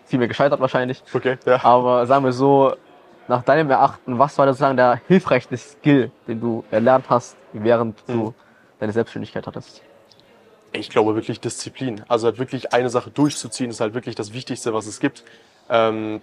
viel 0.04 0.18
mehr 0.18 0.28
gescheitert 0.28 0.60
wahrscheinlich. 0.60 1.02
okay, 1.14 1.38
ja. 1.46 1.64
Aber 1.64 2.06
sagen 2.06 2.24
wir 2.24 2.32
so, 2.32 2.74
nach 3.28 3.42
deinem 3.42 3.70
Erachten, 3.70 4.18
was 4.18 4.36
war 4.38 4.46
sozusagen 4.46 4.76
der 4.76 5.00
hilfreichste 5.08 5.56
Skill, 5.56 6.10
den 6.28 6.40
du 6.40 6.64
erlernt 6.70 7.06
hast, 7.08 7.36
während 7.52 8.02
du 8.08 8.12
Mhm. 8.12 8.34
deine 8.78 8.92
Selbstständigkeit 8.92 9.46
hattest? 9.46 9.82
Ich 10.76 10.90
glaube 10.90 11.14
wirklich 11.14 11.40
Disziplin. 11.40 12.02
Also 12.08 12.26
halt 12.26 12.38
wirklich 12.38 12.72
eine 12.72 12.90
Sache 12.90 13.10
durchzuziehen, 13.10 13.70
ist 13.70 13.80
halt 13.80 13.94
wirklich 13.94 14.14
das 14.14 14.32
Wichtigste, 14.32 14.74
was 14.74 14.86
es 14.86 15.00
gibt. 15.00 15.24
Ähm, 15.68 16.20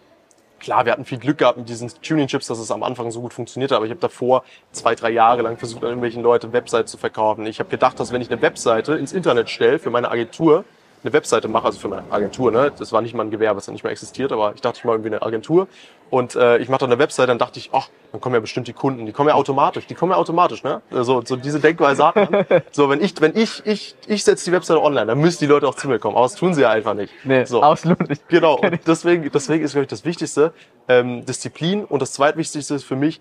klar, 0.60 0.86
wir 0.86 0.94
hatten 0.94 1.06
viel 1.06 1.20
Glück 1.20 1.38
gehabt 1.40 1.58
mit 1.58 1.70
diesen 1.70 1.90
Tuning-Chips, 2.02 2.48
dass 2.48 2.60
es 2.60 2.72
am 2.72 2.84
Anfang 2.84 3.12
so 3.12 3.22
gut 3.22 3.34
funktionierte, 3.34 3.76
aber 3.76 3.86
ich 3.86 3.92
habe 3.92 4.00
davor 4.00 4.44
zwei, 4.72 4.96
drei 4.96 5.12
Jahre 5.12 5.42
lang 5.42 5.58
versucht, 5.58 5.84
an 5.84 5.90
irgendwelchen 5.90 6.24
Leuten 6.24 6.54
Websites 6.54 6.92
zu 6.92 6.98
verkaufen. 6.98 7.46
Ich 7.46 7.60
habe 7.60 7.70
gedacht, 7.70 8.00
dass 8.00 8.12
wenn 8.12 8.22
ich 8.22 8.32
eine 8.32 8.42
Webseite 8.42 8.94
ins 8.94 9.14
Internet 9.14 9.50
stelle 9.50 9.78
für 9.80 9.90
meine 9.90 10.10
Agentur, 10.10 10.64
eine 11.04 11.14
Webseite 11.14 11.48
mache, 11.48 11.66
also 11.66 11.80
für 11.80 11.88
meine 11.88 12.04
Agentur, 12.12 12.52
ne? 12.52 12.72
das 12.78 12.92
war 12.92 13.02
nicht 13.02 13.14
mal 13.14 13.24
ein 13.24 13.32
Gewerbe, 13.32 13.56
das 13.56 13.68
hat 13.68 13.74
nicht 13.74 13.84
mehr 13.84 13.92
existiert, 13.92 14.32
aber 14.32 14.54
ich 14.56 14.62
dachte, 14.62 14.80
ich 14.80 14.86
mache 14.86 14.96
irgendwie 14.96 15.10
eine 15.10 15.22
Agentur 15.22 15.68
und 16.10 16.36
äh, 16.36 16.58
ich 16.60 16.70
mache 16.70 16.82
dann 16.82 16.92
eine 16.92 17.00
Webseite, 17.00 17.28
dann 17.28 17.40
dachte 17.40 17.60
ich, 17.60 17.72
ach, 17.74 17.90
dann 18.12 18.22
kommen 18.22 18.36
ja 18.36 18.42
bestimmt 18.42 18.68
die 18.68 18.74
Kunden, 18.74 19.06
die 19.06 19.12
kommen 19.12 19.30
ja 19.30 19.36
automatisch, 19.36 19.88
die 19.88 19.96
kommen 19.96 20.12
ja 20.12 20.18
automatisch, 20.18 20.64
ne? 20.64 20.82
So, 20.92 21.24
so 21.26 21.36
diese 21.36 21.60
Denkweise 21.60 22.06
hat 22.06 22.16
man. 22.16 22.46
So, 22.72 22.90
wenn 22.90 23.02
ich, 23.02 23.20
wenn 23.20 23.36
ich, 23.36 23.66
ich, 23.66 23.96
ich 24.08 24.24
setze 24.24 24.46
die 24.46 24.52
Webseite 24.52 24.82
online, 24.82 25.08
dann 25.08 25.20
müssen 25.20 25.40
die 25.40 25.48
Leute 25.48 25.68
auch 25.68 25.76
zu 25.76 25.88
mir 25.88 26.00
kommen, 26.00 26.16
aber 26.16 26.26
das 26.26 26.36
tun 26.36 26.54
sie 26.54 26.62
ja 26.62 26.70
einfach 26.70 26.94
nicht. 26.94 27.14
Nee, 27.24 27.46
so. 27.46 27.62
absolut 27.62 28.10
nicht. 28.10 28.28
Genau, 28.30 28.56
und 28.56 28.80
deswegen, 28.88 29.30
deswegen 29.32 29.64
ist, 29.64 29.72
glaube 29.72 29.84
ich, 29.84 29.90
das 29.90 30.06
Wichtigste 30.06 30.54
ähm, 30.88 31.26
Disziplin 31.26 31.84
und 31.86 32.02
das 32.02 32.14
zweitwichtigste 32.14 32.76
ist 32.76 32.84
für 32.84 32.96
mich, 32.96 33.20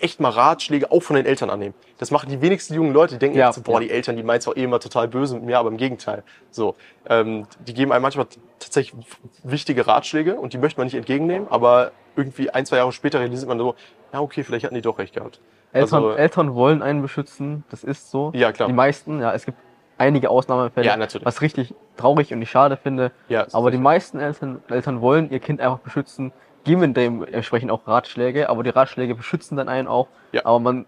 echt 0.00 0.20
mal 0.20 0.30
Ratschläge 0.30 0.90
auch 0.90 1.00
von 1.02 1.16
den 1.16 1.26
Eltern 1.26 1.50
annehmen. 1.50 1.74
Das 1.98 2.10
machen 2.10 2.28
die 2.28 2.40
wenigsten 2.40 2.74
jungen 2.74 2.92
Leute, 2.92 3.14
die 3.14 3.18
denken 3.18 3.38
Ja, 3.38 3.52
so, 3.52 3.62
boah, 3.62 3.74
ja. 3.80 3.88
die 3.88 3.90
Eltern, 3.90 4.16
die 4.16 4.22
meinen 4.22 4.40
zwar 4.40 4.56
eh 4.56 4.64
immer 4.64 4.80
total 4.80 5.08
böse 5.08 5.34
mit 5.34 5.44
mir, 5.44 5.58
aber 5.58 5.68
im 5.70 5.76
Gegenteil. 5.76 6.22
So, 6.50 6.74
ähm, 7.08 7.46
die 7.66 7.74
geben 7.74 7.92
einem 7.92 8.02
manchmal 8.02 8.26
tatsächlich 8.58 8.94
wichtige 9.42 9.86
Ratschläge 9.86 10.34
und 10.36 10.52
die 10.52 10.58
möchte 10.58 10.78
man 10.80 10.86
nicht 10.86 10.94
entgegennehmen, 10.96 11.48
aber 11.50 11.92
irgendwie 12.16 12.50
ein, 12.50 12.66
zwei 12.66 12.76
Jahre 12.78 12.92
später 12.92 13.20
realisiert 13.20 13.48
man 13.48 13.58
so, 13.58 13.74
ja 14.12 14.20
okay, 14.20 14.42
vielleicht 14.44 14.64
hatten 14.64 14.74
die 14.74 14.82
doch 14.82 14.98
recht 14.98 15.14
gehabt. 15.14 15.40
Eltern, 15.72 16.04
Also- 16.04 16.16
Eltern 16.16 16.54
wollen 16.54 16.82
einen 16.82 17.02
beschützen, 17.02 17.64
das 17.70 17.84
ist 17.84 18.10
so. 18.10 18.30
Ja, 18.34 18.52
klar. 18.52 18.68
Die 18.68 18.74
meisten, 18.74 19.20
ja, 19.20 19.32
es 19.34 19.44
gibt 19.44 19.58
einige 19.98 20.30
Ausnahmefälle, 20.30 20.86
Ja, 20.86 20.96
natürlich. 20.96 21.24
was 21.26 21.40
richtig 21.42 21.74
traurig 21.96 22.32
und 22.32 22.40
ich 22.42 22.50
schade 22.50 22.76
finde. 22.76 23.12
Ja, 23.28 23.46
aber 23.52 23.70
die 23.70 23.78
meisten 23.78 24.18
Eltern, 24.20 24.62
Eltern 24.68 25.00
wollen 25.00 25.30
ihr 25.30 25.40
Kind 25.40 25.60
einfach 25.60 25.78
beschützen, 25.78 26.32
geben 26.66 26.92
dementsprechend 26.94 27.70
auch 27.70 27.86
Ratschläge, 27.86 28.50
aber 28.50 28.62
die 28.64 28.70
Ratschläge 28.70 29.14
beschützen 29.14 29.56
dann 29.56 29.68
einen 29.68 29.88
auch. 29.88 30.08
Ja. 30.32 30.44
Aber 30.44 30.58
man 30.58 30.84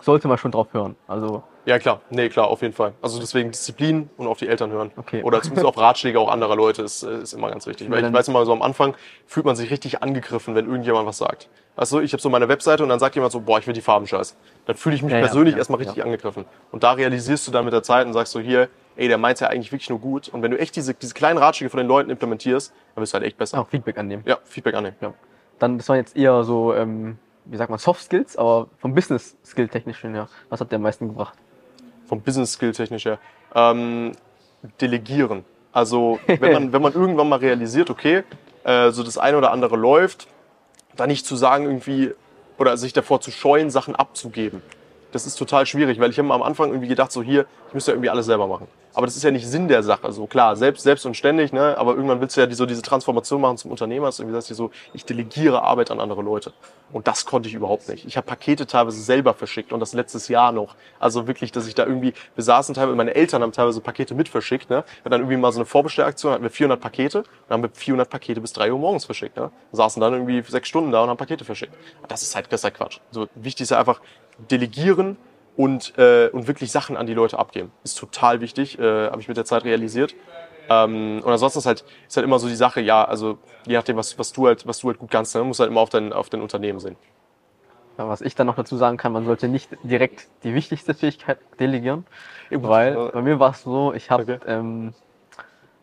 sollte 0.00 0.28
mal 0.28 0.36
schon 0.36 0.50
drauf 0.50 0.68
hören. 0.72 0.96
Also 1.06 1.42
Ja, 1.66 1.78
klar. 1.78 2.00
Nee, 2.10 2.28
klar, 2.28 2.48
auf 2.48 2.62
jeden 2.62 2.72
Fall. 2.74 2.94
Also 3.02 3.20
deswegen 3.20 3.50
Disziplin 3.50 4.08
und 4.16 4.26
auf 4.26 4.38
die 4.38 4.48
Eltern 4.48 4.70
hören. 4.70 4.90
Okay. 4.96 5.22
Oder 5.22 5.42
zumindest 5.42 5.66
auf 5.66 5.76
Ratschläge 5.76 6.18
auch 6.18 6.30
anderer 6.30 6.56
Leute 6.56 6.82
ist, 6.82 7.02
äh, 7.02 7.18
ist 7.18 7.34
immer 7.34 7.50
ganz 7.50 7.66
wichtig. 7.66 7.90
Weil 7.90 8.04
ich 8.04 8.12
weiß 8.12 8.28
immer, 8.28 8.44
so 8.46 8.52
am 8.52 8.62
Anfang 8.62 8.94
fühlt 9.26 9.44
man 9.46 9.56
sich 9.56 9.70
richtig 9.70 10.02
angegriffen, 10.02 10.54
wenn 10.54 10.66
irgendjemand 10.66 11.06
was 11.06 11.18
sagt. 11.18 11.48
Also 11.76 12.00
ich 12.00 12.12
habe 12.12 12.20
so 12.20 12.30
meine 12.30 12.48
Webseite 12.48 12.82
und 12.82 12.88
dann 12.88 12.98
sagt 12.98 13.14
jemand 13.14 13.32
so, 13.32 13.40
boah, 13.40 13.58
ich 13.58 13.66
will 13.66 13.74
die 13.74 13.80
Farben 13.82 14.06
scheiße. 14.06 14.34
Dann 14.66 14.76
fühle 14.76 14.96
ich 14.96 15.02
mich 15.02 15.12
Ja, 15.12 15.18
ja, 15.18 15.24
persönlich 15.26 15.52
ja, 15.52 15.58
erstmal 15.58 15.78
richtig 15.78 15.96
ja. 15.98 16.04
angegriffen. 16.04 16.44
Und 16.72 16.82
da 16.82 16.92
realisierst 16.92 17.46
du 17.46 17.52
dann 17.52 17.64
mit 17.64 17.74
der 17.74 17.82
Zeit 17.82 18.06
und 18.06 18.12
sagst 18.12 18.32
so, 18.32 18.40
hier, 18.40 18.68
ey, 18.96 19.08
der 19.08 19.18
meint's 19.18 19.40
ja 19.40 19.48
eigentlich 19.48 19.70
wirklich 19.72 19.90
nur 19.90 19.98
gut. 19.98 20.28
Und 20.28 20.42
wenn 20.42 20.50
du 20.50 20.58
echt 20.58 20.76
diese, 20.76 20.94
diese 20.94 21.14
kleinen 21.14 21.38
Ratschläge 21.38 21.70
von 21.70 21.78
den 21.78 21.86
Leuten 21.86 22.10
implementierst, 22.10 22.72
dann 22.94 23.02
wirst 23.02 23.12
du 23.12 23.14
halt 23.16 23.24
echt 23.26 23.36
besser. 23.38 23.60
auch 23.60 23.68
Feedback 23.68 23.98
annehmen. 23.98 24.22
Ja, 24.26 24.38
Feedback 24.44 24.74
annehmen. 24.74 24.96
Ja. 25.00 25.14
Dann, 25.58 25.78
das 25.78 25.88
waren 25.88 25.96
jetzt 25.96 26.16
eher 26.16 26.42
so, 26.42 26.74
ähm, 26.74 27.18
wie 27.44 27.56
sagt 27.56 27.70
man, 27.70 27.78
Soft 27.78 28.02
Skills, 28.02 28.36
aber 28.36 28.68
vom 28.78 28.94
Business 28.94 29.36
Skill 29.44 29.68
technischen 29.68 30.14
her. 30.14 30.28
Was 30.48 30.60
hat 30.60 30.70
der 30.72 30.76
am 30.76 30.82
meisten 30.82 31.08
gebracht? 31.08 31.34
Vom 32.10 32.20
Business 32.20 32.52
Skill 32.52 32.72
technisch 32.72 33.04
her. 33.06 33.18
Ähm, 33.54 34.12
delegieren. 34.80 35.44
Also 35.72 36.18
wenn 36.26 36.52
man, 36.52 36.72
wenn 36.72 36.82
man 36.82 36.92
irgendwann 36.92 37.28
mal 37.28 37.38
realisiert, 37.38 37.88
okay, 37.88 38.24
äh, 38.64 38.90
so 38.90 39.02
das 39.02 39.16
eine 39.16 39.38
oder 39.38 39.52
andere 39.52 39.76
läuft, 39.76 40.26
dann 40.96 41.08
nicht 41.08 41.24
zu 41.24 41.36
sagen 41.36 41.64
irgendwie 41.64 42.12
oder 42.58 42.76
sich 42.76 42.92
davor 42.92 43.20
zu 43.20 43.30
scheuen, 43.30 43.70
Sachen 43.70 43.94
abzugeben. 43.94 44.60
Das 45.12 45.24
ist 45.24 45.36
total 45.36 45.64
schwierig, 45.66 45.98
weil 46.00 46.10
ich 46.10 46.18
habe 46.18 46.32
am 46.34 46.42
Anfang 46.42 46.68
irgendwie 46.70 46.88
gedacht, 46.88 47.12
so 47.12 47.22
hier, 47.22 47.46
ich 47.68 47.74
müsste 47.74 47.92
ja 47.92 47.94
irgendwie 47.94 48.10
alles 48.10 48.26
selber 48.26 48.46
machen. 48.46 48.66
Aber 48.94 49.06
das 49.06 49.16
ist 49.16 49.22
ja 49.22 49.30
nicht 49.30 49.46
Sinn 49.46 49.68
der 49.68 49.82
Sache. 49.82 50.10
So 50.12 50.26
klar, 50.26 50.56
selbst, 50.56 50.82
selbst 50.82 51.06
und 51.06 51.16
ständig, 51.16 51.52
ne? 51.52 51.76
aber 51.78 51.94
irgendwann 51.94 52.20
willst 52.20 52.36
du 52.36 52.40
ja 52.40 52.46
die, 52.46 52.54
so 52.54 52.66
diese 52.66 52.82
Transformation 52.82 53.40
machen 53.40 53.56
zum 53.56 53.70
Unternehmer. 53.70 54.10
du 54.10 54.22
irgendwie 54.22 54.34
sagst, 54.34 54.50
dir 54.50 54.54
so, 54.54 54.70
ich 54.92 55.04
delegiere 55.04 55.62
Arbeit 55.62 55.90
an 55.90 56.00
andere 56.00 56.22
Leute. 56.22 56.52
Und 56.92 57.06
das 57.06 57.24
konnte 57.24 57.48
ich 57.48 57.54
überhaupt 57.54 57.88
nicht. 57.88 58.04
Ich 58.04 58.16
habe 58.16 58.26
Pakete 58.26 58.66
teilweise 58.66 59.00
selber 59.00 59.34
verschickt 59.34 59.72
und 59.72 59.78
das 59.80 59.92
letztes 59.92 60.26
Jahr 60.28 60.50
noch. 60.50 60.74
Also 60.98 61.28
wirklich, 61.28 61.52
dass 61.52 61.68
ich 61.68 61.74
da 61.74 61.86
irgendwie, 61.86 62.14
wir 62.34 62.44
saßen 62.44 62.74
teilweise, 62.74 62.96
meine 62.96 63.14
Eltern 63.14 63.42
haben 63.42 63.52
teilweise 63.52 63.80
Pakete 63.80 64.14
mit 64.14 64.28
verschickt. 64.28 64.70
Ne? 64.70 64.84
Wir 65.02 65.10
dann 65.10 65.20
irgendwie 65.20 65.36
mal 65.36 65.52
so 65.52 65.60
eine 65.60 65.66
Vorbestellaktion, 65.66 66.32
hatten 66.32 66.42
wir 66.42 66.50
400 66.50 66.80
Pakete 66.80 67.18
und 67.18 67.50
haben 67.50 67.62
wir 67.62 67.70
400 67.72 68.10
Pakete 68.10 68.40
bis 68.40 68.52
3 68.54 68.72
Uhr 68.72 68.78
morgens 68.78 69.04
verschickt. 69.04 69.36
Ne? 69.36 69.50
Saßen 69.72 70.00
dann 70.00 70.14
irgendwie 70.14 70.42
sechs 70.42 70.68
Stunden 70.68 70.90
da 70.90 71.02
und 71.02 71.10
haben 71.10 71.16
Pakete 71.16 71.44
verschickt. 71.44 71.74
Das 72.08 72.22
ist 72.22 72.34
halt, 72.34 72.46
das 72.50 72.60
ist 72.60 72.64
halt 72.64 72.74
Quatsch. 72.74 72.98
So, 73.12 73.28
wichtig 73.36 73.64
ist 73.64 73.70
ja 73.70 73.78
einfach 73.78 74.00
delegieren 74.50 75.16
und, 75.60 75.92
äh, 75.98 76.30
und 76.32 76.48
wirklich 76.48 76.72
Sachen 76.72 76.96
an 76.96 77.06
die 77.06 77.12
Leute 77.12 77.38
abgeben. 77.38 77.70
Ist 77.84 77.98
total 77.98 78.40
wichtig, 78.40 78.78
äh, 78.78 79.10
habe 79.10 79.20
ich 79.20 79.28
mit 79.28 79.36
der 79.36 79.44
Zeit 79.44 79.64
realisiert. 79.64 80.14
Ähm, 80.70 81.20
und 81.22 81.30
ansonsten 81.30 81.58
ist 81.58 81.66
halt, 81.66 81.84
ist 82.08 82.16
halt 82.16 82.24
immer 82.24 82.38
so 82.38 82.48
die 82.48 82.56
Sache, 82.56 82.80
ja, 82.80 83.04
also 83.04 83.36
je 83.66 83.74
nachdem, 83.74 83.98
was, 83.98 84.18
was, 84.18 84.32
du, 84.32 84.46
halt, 84.46 84.66
was 84.66 84.78
du 84.78 84.88
halt 84.88 84.98
gut 84.98 85.10
kannst, 85.10 85.34
ne, 85.34 85.44
musst 85.44 85.60
du 85.60 85.62
halt 85.64 85.70
immer 85.70 85.82
auf 85.82 85.90
dein, 85.90 86.14
auf 86.14 86.30
dein 86.30 86.40
Unternehmen 86.40 86.80
sehen. 86.80 86.96
Ja, 87.98 88.08
was 88.08 88.22
ich 88.22 88.34
dann 88.34 88.46
noch 88.46 88.56
dazu 88.56 88.78
sagen 88.78 88.96
kann, 88.96 89.12
man 89.12 89.26
sollte 89.26 89.48
nicht 89.48 89.68
direkt 89.82 90.28
die 90.44 90.54
wichtigste 90.54 90.94
Fähigkeit 90.94 91.38
delegieren, 91.58 92.06
Ja, 92.48 92.62
weil 92.62 92.96
äh, 92.96 93.10
bei 93.12 93.20
mir 93.20 93.38
war 93.38 93.50
es 93.50 93.62
so, 93.62 93.92
ich 93.92 94.10
habe, 94.10 94.22
Okay. 94.22 94.38
ähm, 94.46 94.94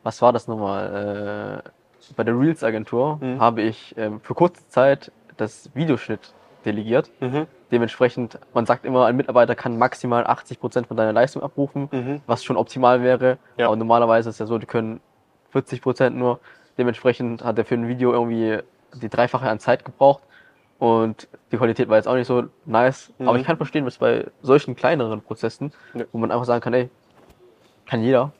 was 0.02 0.24
war 0.24 0.34
das 0.34 0.48
nochmal? 0.48 1.62
Äh, 1.64 1.70
bei 2.16 2.24
der 2.24 2.40
Reels 2.40 2.64
Agentur 2.64 3.20
Mhm. 3.22 3.40
habe 3.40 3.62
ich 3.62 3.96
ähm, 3.96 4.22
für 4.22 4.34
kurze 4.34 4.68
Zeit 4.70 5.12
das 5.38 5.70
Videoschnitt 5.76 6.34
delegiert. 6.66 7.12
Mhm. 7.20 7.46
Dementsprechend, 7.72 8.40
man 8.54 8.66
sagt 8.66 8.86
immer, 8.86 9.06
ein 9.08 9.16
Mitarbeiter 9.18 9.54
kann 9.56 9.78
maximal 9.78 10.26
80 10.26 10.60
Prozent 10.60 10.88
von 10.88 10.96
deiner 10.96 11.12
Leistung 11.14 11.44
abrufen, 11.44 11.90
Mhm. 11.92 12.22
was 12.26 12.44
schon 12.44 12.56
optimal 12.58 13.04
wäre. 13.04 13.38
Ja. 13.58 13.68
Aber 13.68 13.76
normalerweise 13.76 14.30
ist 14.30 14.36
es 14.36 14.40
ja 14.40 14.46
so, 14.46 14.58
die 14.58 14.66
können 14.66 15.02
40 15.52 15.82
Prozent 15.82 16.16
nur. 16.16 16.40
Dementsprechend 16.78 17.44
hat 17.44 17.58
er 17.58 17.66
für 17.66 17.76
ein 17.76 17.88
Video 17.88 18.14
irgendwie 18.14 18.60
die 18.94 19.10
dreifache 19.10 19.50
an 19.50 19.60
Zeit 19.60 19.84
gebraucht 19.84 20.24
und 20.80 21.28
die 21.52 21.58
Qualität 21.58 21.90
war 21.90 21.98
jetzt 21.98 22.08
auch 22.08 22.16
nicht 22.16 22.28
so 22.28 22.44
nice. 22.66 23.12
Mhm. 23.18 23.28
Aber 23.28 23.38
ich 23.38 23.46
kann 23.46 23.58
verstehen, 23.58 23.84
dass 23.84 23.98
bei 23.98 24.28
solchen 24.42 24.76
kleineren 24.76 25.22
Prozessen, 25.22 25.74
Ja. 25.94 26.06
wo 26.14 26.20
man 26.20 26.32
einfach 26.32 26.46
sagen 26.46 26.62
kann, 26.62 26.74
ey, 26.74 26.90
kann 27.86 28.02
jeder, 28.02 28.32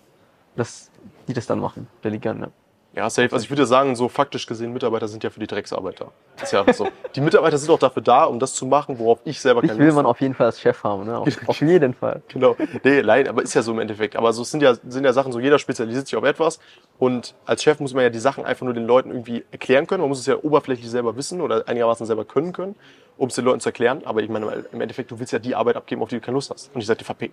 dass 0.56 0.90
die 1.28 1.34
das 1.34 1.48
dann 1.48 1.60
machen, 1.60 1.88
delegieren. 2.04 2.40
Ne? 2.40 2.52
Ja, 2.98 3.12
safe. 3.12 3.32
Also 3.32 3.44
ich 3.44 3.50
würde 3.52 3.68
sagen, 3.68 3.96
so 3.96 4.10
faktisch 4.10 4.48
gesehen, 4.48 4.74
Mitarbeiter 4.74 5.08
sind 5.08 5.24
ja 5.24 5.30
für 5.30 5.40
die 5.40 5.46
Drecksarbeit 5.46 6.02
da. 6.02 6.08
Ist 6.42 6.52
ja 6.52 6.66
so. 6.74 6.88
Die 7.14 7.22
Mitarbeiter 7.22 7.60
sind 7.60 7.70
auch 7.70 7.78
dafür 7.78 8.02
da, 8.02 8.24
um 8.24 8.40
das 8.40 8.56
zu 8.56 8.66
machen, 8.66 8.98
worauf 8.98 9.20
ich 9.24 9.40
selber 9.40 9.62
keine 9.62 9.78
will 9.78 9.86
Lust 9.86 9.96
man 9.98 10.06
habe. 10.06 10.10
auf 10.10 10.20
jeden 10.20 10.34
Fall 10.34 10.48
als 10.48 10.60
Chef 10.60 10.84
haben, 10.84 11.06
ne? 11.06 11.16
Auf, 11.16 11.28
auf 11.48 11.62
jeden 11.62 11.94
Fall. 11.94 12.24
Genau. 12.28 12.56
Nee, 12.84 13.04
nein, 13.04 13.28
aber 13.28 13.44
ist 13.44 13.54
ja 13.54 13.62
so 13.62 13.72
im 13.72 13.78
Endeffekt. 13.78 14.16
Aber 14.16 14.34
so 14.34 14.44
sind 14.44 14.64
ja, 14.64 14.74
sind 14.74 15.04
ja 15.04 15.14
Sachen, 15.14 15.32
so 15.32 15.40
jeder 15.40 15.60
spezialisiert 15.60 16.08
sich 16.08 16.16
auf 16.16 16.24
etwas. 16.24 16.60
Und 16.98 17.36
als 17.46 17.62
Chef 17.62 17.80
muss 17.80 17.94
man 17.94 18.02
ja 18.02 18.10
die 18.10 18.18
Sachen 18.18 18.44
einfach 18.46 18.66
nur 18.66 18.74
den 18.74 18.88
Leuten 18.88 19.12
irgendwie 19.12 19.46
erklären 19.52 19.86
können. 19.86 20.02
Man 20.02 20.10
muss 20.10 20.20
es 20.20 20.26
ja 20.26 20.36
oberflächlich 20.42 20.90
selber 20.90 21.16
wissen 21.16 21.40
oder 21.40 21.68
einigermaßen 21.68 22.08
selber 22.08 22.26
können 22.26 22.52
können, 22.52 22.76
um 23.18 23.28
es 23.30 23.36
den 23.36 23.46
Leuten 23.46 23.60
zu 23.60 23.70
erklären. 23.70 24.02
Aber 24.06 24.22
ich 24.22 24.30
meine, 24.30 24.66
im 24.72 24.82
Endeffekt, 24.82 25.12
du 25.12 25.20
willst 25.20 25.34
ja 25.34 25.40
die 25.40 25.56
Arbeit 25.56 25.76
abgeben, 25.76 26.02
auf 26.02 26.10
die 26.10 26.16
du 26.16 26.22
keine 26.22 26.36
Lust 26.36 26.52
hast. 26.52 26.74
Und 26.74 26.82
ich 26.82 26.88
Verpa 26.88 27.26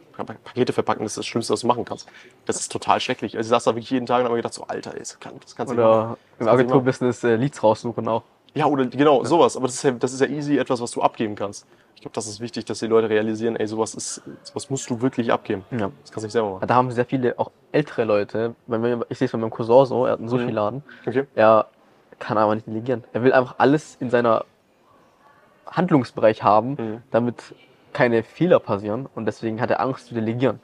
Pakete 0.44 0.72
verpacken, 0.72 1.02
das 1.04 1.12
ist 1.12 1.18
das 1.18 1.26
Schlimmste, 1.26 1.52
was 1.52 1.60
du 1.60 1.66
machen 1.66 1.84
kannst. 1.84 2.08
Das 2.46 2.58
ist 2.58 2.70
total 2.72 3.00
schrecklich. 3.00 3.36
Also 3.36 3.46
ich 3.48 3.50
saß 3.50 3.64
da 3.64 3.70
wirklich 3.72 3.90
jeden 3.90 4.06
Tag 4.06 4.18
und 4.18 4.24
habe 4.24 4.34
mir 4.34 4.38
gedacht, 4.38 4.54
so, 4.54 4.64
Alter, 4.64 4.92
das, 4.98 5.18
kann, 5.20 5.34
das 5.40 5.54
kannst 5.54 5.72
du 5.72 5.76
nicht 5.76 5.84
machen. 5.84 6.10
Oder 6.12 6.18
im 6.40 6.48
Agenturbusiness 6.48 7.24
äh, 7.24 7.36
Leads 7.36 7.62
raussuchen 7.62 8.08
auch. 8.08 8.22
Ja, 8.54 8.66
oder 8.66 8.86
genau, 8.86 9.24
sowas. 9.24 9.56
Aber 9.56 9.66
das 9.66 9.74
ist, 9.76 9.82
ja, 9.82 9.90
das 9.90 10.12
ist 10.12 10.20
ja 10.20 10.28
easy 10.28 10.58
etwas, 10.58 10.80
was 10.80 10.92
du 10.92 11.02
abgeben 11.02 11.34
kannst. 11.34 11.66
Ich 11.96 12.00
glaube, 12.02 12.14
das 12.14 12.26
ist 12.26 12.40
wichtig, 12.40 12.64
dass 12.64 12.78
die 12.78 12.86
Leute 12.86 13.08
realisieren, 13.08 13.56
ey, 13.56 13.66
sowas 13.66 13.94
ist, 13.94 14.22
sowas 14.42 14.70
musst 14.70 14.88
du 14.90 15.00
wirklich 15.00 15.32
abgeben. 15.32 15.64
Ja. 15.72 15.90
Das 16.02 16.12
kannst 16.12 16.16
du 16.18 16.20
nicht 16.26 16.32
selber 16.32 16.50
machen. 16.54 16.66
Da 16.68 16.74
haben 16.74 16.90
sehr 16.92 17.04
viele 17.04 17.38
auch 17.38 17.50
ältere 17.72 18.04
Leute, 18.04 18.54
ich 19.08 19.18
sehe 19.18 19.26
es 19.26 19.32
bei 19.32 19.38
meinem 19.38 19.50
Cousin 19.50 19.86
so, 19.86 20.06
er 20.06 20.12
hat 20.12 20.18
einen 20.18 20.26
Mhm. 20.26 20.30
Sushi-Laden, 20.30 20.82
Okay. 21.06 21.26
er 21.34 21.66
kann 22.18 22.38
aber 22.38 22.54
nicht 22.54 22.66
delegieren. 22.66 23.02
Er 23.12 23.22
will 23.24 23.32
einfach 23.32 23.56
alles 23.58 23.96
in 24.00 24.10
seiner 24.10 24.44
Handlungsbereich 25.66 26.42
haben, 26.42 26.70
Mhm. 26.70 27.02
damit 27.10 27.54
keine 27.92 28.22
Fehler 28.22 28.58
passieren 28.58 29.06
und 29.14 29.26
deswegen 29.26 29.60
hat 29.60 29.70
er 29.70 29.80
Angst 29.80 30.08
zu 30.08 30.14
delegieren. 30.14 30.60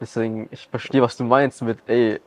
Deswegen, 0.00 0.48
ich 0.50 0.68
verstehe, 0.68 1.02
was 1.02 1.16
du 1.16 1.24
meinst 1.24 1.62
mit, 1.62 1.78
ey, 1.86 2.20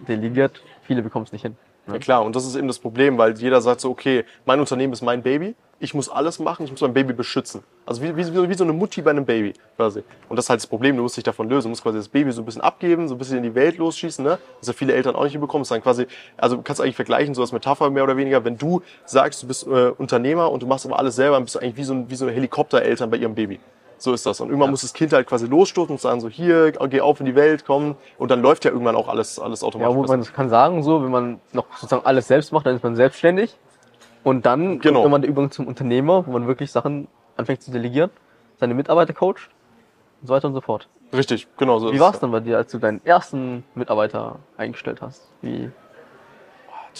delegiert, 0.00 0.62
viele 0.82 1.02
bekommen 1.02 1.24
es 1.24 1.32
nicht 1.32 1.42
hin. 1.42 1.56
Ja 1.92 1.98
klar, 1.98 2.24
und 2.24 2.36
das 2.36 2.46
ist 2.46 2.56
eben 2.56 2.68
das 2.68 2.78
Problem, 2.78 3.18
weil 3.18 3.36
jeder 3.38 3.60
sagt 3.60 3.80
so, 3.80 3.90
okay, 3.90 4.24
mein 4.44 4.60
Unternehmen 4.60 4.92
ist 4.92 5.02
mein 5.02 5.22
Baby, 5.22 5.54
ich 5.82 5.94
muss 5.94 6.10
alles 6.10 6.38
machen, 6.38 6.64
ich 6.64 6.70
muss 6.70 6.82
mein 6.82 6.92
Baby 6.92 7.14
beschützen. 7.14 7.62
Also 7.86 8.02
wie, 8.02 8.14
wie, 8.14 8.48
wie 8.48 8.54
so 8.54 8.64
eine 8.64 8.72
Mutti 8.72 9.00
bei 9.00 9.10
einem 9.10 9.24
Baby 9.24 9.54
quasi. 9.76 10.02
Und 10.28 10.36
das 10.36 10.44
ist 10.44 10.50
halt 10.50 10.60
das 10.60 10.66
Problem, 10.66 10.96
du 10.96 11.02
musst 11.02 11.16
dich 11.16 11.24
davon 11.24 11.48
lösen, 11.48 11.64
du 11.64 11.68
musst 11.70 11.82
quasi 11.82 11.96
das 11.96 12.08
Baby 12.08 12.32
so 12.32 12.42
ein 12.42 12.44
bisschen 12.44 12.60
abgeben, 12.60 13.08
so 13.08 13.14
ein 13.14 13.18
bisschen 13.18 13.38
in 13.38 13.42
die 13.42 13.54
Welt 13.54 13.78
losschießen, 13.78 14.22
ne? 14.22 14.38
Was 14.58 14.68
ja 14.68 14.74
viele 14.74 14.92
Eltern 14.92 15.16
auch 15.16 15.24
nicht 15.24 15.40
bekommen. 15.40 15.62
Das 15.62 15.68
ist 15.68 15.74
dann 15.74 15.82
quasi, 15.82 16.06
also 16.36 16.56
du 16.56 16.62
kannst 16.62 16.82
eigentlich 16.82 16.96
vergleichen, 16.96 17.34
so 17.34 17.40
als 17.40 17.52
Metapher 17.52 17.88
mehr 17.88 18.04
oder 18.04 18.16
weniger, 18.16 18.44
wenn 18.44 18.58
du 18.58 18.82
sagst, 19.06 19.42
du 19.42 19.46
bist 19.46 19.66
äh, 19.66 19.90
Unternehmer 19.96 20.52
und 20.52 20.62
du 20.62 20.66
machst 20.66 20.84
aber 20.84 20.98
alles 20.98 21.16
selber, 21.16 21.36
dann 21.36 21.44
bist 21.44 21.54
du 21.54 21.60
eigentlich 21.60 21.76
wie 21.76 21.84
so, 21.84 21.94
ein, 21.94 22.10
wie 22.10 22.14
so 22.14 22.28
Helikoptereltern 22.28 23.10
bei 23.10 23.16
ihrem 23.16 23.34
Baby. 23.34 23.58
So 24.00 24.14
ist 24.14 24.24
das. 24.24 24.40
Und 24.40 24.48
irgendwann 24.48 24.70
muss 24.70 24.80
das 24.80 24.94
Kind 24.94 25.12
halt 25.12 25.26
quasi 25.26 25.46
losstoßen 25.46 25.92
und 25.92 26.00
sagen 26.00 26.20
so, 26.20 26.28
hier, 26.30 26.72
geh 26.72 27.00
auf 27.02 27.20
in 27.20 27.26
die 27.26 27.34
Welt, 27.34 27.64
komm. 27.66 27.96
Und 28.18 28.30
dann 28.30 28.40
läuft 28.40 28.64
ja 28.64 28.70
irgendwann 28.70 28.96
auch 28.96 29.08
alles, 29.08 29.38
alles 29.38 29.60
Ja, 29.60 29.66
automatisch. 29.68 29.94
wo 29.96 30.02
man 30.12 30.24
kann 30.24 30.48
sagen, 30.48 30.82
so, 30.82 31.02
wenn 31.04 31.10
man 31.10 31.40
noch 31.52 31.66
sozusagen 31.74 32.04
alles 32.06 32.26
selbst 32.26 32.50
macht, 32.50 32.64
dann 32.64 32.74
ist 32.76 32.82
man 32.82 32.96
selbstständig. 32.96 33.56
Und 34.24 34.46
dann 34.46 34.80
Genau. 34.80 35.00
kommt 35.00 35.06
immer 35.06 35.18
der 35.18 35.28
Übergang 35.30 35.50
zum 35.50 35.66
Unternehmer, 35.66 36.26
wo 36.26 36.32
man 36.32 36.46
wirklich 36.46 36.72
Sachen 36.72 37.08
anfängt 37.36 37.62
zu 37.62 37.70
delegieren, 37.70 38.10
seine 38.58 38.72
Mitarbeiter 38.74 39.12
coacht 39.12 39.50
und 40.22 40.28
so 40.28 40.34
weiter 40.34 40.48
und 40.48 40.54
so 40.54 40.60
fort. 40.62 40.88
Richtig, 41.12 41.46
genau 41.58 41.78
so. 41.78 41.92
Wie 41.92 42.00
war 42.00 42.08
es. 42.10 42.14
es 42.16 42.20
dann 42.20 42.30
bei 42.30 42.40
dir, 42.40 42.56
als 42.56 42.72
du 42.72 42.78
deinen 42.78 43.04
ersten 43.04 43.64
Mitarbeiter 43.74 44.36
eingestellt 44.56 45.02
hast? 45.02 45.28
Wie? 45.42 45.70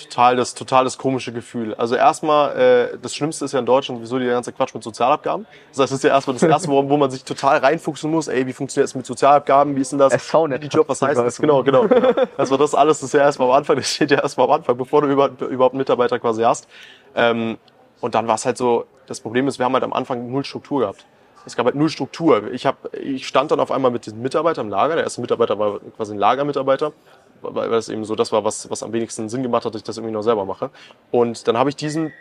Total 0.04 0.36
das, 0.36 0.54
total 0.54 0.84
das 0.84 0.98
komische 0.98 1.32
Gefühl. 1.32 1.74
Also 1.74 1.94
erstmal, 1.94 2.56
äh, 2.56 2.98
das 3.00 3.14
Schlimmste 3.14 3.44
ist 3.44 3.52
ja 3.52 3.58
in 3.58 3.66
Deutschland 3.66 3.98
sowieso 3.98 4.18
der 4.18 4.32
ganze 4.32 4.52
Quatsch 4.52 4.74
mit 4.74 4.82
Sozialabgaben. 4.82 5.46
Das 5.70 5.78
heißt, 5.78 5.92
das 5.92 5.98
ist 5.98 6.04
ja 6.04 6.10
erstmal 6.10 6.34
das 6.34 6.42
erste, 6.42 6.68
wo, 6.68 6.88
wo 6.88 6.96
man 6.96 7.10
sich 7.10 7.24
total 7.24 7.58
reinfuchsen 7.58 8.10
muss. 8.10 8.28
Ey, 8.28 8.46
wie 8.46 8.52
funktioniert 8.52 8.88
es 8.88 8.94
mit 8.94 9.06
Sozialabgaben? 9.06 9.76
Wie 9.76 9.80
ist 9.80 9.92
denn 9.92 9.98
das? 9.98 10.12
Wie 10.12 10.18
die 10.58 10.68
Job, 10.68 10.88
was 10.88 11.02
heißt 11.02 11.20
das? 11.20 11.38
Genau, 11.38 11.62
genau. 11.62 11.86
genau. 11.88 12.12
Also 12.36 12.56
das 12.56 12.74
alles 12.74 13.02
ist 13.02 13.14
ja 13.14 13.20
erstmal 13.20 13.48
am 13.48 13.54
Anfang, 13.54 13.76
das 13.76 13.88
steht 13.88 14.10
ja 14.10 14.20
erstmal 14.20 14.46
am 14.46 14.54
Anfang, 14.54 14.76
bevor 14.76 15.02
du 15.02 15.08
überhaupt, 15.08 15.40
überhaupt 15.42 15.74
einen 15.74 15.78
Mitarbeiter 15.78 16.18
quasi 16.18 16.42
hast. 16.42 16.68
Ähm, 17.14 17.58
und 18.00 18.14
dann 18.14 18.26
war 18.26 18.36
es 18.36 18.46
halt 18.46 18.56
so, 18.56 18.86
das 19.06 19.20
Problem 19.20 19.48
ist, 19.48 19.58
wir 19.58 19.66
haben 19.66 19.74
halt 19.74 19.84
am 19.84 19.92
Anfang 19.92 20.30
null 20.30 20.44
Struktur 20.44 20.80
gehabt. 20.80 21.04
Es 21.46 21.56
gab 21.56 21.66
halt 21.66 21.74
null 21.74 21.88
Struktur. 21.88 22.52
Ich, 22.52 22.66
hab, 22.66 22.94
ich 22.94 23.26
stand 23.26 23.50
dann 23.50 23.60
auf 23.60 23.70
einmal 23.70 23.90
mit 23.90 24.06
diesem 24.06 24.20
Mitarbeiter 24.20 24.60
im 24.60 24.68
Lager. 24.68 24.94
Der 24.94 25.04
erste 25.04 25.20
Mitarbeiter 25.20 25.58
war 25.58 25.80
quasi 25.96 26.12
ein 26.12 26.18
Lagermitarbeiter, 26.18 26.92
weil 27.42 27.70
das 27.70 27.88
eben 27.88 28.05
so 28.05 28.14
das 28.14 28.33
war, 28.33 28.44
was, 28.44 28.70
was 28.70 28.83
am 28.83 28.92
wenigsten 28.92 29.29
Sinn 29.29 29.42
gemacht 29.42 29.64
hat, 29.64 29.74
dass 29.74 29.81
ich 29.81 29.85
das 29.85 29.96
irgendwie 29.96 30.14
noch 30.14 30.22
selber 30.22 30.44
mache. 30.44 30.70
Und 31.11 31.46
dann 31.48 31.57
habe 31.57 31.70
ich 31.70 31.76
diesen, 31.76 32.12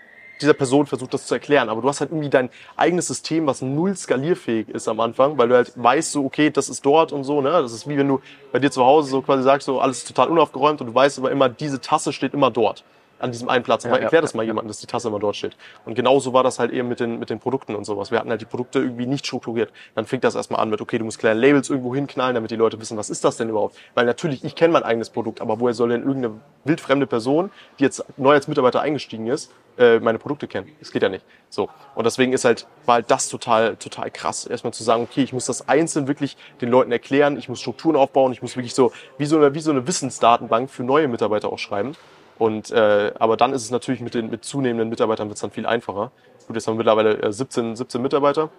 dieser 0.42 0.54
Person 0.54 0.86
versucht, 0.86 1.14
das 1.14 1.26
zu 1.26 1.34
erklären. 1.34 1.70
Aber 1.70 1.82
du 1.82 1.88
hast 1.88 2.00
halt 2.00 2.12
irgendwie 2.12 2.30
dein 2.30 2.50
eigenes 2.76 3.08
System, 3.08 3.46
was 3.48 3.62
null 3.62 3.96
skalierfähig 3.96 4.70
ist 4.70 4.88
am 4.88 5.00
Anfang, 5.00 5.38
weil 5.38 5.50
du 5.50 5.56
halt 5.56 5.74
weißt, 5.76 6.12
so, 6.12 6.26
okay, 6.26 6.50
das 6.50 6.70
ist 6.70 6.86
dort 6.86 7.12
und 7.12 7.24
so. 7.24 7.42
Ne? 7.42 7.50
Das 7.50 7.74
ist 7.74 7.88
wie 7.88 7.98
wenn 7.98 8.08
du 8.08 8.22
bei 8.52 8.60
dir 8.60 8.72
zu 8.72 8.86
Hause 8.86 9.10
so 9.10 9.22
quasi 9.22 9.44
sagst, 9.44 9.66
so 9.66 9.80
alles 9.80 10.00
ist 10.00 10.08
total 10.08 10.30
unaufgeräumt 10.30 10.82
und 10.82 10.88
du 10.88 10.96
weißt 10.96 11.20
aber 11.20 11.32
immer, 11.32 11.50
diese 11.50 11.82
Tasse 11.82 12.14
steht 12.14 12.34
immer 12.34 12.52
dort 12.52 12.84
an 13.20 13.32
diesem 13.32 13.50
einen 13.50 13.64
Platz. 13.64 13.84
Ja, 13.84 13.92
ja, 13.92 13.98
erklär 13.98 14.22
das 14.22 14.34
mal 14.34 14.44
jemandem, 14.44 14.70
dass 14.70 14.80
die 14.80 14.88
Tasse 14.88 15.10
immer 15.10 15.20
dort 15.20 15.36
steht. 15.36 15.56
Und 15.86 15.96
genauso 15.96 16.34
war 16.34 16.44
das 16.44 16.60
halt 16.60 16.72
eben 16.72 16.88
mit 16.88 17.00
den, 17.00 17.20
mit 17.20 17.30
den 17.30 17.40
Produkten 17.40 17.76
und 17.76 17.86
sowas. 17.86 18.12
Wir 18.12 18.20
hatten 18.20 18.30
halt 18.30 18.42
die 18.42 18.46
Produkte 18.46 18.80
irgendwie 18.80 19.06
nicht 19.06 19.26
strukturiert. 19.26 19.72
Dann 19.96 20.06
fängt 20.06 20.24
das 20.24 20.36
erstmal 20.36 20.62
an 20.62 20.70
mit, 20.70 20.82
okay, 20.82 20.98
du 20.98 21.06
musst 21.06 21.20
kleine 21.20 21.40
Labels 21.40 21.70
irgendwo 21.70 21.94
hinknallen, 21.94 22.36
damit 22.36 22.52
die 22.52 22.56
Leute 22.56 22.80
wissen, 22.80 22.98
was 22.98 23.10
ist 23.10 23.24
das 23.24 23.38
denn 23.38 23.50
überhaupt? 23.50 23.78
Weil 23.94 24.06
natürlich, 24.06 24.44
ich 24.44 24.56
kenne 24.56 24.74
mein 24.74 24.84
eigenes 24.84 25.10
Produkt, 25.10 25.42
aber 25.42 25.60
woher 25.60 25.74
soll 25.74 25.90
denn 25.90 26.04
irgendeine 26.04 26.40
wildfremde 26.64 27.08
Person, 27.08 27.52
die 27.80 27.84
jetzt 27.84 28.04
neu 28.18 28.34
als 28.34 28.48
Mitarbeiter 28.48 28.82
eingestiegen 28.82 29.28
ist, 29.28 29.52
äh, 29.78 30.00
meine 30.00 30.20
Produkte 30.20 30.48
kennen? 30.48 30.70
Das 30.80 30.92
geht 30.92 31.04
ja 31.04 31.10
nicht. 31.10 31.26
So. 31.50 31.70
Und 31.96 32.06
deswegen 32.06 32.34
ist 32.34 32.46
halt, 32.46 32.68
war 32.86 32.96
halt 32.96 33.12
das 33.12 33.30
total, 33.30 33.76
total 33.76 34.12
krass. 34.12 34.46
Erstmal 34.46 34.74
zu 34.74 34.84
sagen, 34.84 35.04
okay, 35.04 35.24
ich 35.24 35.34
muss 35.34 35.46
das 35.46 35.68
einzeln 35.68 36.08
wirklich 36.08 36.38
den 36.62 36.70
Leuten 36.70 36.92
erklären, 36.92 37.38
ich 37.38 37.50
muss 37.50 37.60
Strukturen 37.60 37.96
aufbauen, 37.96 38.32
ich 38.32 38.42
muss 38.42 38.56
wirklich 38.56 38.74
so, 38.74 38.92
wie 39.18 39.26
so 39.26 39.38
eine, 39.38 39.54
wie 39.54 39.60
so 39.60 39.72
eine 39.72 39.88
Wissensdatenbank 39.88 40.70
für 40.70 40.84
neue 40.84 41.08
Mitarbeiter 41.08 41.52
auch 41.52 41.60
schreiben. 41.60 41.96
Und 42.40 42.72
äh, 42.72 43.14
aber 43.20 43.38
dann 43.38 43.54
ist 43.54 43.64
es 43.64 43.70
natürlich 43.70 44.02
mit 44.02 44.16
den 44.16 44.32
mit 44.32 44.44
zunehmenden 44.44 44.90
Mitarbeitern 44.90 45.28
wird 45.28 45.36
es 45.36 45.42
dann 45.42 45.52
viel 45.52 45.68
einfacher. 45.68 46.12
Gut, 46.48 46.56
jetzt 46.56 46.68
haben 46.68 46.76
wir 46.76 46.80
mittlerweile 46.80 47.22
äh, 47.22 47.32
17, 47.32 47.76
17 47.76 48.02
Mitarbeiter 48.02 48.50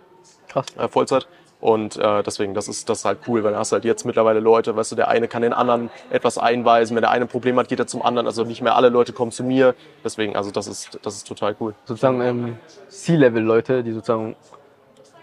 Krass. 0.48 0.66
äh, 0.78 0.86
Vollzeit. 0.86 1.26
Und 1.60 1.96
äh, 1.98 2.22
deswegen, 2.22 2.54
das 2.54 2.68
ist, 2.68 2.88
das 2.88 3.00
ist 3.00 3.04
halt 3.04 3.18
cool, 3.26 3.44
weil 3.44 3.50
dann 3.52 3.60
hast 3.60 3.72
du 3.72 3.74
halt 3.74 3.84
jetzt 3.84 4.06
mittlerweile 4.06 4.40
Leute, 4.40 4.76
weißt 4.76 4.92
du, 4.92 4.96
der 4.96 5.08
eine 5.08 5.28
kann 5.28 5.42
den 5.42 5.52
anderen 5.52 5.90
etwas 6.08 6.38
einweisen, 6.38 6.94
wenn 6.96 7.02
der 7.02 7.10
eine 7.10 7.26
ein 7.26 7.28
Problem 7.28 7.58
hat, 7.58 7.68
geht 7.68 7.78
er 7.78 7.86
zum 7.86 8.02
anderen. 8.02 8.26
Also 8.26 8.44
nicht 8.44 8.62
mehr 8.62 8.76
alle 8.76 8.88
Leute 8.88 9.12
kommen 9.12 9.30
zu 9.30 9.44
mir. 9.44 9.74
Deswegen, 10.02 10.36
also 10.36 10.50
das 10.50 10.66
ist, 10.66 10.98
das 11.02 11.16
ist 11.16 11.28
total 11.28 11.54
cool. 11.60 11.74
Sozusagen 11.84 12.20
ähm, 12.22 12.56
C-Level-Leute, 12.88 13.82
die 13.82 13.92
sozusagen 13.92 14.36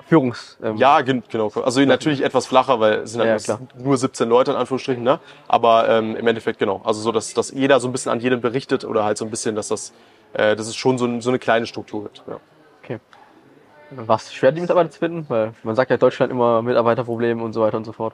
Führungs... 0.07 0.57
Ähm, 0.63 0.77
Ja, 0.77 1.01
gen- 1.01 1.23
genau. 1.29 1.51
Also 1.63 1.81
natürlich 1.81 2.23
etwas 2.23 2.45
flacher, 2.47 2.79
weil 2.79 2.99
es 2.99 3.11
sind 3.11 3.21
Ja, 3.23 3.37
halt 3.37 3.59
nur 3.77 3.97
17 3.97 4.27
Leute 4.29 4.51
in 4.51 4.57
Anführungsstrichen, 4.57 5.03
ne? 5.03 5.19
Aber 5.47 5.87
ähm, 5.89 6.15
im 6.15 6.25
Endeffekt 6.27 6.59
genau. 6.59 6.81
Also 6.83 7.01
so, 7.01 7.11
dass, 7.11 7.33
dass 7.33 7.51
jeder 7.51 7.79
so 7.79 7.87
ein 7.87 7.91
bisschen 7.91 8.11
an 8.11 8.19
jedem 8.19 8.41
berichtet 8.41 8.85
oder 8.85 9.03
halt 9.03 9.17
so 9.17 9.25
ein 9.25 9.31
bisschen, 9.31 9.55
dass 9.55 9.67
das, 9.67 9.93
äh, 10.33 10.55
dass 10.55 10.67
es 10.67 10.75
schon 10.75 10.97
so, 10.97 11.05
ein, 11.05 11.21
so 11.21 11.29
eine 11.29 11.39
kleine 11.39 11.65
Struktur 11.67 12.03
gibt. 12.03 12.23
Ja. 12.27 12.39
Okay. 12.83 12.99
War 13.91 14.17
es 14.17 14.33
schwer, 14.33 14.51
die 14.51 14.61
Mitarbeiter 14.61 14.91
zu 14.91 14.99
finden? 14.99 15.25
Weil 15.29 15.53
man 15.63 15.75
sagt 15.75 15.89
ja 15.89 15.95
in 15.95 15.99
Deutschland 15.99 16.31
immer 16.31 16.61
Mitarbeiterprobleme 16.61 17.41
und 17.43 17.53
so 17.53 17.61
weiter 17.61 17.77
und 17.77 17.85
so 17.85 17.93
fort. 17.93 18.13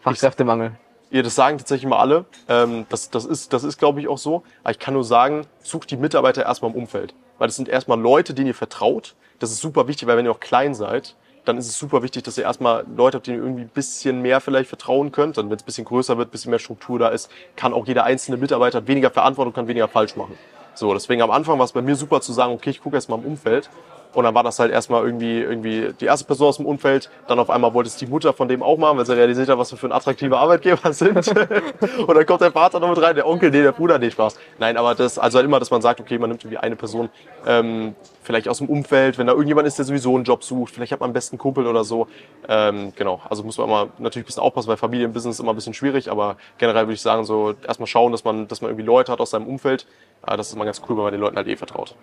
Fachkräftemangel. 0.00 0.72
Ja, 1.10 1.20
das 1.22 1.34
sagen 1.34 1.58
tatsächlich 1.58 1.84
immer 1.84 1.98
alle. 1.98 2.24
Ähm, 2.48 2.86
das, 2.88 3.10
das 3.10 3.26
ist, 3.26 3.52
das 3.52 3.64
ist 3.64 3.78
glaube 3.78 4.00
ich, 4.00 4.08
auch 4.08 4.16
so. 4.18 4.42
Aber 4.62 4.70
ich 4.70 4.78
kann 4.78 4.94
nur 4.94 5.04
sagen, 5.04 5.46
sucht 5.62 5.90
die 5.90 5.96
Mitarbeiter 5.98 6.44
erstmal 6.44 6.70
im 6.70 6.76
Umfeld. 6.76 7.14
Weil 7.38 7.48
das 7.48 7.56
sind 7.56 7.68
erstmal 7.68 8.00
Leute, 8.00 8.32
denen 8.32 8.46
ihr 8.46 8.54
vertraut. 8.54 9.14
Das 9.38 9.50
ist 9.50 9.60
super 9.60 9.88
wichtig, 9.88 10.08
weil 10.08 10.16
wenn 10.16 10.24
ihr 10.24 10.30
auch 10.30 10.40
klein 10.40 10.74
seid, 10.74 11.14
dann 11.44 11.58
ist 11.58 11.66
es 11.66 11.78
super 11.78 12.02
wichtig, 12.02 12.22
dass 12.22 12.38
ihr 12.38 12.44
erstmal 12.44 12.84
Leute 12.96 13.16
habt, 13.16 13.26
denen 13.26 13.38
ihr 13.38 13.44
irgendwie 13.44 13.62
ein 13.62 13.68
bisschen 13.68 14.22
mehr 14.22 14.40
vielleicht 14.40 14.68
vertrauen 14.68 15.10
könnt. 15.10 15.38
Dann, 15.38 15.50
wenn 15.50 15.56
es 15.56 15.62
ein 15.62 15.66
bisschen 15.66 15.84
größer 15.84 16.16
wird, 16.18 16.28
ein 16.28 16.30
bisschen 16.30 16.50
mehr 16.50 16.58
Struktur 16.58 16.98
da 16.98 17.08
ist, 17.08 17.30
kann 17.56 17.72
auch 17.72 17.86
jeder 17.86 18.04
einzelne 18.04 18.36
Mitarbeiter 18.36 18.86
weniger 18.86 19.10
Verantwortung, 19.10 19.52
kann 19.52 19.68
weniger 19.68 19.88
falsch 19.88 20.16
machen. 20.16 20.38
So, 20.74 20.92
deswegen 20.94 21.20
am 21.22 21.30
Anfang 21.30 21.58
war 21.58 21.64
es 21.64 21.72
bei 21.72 21.82
mir 21.82 21.96
super 21.96 22.20
zu 22.20 22.32
sagen, 22.32 22.52
okay, 22.52 22.70
ich 22.70 22.82
gucke 22.82 22.96
erstmal 22.96 23.18
im 23.18 23.26
Umfeld. 23.26 23.68
Und 24.14 24.24
dann 24.24 24.34
war 24.34 24.42
das 24.42 24.58
halt 24.58 24.70
erstmal 24.70 25.04
irgendwie, 25.04 25.40
irgendwie 25.40 25.92
die 25.98 26.04
erste 26.04 26.26
Person 26.26 26.48
aus 26.48 26.56
dem 26.58 26.66
Umfeld. 26.66 27.10
Dann 27.28 27.38
auf 27.38 27.50
einmal 27.50 27.72
wollte 27.72 27.88
es 27.88 27.96
die 27.96 28.06
Mutter 28.06 28.32
von 28.32 28.48
dem 28.48 28.62
auch 28.62 28.76
machen, 28.76 28.98
weil 28.98 29.06
sie 29.06 29.16
realisiert 29.16 29.48
hat, 29.48 29.58
was 29.58 29.70
wir 29.72 29.78
für 29.78 29.86
ein 29.86 29.92
attraktiver 29.92 30.38
Arbeitgeber 30.38 30.92
sind. 30.92 31.16
und 32.06 32.14
dann 32.14 32.26
kommt 32.26 32.42
der 32.42 32.52
Vater 32.52 32.80
noch 32.80 32.90
mit 32.90 33.00
rein, 33.00 33.14
der 33.14 33.26
Onkel, 33.26 33.50
nee, 33.50 33.62
der 33.62 33.72
Bruder, 33.72 33.98
nee, 33.98 34.10
Spaß. 34.10 34.38
Nein, 34.58 34.76
aber 34.76 34.94
das, 34.94 35.18
also 35.18 35.36
halt 35.36 35.46
immer, 35.46 35.58
dass 35.58 35.70
man 35.70 35.80
sagt, 35.80 36.00
okay, 36.00 36.18
man 36.18 36.30
nimmt 36.30 36.44
irgendwie 36.44 36.58
eine 36.58 36.76
Person, 36.76 37.08
ähm, 37.46 37.94
vielleicht 38.22 38.48
aus 38.48 38.58
dem 38.58 38.68
Umfeld, 38.68 39.18
wenn 39.18 39.26
da 39.26 39.32
irgendjemand 39.32 39.66
ist, 39.66 39.78
der 39.78 39.84
sowieso 39.84 40.14
einen 40.14 40.24
Job 40.24 40.44
sucht, 40.44 40.74
vielleicht 40.74 40.92
hat 40.92 41.00
man 41.00 41.08
einen 41.08 41.14
besten 41.14 41.38
Kumpel 41.38 41.66
oder 41.66 41.84
so. 41.84 42.06
Ähm, 42.48 42.92
genau, 42.96 43.20
also 43.28 43.42
muss 43.42 43.58
man 43.58 43.66
immer 43.66 43.88
natürlich 43.98 44.24
ein 44.24 44.26
bisschen 44.26 44.42
aufpassen, 44.42 44.68
weil 44.68 44.76
Familienbusiness 44.76 45.36
ist 45.36 45.40
immer 45.40 45.52
ein 45.52 45.56
bisschen 45.56 45.74
schwierig, 45.74 46.10
aber 46.10 46.36
generell 46.58 46.84
würde 46.84 46.94
ich 46.94 47.02
sagen, 47.02 47.24
so 47.24 47.54
erstmal 47.66 47.86
schauen, 47.86 48.12
dass 48.12 48.24
man, 48.24 48.46
dass 48.48 48.60
man 48.60 48.70
irgendwie 48.70 48.86
Leute 48.86 49.10
hat 49.10 49.20
aus 49.20 49.30
seinem 49.30 49.46
Umfeld. 49.46 49.86
Äh, 50.26 50.36
das 50.36 50.48
ist 50.48 50.54
immer 50.54 50.64
ganz 50.64 50.80
cool, 50.88 50.96
wenn 50.96 51.04
man 51.04 51.12
den 51.12 51.20
Leuten 51.20 51.36
halt 51.36 51.48
eh 51.48 51.56
vertraut. 51.56 51.94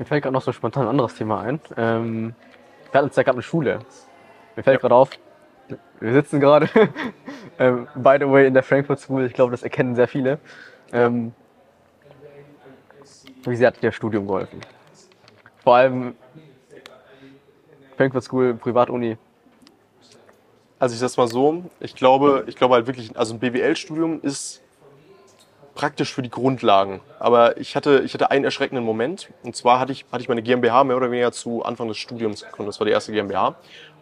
Mir 0.00 0.06
fällt 0.06 0.22
gerade 0.22 0.32
noch 0.32 0.40
so 0.40 0.50
spontan 0.52 0.84
ein 0.84 0.88
anderes 0.88 1.14
Thema 1.14 1.42
ein. 1.42 1.60
Ähm, 1.76 2.34
wir 2.90 2.98
hatten 2.98 3.08
uns 3.08 3.16
ja 3.16 3.22
gerade 3.22 3.36
eine 3.36 3.42
Schule. 3.42 3.80
Mir 4.56 4.62
fällt 4.62 4.80
gerade 4.80 4.94
auf, 4.94 5.10
wir 6.00 6.12
sitzen 6.14 6.40
gerade, 6.40 6.70
ähm, 7.58 7.86
by 7.94 8.16
the 8.18 8.26
way, 8.26 8.46
in 8.46 8.54
der 8.54 8.62
Frankfurt 8.62 8.98
School. 8.98 9.26
Ich 9.26 9.34
glaube, 9.34 9.50
das 9.50 9.62
erkennen 9.62 9.94
sehr 9.94 10.08
viele. 10.08 10.38
Ähm, 10.90 11.34
Wie 13.44 13.54
sehr 13.54 13.66
hat 13.66 13.76
dir 13.76 13.88
das 13.88 13.94
Studium 13.94 14.26
geholfen? 14.26 14.62
Vor 15.62 15.76
allem 15.76 16.14
Frankfurt 17.98 18.24
School, 18.24 18.54
Privatuni. 18.54 19.18
Also 20.78 20.94
ich 20.94 20.98
sag's 20.98 21.18
mal 21.18 21.28
so, 21.28 21.64
ich 21.78 21.94
glaube, 21.94 22.44
ich 22.46 22.56
glaube 22.56 22.76
halt 22.76 22.86
wirklich, 22.86 23.14
also 23.18 23.34
ein 23.34 23.38
BWL-Studium 23.38 24.22
ist 24.22 24.62
praktisch 25.80 26.12
für 26.12 26.20
die 26.20 26.28
Grundlagen. 26.28 27.00
Aber 27.18 27.56
ich 27.56 27.74
hatte, 27.74 28.02
ich 28.04 28.12
hatte 28.12 28.30
einen 28.30 28.44
erschreckenden 28.44 28.84
Moment. 28.84 29.30
Und 29.42 29.56
zwar 29.56 29.80
hatte 29.80 29.92
ich, 29.92 30.04
hatte 30.12 30.20
ich 30.20 30.28
meine 30.28 30.42
GmbH 30.42 30.84
mehr 30.84 30.94
oder 30.94 31.10
weniger 31.10 31.32
zu 31.32 31.64
Anfang 31.64 31.88
des 31.88 31.96
Studiums 31.96 32.42
gegründet. 32.42 32.74
Das 32.74 32.80
war 32.80 32.84
die 32.84 32.92
erste 32.92 33.12
GmbH. 33.12 33.54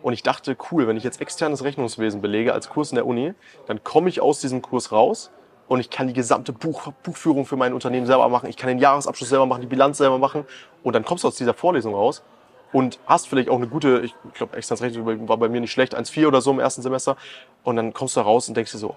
Und 0.03 0.13
ich 0.13 0.25
dachte, 0.25 0.57
cool, 0.73 0.89
wenn 0.89 0.97
ich 0.97 1.05
jetzt 1.05 1.21
externes 1.21 1.63
Rechnungswesen 1.63 2.21
belege 2.21 2.53
als 2.53 2.69
Kurs 2.69 2.91
in 2.91 2.97
der 2.97 3.07
Uni, 3.07 3.33
dann 3.69 3.85
komme 3.85 4.09
ich 4.09 4.21
aus 4.21 4.41
diesem 4.41 4.61
Kurs 4.61 4.91
raus 4.91 5.31
und 5.69 5.79
ich 5.79 5.89
kann 5.89 6.09
die 6.09 6.15
gesamte 6.15 6.53
Buch, 6.53 6.93
Buchführung 7.05 7.47
für 7.47 7.57
mein 7.57 7.73
Unternehmen 7.73 8.07
selber 8.07 8.29
machen. 8.29 8.51
Ich 8.51 8.57
kann 8.57 8.69
den 8.69 8.81
Jahresabschluss 8.81 9.29
selber 9.29 9.47
machen, 9.47 9.61
die 9.61 9.69
Bilanz 9.69 9.99
selber 9.99 10.19
machen. 10.19 10.47
Und 10.83 10.95
dann 10.95 11.05
kommst 11.05 11.23
du 11.23 11.29
aus 11.29 11.37
dieser 11.37 11.55
Vorlesung 11.55 11.95
raus 11.95 12.25
und 12.73 12.99
hast 13.07 13.29
vielleicht 13.29 13.51
auch 13.51 13.57
eine 13.57 13.69
gute, 13.69 14.01
ich 14.01 14.15
glaube, 14.35 14.57
externes 14.57 14.83
Rechnungswesen 14.83 15.29
war 15.29 15.37
bei 15.37 15.49
mir 15.49 15.61
nicht 15.61 15.71
schlecht, 15.71 15.97
1,4 15.97 16.27
oder 16.27 16.41
so 16.41 16.51
im 16.51 16.59
ersten 16.59 16.83
Semester. 16.83 17.17
Und 17.63 17.77
dann 17.77 17.93
kommst 17.93 18.17
du 18.17 18.21
raus 18.21 18.49
und 18.49 18.57
denkst 18.57 18.73
dir 18.73 18.79
so, 18.79 18.97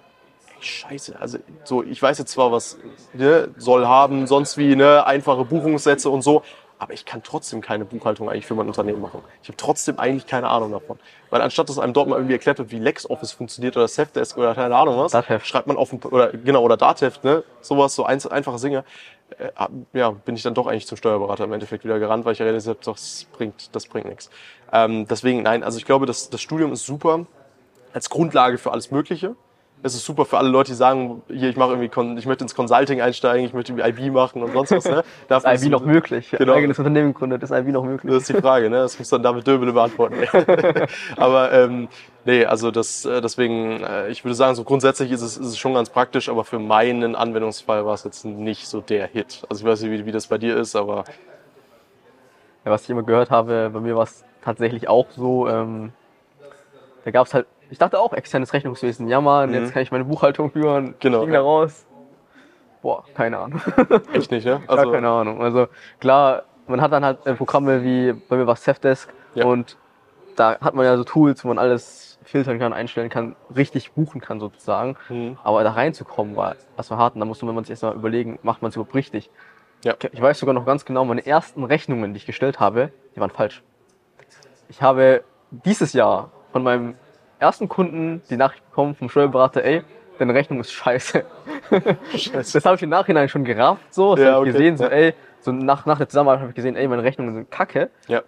scheiße, 0.64 1.20
also 1.20 1.40
so, 1.64 1.84
ich 1.84 2.02
weiß 2.02 2.18
jetzt 2.18 2.32
zwar, 2.32 2.52
was 2.52 2.78
ne, 3.14 3.50
soll 3.58 3.86
haben, 3.86 4.28
sonst 4.28 4.58
wie 4.58 4.76
ne, 4.76 5.06
einfache 5.06 5.46
Buchungssätze 5.46 6.10
und 6.10 6.22
so, 6.22 6.44
aber 6.82 6.94
ich 6.94 7.06
kann 7.06 7.22
trotzdem 7.22 7.62
keine 7.62 7.86
Buchhaltung 7.86 8.28
eigentlich 8.28 8.48
für 8.48 8.56
mein 8.56 8.66
Unternehmen 8.66 9.02
machen. 9.02 9.22
Ich 9.44 9.50
habe 9.50 9.58
trotzdem 9.58 10.00
eigentlich 10.00 10.26
keine 10.26 10.48
Ahnung 10.48 10.72
davon. 10.72 10.98
Weil 11.30 11.42
anstatt 11.44 11.70
dass 11.70 11.78
einem 11.78 11.94
dort 11.94 12.10
mal 12.10 12.16
irgendwie 12.16 12.34
erklärt 12.34 12.58
wird, 12.58 12.72
wie 12.72 12.80
LexOffice 12.80 13.34
funktioniert 13.34 13.78
oder 13.78 13.88
Safdesk 13.88 14.36
oder 14.36 14.56
keine 14.56 14.76
Ahnung 14.76 14.98
was, 14.98 15.12
Datev. 15.12 15.46
schreibt 15.46 15.68
man 15.68 15.78
auf 15.78 15.92
dem, 15.92 16.00
oder 16.04 16.32
genau, 16.32 16.64
oder 16.64 16.78
Datev, 16.78 17.20
ne, 17.22 17.44
sowas, 17.62 17.94
so 17.94 18.04
ein, 18.06 18.20
einfache 18.26 18.60
Dinge, 18.60 18.84
äh, 19.38 19.52
ja, 19.94 20.10
bin 20.10 20.36
ich 20.36 20.42
dann 20.42 20.56
doch 20.56 20.66
eigentlich 20.66 20.88
zum 20.88 20.98
Steuerberater 20.98 21.44
im 21.44 21.54
Endeffekt 21.54 21.84
wieder 21.84 22.00
gerannt, 22.00 22.26
weil 22.26 22.34
ich 22.34 22.42
realisiert 22.42 22.78
habe, 22.78 22.86
das 22.94 23.28
bringt, 23.32 23.76
das 23.76 23.86
bringt 23.86 24.08
nichts. 24.08 24.32
Ähm, 24.74 25.08
deswegen, 25.08 25.44
nein, 25.44 25.64
also 25.64 25.78
ich 25.78 25.86
glaube, 25.86 26.08
das, 26.08 26.32
das 26.32 26.42
Studium 26.42 26.74
ist 26.74 26.86
super 26.86 27.28
als 27.94 28.10
Grundlage 28.10 28.58
für 28.58 28.72
alles 28.72 28.90
Mögliche. 28.90 29.36
Es 29.84 29.96
ist 29.96 30.06
super 30.06 30.26
für 30.26 30.38
alle 30.38 30.50
Leute, 30.50 30.72
die 30.72 30.76
sagen, 30.78 31.24
hier, 31.28 31.50
ich 31.50 31.56
mache 31.56 31.72
irgendwie, 31.72 32.20
ich 32.20 32.26
möchte 32.28 32.44
ins 32.44 32.54
Consulting 32.54 33.02
einsteigen, 33.02 33.46
ich 33.46 33.54
möchte 33.54 33.74
irgendwie 33.74 34.04
IB 34.04 34.12
machen 34.12 34.44
und 34.44 34.54
sonst 34.54 34.72
was. 34.72 34.86
Ne? 34.86 35.04
Ist 35.30 35.64
IB 35.64 35.70
noch 35.72 35.86
möglich? 35.86 36.32
Genau. 36.38 36.54
Eigenes 36.54 36.78
Unternehmen 36.80 37.14
gegründet, 37.14 37.44
ist 37.44 37.52
IB 37.52 37.72
noch 37.72 37.84
möglich? 37.84 38.12
Das 38.12 38.24
ist 38.24 38.30
die 38.30 38.42
Frage, 38.42 38.70
ne? 38.70 38.78
Das 38.78 38.98
muss 39.00 39.10
dann 39.10 39.24
David 39.24 39.46
Döbele 39.46 39.74
beantworten. 39.74 40.16
aber 41.18 41.52
ähm, 41.52 41.88
nee, 42.26 42.46
also 42.46 42.72
das, 42.72 43.06
äh, 43.06 43.22
deswegen, 43.22 43.84
äh, 43.84 44.10
ich 44.10 44.24
würde 44.24 44.36
sagen, 44.36 44.56
so 44.56 44.64
grundsätzlich 44.64 45.12
ist 45.12 45.22
es, 45.22 45.38
ist 45.38 45.48
es 45.48 45.58
schon 45.58 45.74
ganz 45.74 45.90
praktisch, 45.90 46.30
aber 46.30 46.44
für 46.44 46.60
meinen 46.60 47.16
Anwendungsfall 47.16 47.86
war 47.86 47.94
es 47.94 48.04
jetzt 48.04 48.26
nicht 48.26 48.68
so 48.68 48.82
der 48.82 49.08
Hit. 49.08 49.44
Also 49.50 49.64
ich 49.64 49.72
weiß 49.72 49.82
nicht, 49.82 49.92
wie, 49.92 50.06
wie 50.06 50.12
das 50.12 50.28
bei 50.28 50.38
dir 50.38 50.58
ist, 50.58 50.76
aber 50.76 51.06
Ja, 52.66 52.72
was 52.72 52.84
ich 52.84 52.90
immer 52.90 53.04
gehört 53.04 53.32
habe, 53.32 53.72
bei 53.74 53.80
mir 53.80 53.96
war 53.96 54.04
es 54.04 54.24
tatsächlich 54.44 54.88
auch 54.88 55.08
so, 55.12 55.48
ähm, 55.48 55.94
da 57.04 57.12
gab 57.12 57.28
es 57.28 57.34
halt, 57.34 57.48
ich 57.72 57.78
dachte 57.78 58.00
auch 58.00 58.14
externes 58.14 58.54
Rechnungswesen. 58.54 59.08
Ja, 59.08 59.22
Mann, 59.22 59.54
jetzt 59.54 59.74
kann 59.74 59.82
ich 59.82 59.92
meine 59.92 60.04
Buchhaltung 60.04 60.52
führen. 60.52 60.88
Mhm. 60.88 60.96
Genau, 61.00 61.22
Ging 61.22 61.30
ja. 61.30 61.40
da 61.40 61.42
raus. 61.42 61.88
Boah, 62.82 63.06
keine 63.16 63.38
Ahnung. 63.38 63.62
echt 64.14 64.30
nicht, 64.30 64.46
ne? 64.46 64.62
Gar 64.68 64.92
keine 64.92 65.08
Ahnung. 65.08 65.42
Also 65.42 65.68
klar, 66.00 66.44
man 66.68 66.82
hat 66.82 66.92
dann 66.92 67.06
halt 67.06 67.26
äh, 67.26 67.34
Programme 67.34 67.84
wie, 67.84 68.14
bei 68.14 68.36
mir 68.36 68.46
war 68.46 68.56
es 68.56 68.64
Safdesk 68.64 69.14
Ja. 69.36 69.46
und 69.46 69.78
da 70.36 70.60
hat 70.60 70.74
man 70.74 70.86
ja 70.86 70.98
so 70.98 71.04
Tools, 71.04 71.44
wo 71.44 71.48
man 71.48 71.60
alles 71.60 72.20
filtern 72.24 72.60
kann, 72.60 72.74
einstellen 72.74 73.10
kann, 73.10 73.36
richtig 73.56 73.94
buchen 73.94 74.20
kann 74.20 74.40
sozusagen. 74.40 74.98
Mhm. 75.10 75.38
Aber 75.44 75.64
da 75.64 75.72
reinzukommen 75.72 76.36
war 76.36 76.56
erstmal 76.76 77.00
hart 77.00 77.14
und 77.16 77.22
da 77.22 77.26
musste 77.26 77.46
man 77.46 77.64
sich 77.64 77.72
erstmal 77.72 77.96
überlegen, 77.96 78.38
macht 78.44 78.62
man 78.62 78.70
es 78.70 78.76
überhaupt 78.76 78.96
richtig. 78.96 79.30
Ja. 79.86 79.96
Ich 80.12 80.22
weiß 80.22 80.40
sogar 80.40 80.54
noch 80.54 80.66
ganz 80.66 80.86
genau, 80.86 81.06
meine 81.06 81.26
ersten 81.26 81.64
Rechnungen, 81.64 82.14
die 82.14 82.18
ich 82.18 82.26
gestellt 82.26 82.60
habe, 82.60 82.92
die 83.16 83.20
waren 83.20 83.32
falsch. 83.32 83.64
Ich 84.70 84.82
habe 84.82 85.24
dieses 85.52 85.94
Jahr 85.94 86.32
von 86.52 86.64
meinem 86.64 86.96
ersten 87.42 87.68
Kunden 87.68 88.22
die 88.30 88.38
Nachricht 88.38 88.64
bekommen 88.70 88.96
vom 88.96 89.10
Steuerberater, 89.10 89.64
ey, 89.64 89.84
deine 90.20 90.34
Rechnung 90.34 90.60
ist 90.60 90.72
scheiße. 90.72 91.26
Scheiße. 92.16 92.54
Das 92.54 92.66
habe 92.66 92.76
ich 92.76 92.84
im 92.84 92.90
Nachhinein 92.90 93.28
schon 93.30 93.44
gerafft, 93.44 93.94
so. 93.94 94.16
Das 94.16 94.24
Ja, 94.26 94.34
habe 94.34 94.46
ich 94.48 94.54
okay, 94.56 94.60
gesehen, 94.60 94.78
so, 94.78 94.84
ja. 94.86 94.90
ey, 94.92 95.14
so 95.40 95.52
nach, 95.52 95.86
nach 95.86 95.98
der 95.98 96.08
Zusammenarbeit 96.08 96.42
habe 96.42 96.50
ich 96.52 96.56
gesehen, 96.56 96.76
ey, 96.76 96.88
meine 96.88 97.04
Rechnungen 97.04 97.34
sind 97.34 97.52
kacke. 97.52 97.90
Ja. 98.08 98.22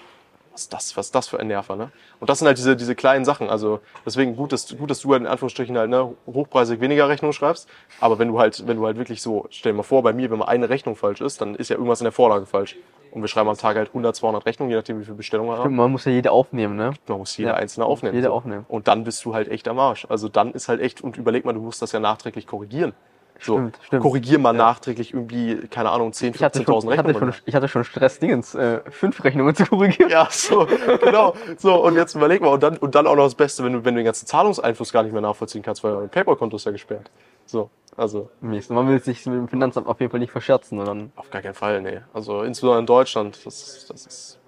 Was 0.53 0.61
ist 0.61 0.73
das, 0.73 0.95
was 0.95 1.07
ist 1.07 1.15
das 1.15 1.27
für 1.27 1.39
ein 1.39 1.47
Nerver, 1.47 1.75
ne? 1.75 1.91
Und 2.19 2.29
das 2.29 2.37
sind 2.39 2.47
halt 2.47 2.59
diese, 2.59 2.75
diese 2.75 2.93
kleinen 2.93 3.25
Sachen. 3.25 3.49
Also 3.49 3.79
deswegen 4.05 4.35
gut, 4.35 4.51
dass, 4.51 4.77
gut, 4.77 4.91
dass 4.91 4.99
du 4.99 5.11
halt 5.11 5.21
in 5.23 5.27
Anführungsstrichen 5.27 5.75
halt 5.77 5.89
ne, 5.89 6.13
hochpreisig 6.27 6.79
weniger 6.79 7.09
Rechnungen 7.09 7.33
schreibst. 7.33 7.67
Aber 7.99 8.19
wenn 8.19 8.27
du 8.27 8.39
halt, 8.39 8.67
wenn 8.67 8.77
du 8.77 8.85
halt 8.85 8.97
wirklich 8.97 9.21
so, 9.23 9.47
stell 9.49 9.71
dir 9.71 9.77
mal 9.77 9.83
vor, 9.83 10.03
bei 10.03 10.13
mir, 10.13 10.29
wenn 10.29 10.37
mal 10.37 10.45
eine 10.45 10.69
Rechnung 10.69 10.95
falsch 10.95 11.21
ist, 11.21 11.41
dann 11.41 11.55
ist 11.55 11.69
ja 11.69 11.75
irgendwas 11.75 12.01
in 12.01 12.05
der 12.05 12.11
Vorlage 12.11 12.45
falsch. 12.45 12.75
Und 13.09 13.21
wir 13.21 13.27
schreiben 13.27 13.49
am 13.49 13.57
Tag 13.57 13.75
halt 13.77 13.89
100, 13.89 14.15
200 14.15 14.45
Rechnungen, 14.45 14.69
je 14.71 14.77
nachdem, 14.77 14.99
wie 14.99 15.03
viele 15.05 15.15
Bestellungen 15.17 15.51
wir 15.51 15.57
haben. 15.57 15.75
Man 15.75 15.91
muss 15.91 16.05
ja 16.05 16.11
jede 16.11 16.31
aufnehmen, 16.31 16.75
ne? 16.75 16.93
Man 17.07 17.17
muss 17.19 17.35
jede 17.37 17.49
Ja, 17.49 17.55
einzelne 17.55 17.85
aufnehmen. 17.87 18.15
jede 18.15 18.27
so. 18.27 18.33
aufnehmen. 18.33 18.65
Und 18.67 18.87
dann 18.87 19.03
bist 19.03 19.25
du 19.25 19.33
halt 19.33 19.47
echt 19.49 19.67
am 19.67 19.79
Arsch. 19.79 20.05
Also 20.09 20.29
dann 20.29 20.51
ist 20.53 20.67
halt 20.67 20.81
echt, 20.81 21.01
und 21.01 21.17
überleg 21.17 21.45
mal, 21.45 21.53
du 21.53 21.61
musst 21.61 21.81
das 21.81 21.91
ja 21.91 21.99
nachträglich 21.99 22.45
korrigieren. 22.47 22.93
So, 23.39 23.55
Stimmt, 23.57 23.79
stimmt. 23.83 24.01
korrigier 24.03 24.39
mal 24.39 24.53
nachträglich 24.53 25.13
irgendwie, 25.13 25.67
keine 25.67 25.89
Ahnung, 25.89 26.13
10, 26.13 26.33
Ich 26.35 26.43
hatte, 26.43 26.59
15.000 26.59 26.65
schon, 26.65 26.91
ich, 26.93 26.97
hatte 26.97 27.09
Rechnungen. 27.09 27.33
schon, 27.33 27.43
ich 27.45 27.55
hatte 27.55 27.67
schon 27.67 27.83
Stress, 27.83 28.19
Dingens, 28.19 28.55
äh, 28.55 28.79
fünf 28.89 29.21
Rechnungen 29.23 29.53
zu 29.53 29.65
korrigieren. 29.65 30.09
Ja, 30.09 30.27
so, 30.31 30.65
genau. 31.01 31.33
So, 31.57 31.83
und 31.83 31.95
jetzt 31.95 32.15
überleg 32.15 32.41
mal, 32.41 32.49
und 32.49 32.63
dann, 32.63 32.77
und 32.77 32.95
dann 32.95 33.05
auch 33.05 33.15
noch 33.15 33.25
das 33.25 33.35
Beste, 33.35 33.63
wenn 33.65 33.73
du, 33.73 33.83
wenn 33.83 33.95
du 33.95 33.99
den 33.99 34.05
ganzen 34.05 34.27
Zahlungseinfluss 34.27 34.93
gar 34.93 35.03
nicht 35.03 35.11
mehr 35.11 35.21
nachvollziehen 35.21 35.61
kannst, 35.61 35.83
weil 35.83 35.93
dein 35.93 36.09
PayPal-Konto 36.09 36.55
ist 36.55 36.65
ja 36.65 36.71
gesperrt. 36.71 37.11
So, 37.45 37.69
also. 37.97 38.29
Und 38.41 38.69
man 38.69 38.87
will 38.87 39.01
sich 39.01 39.25
mit 39.25 39.35
dem 39.35 39.47
Finanzamt 39.49 39.87
auf 39.87 39.99
jeden 39.99 40.11
Fall 40.11 40.21
nicht 40.21 40.31
verscherzen. 40.31 40.77
Dann, 40.85 41.11
auf 41.17 41.29
gar 41.29 41.41
keinen 41.41 41.53
Fall, 41.55 41.81
nee. 41.81 41.99
Also, 42.13 42.43
insbesondere 42.43 42.79
in 42.79 42.85
Deutschland, 42.85 43.45
das, 43.45 43.87
das 43.89 44.05
ist, 44.05 44.39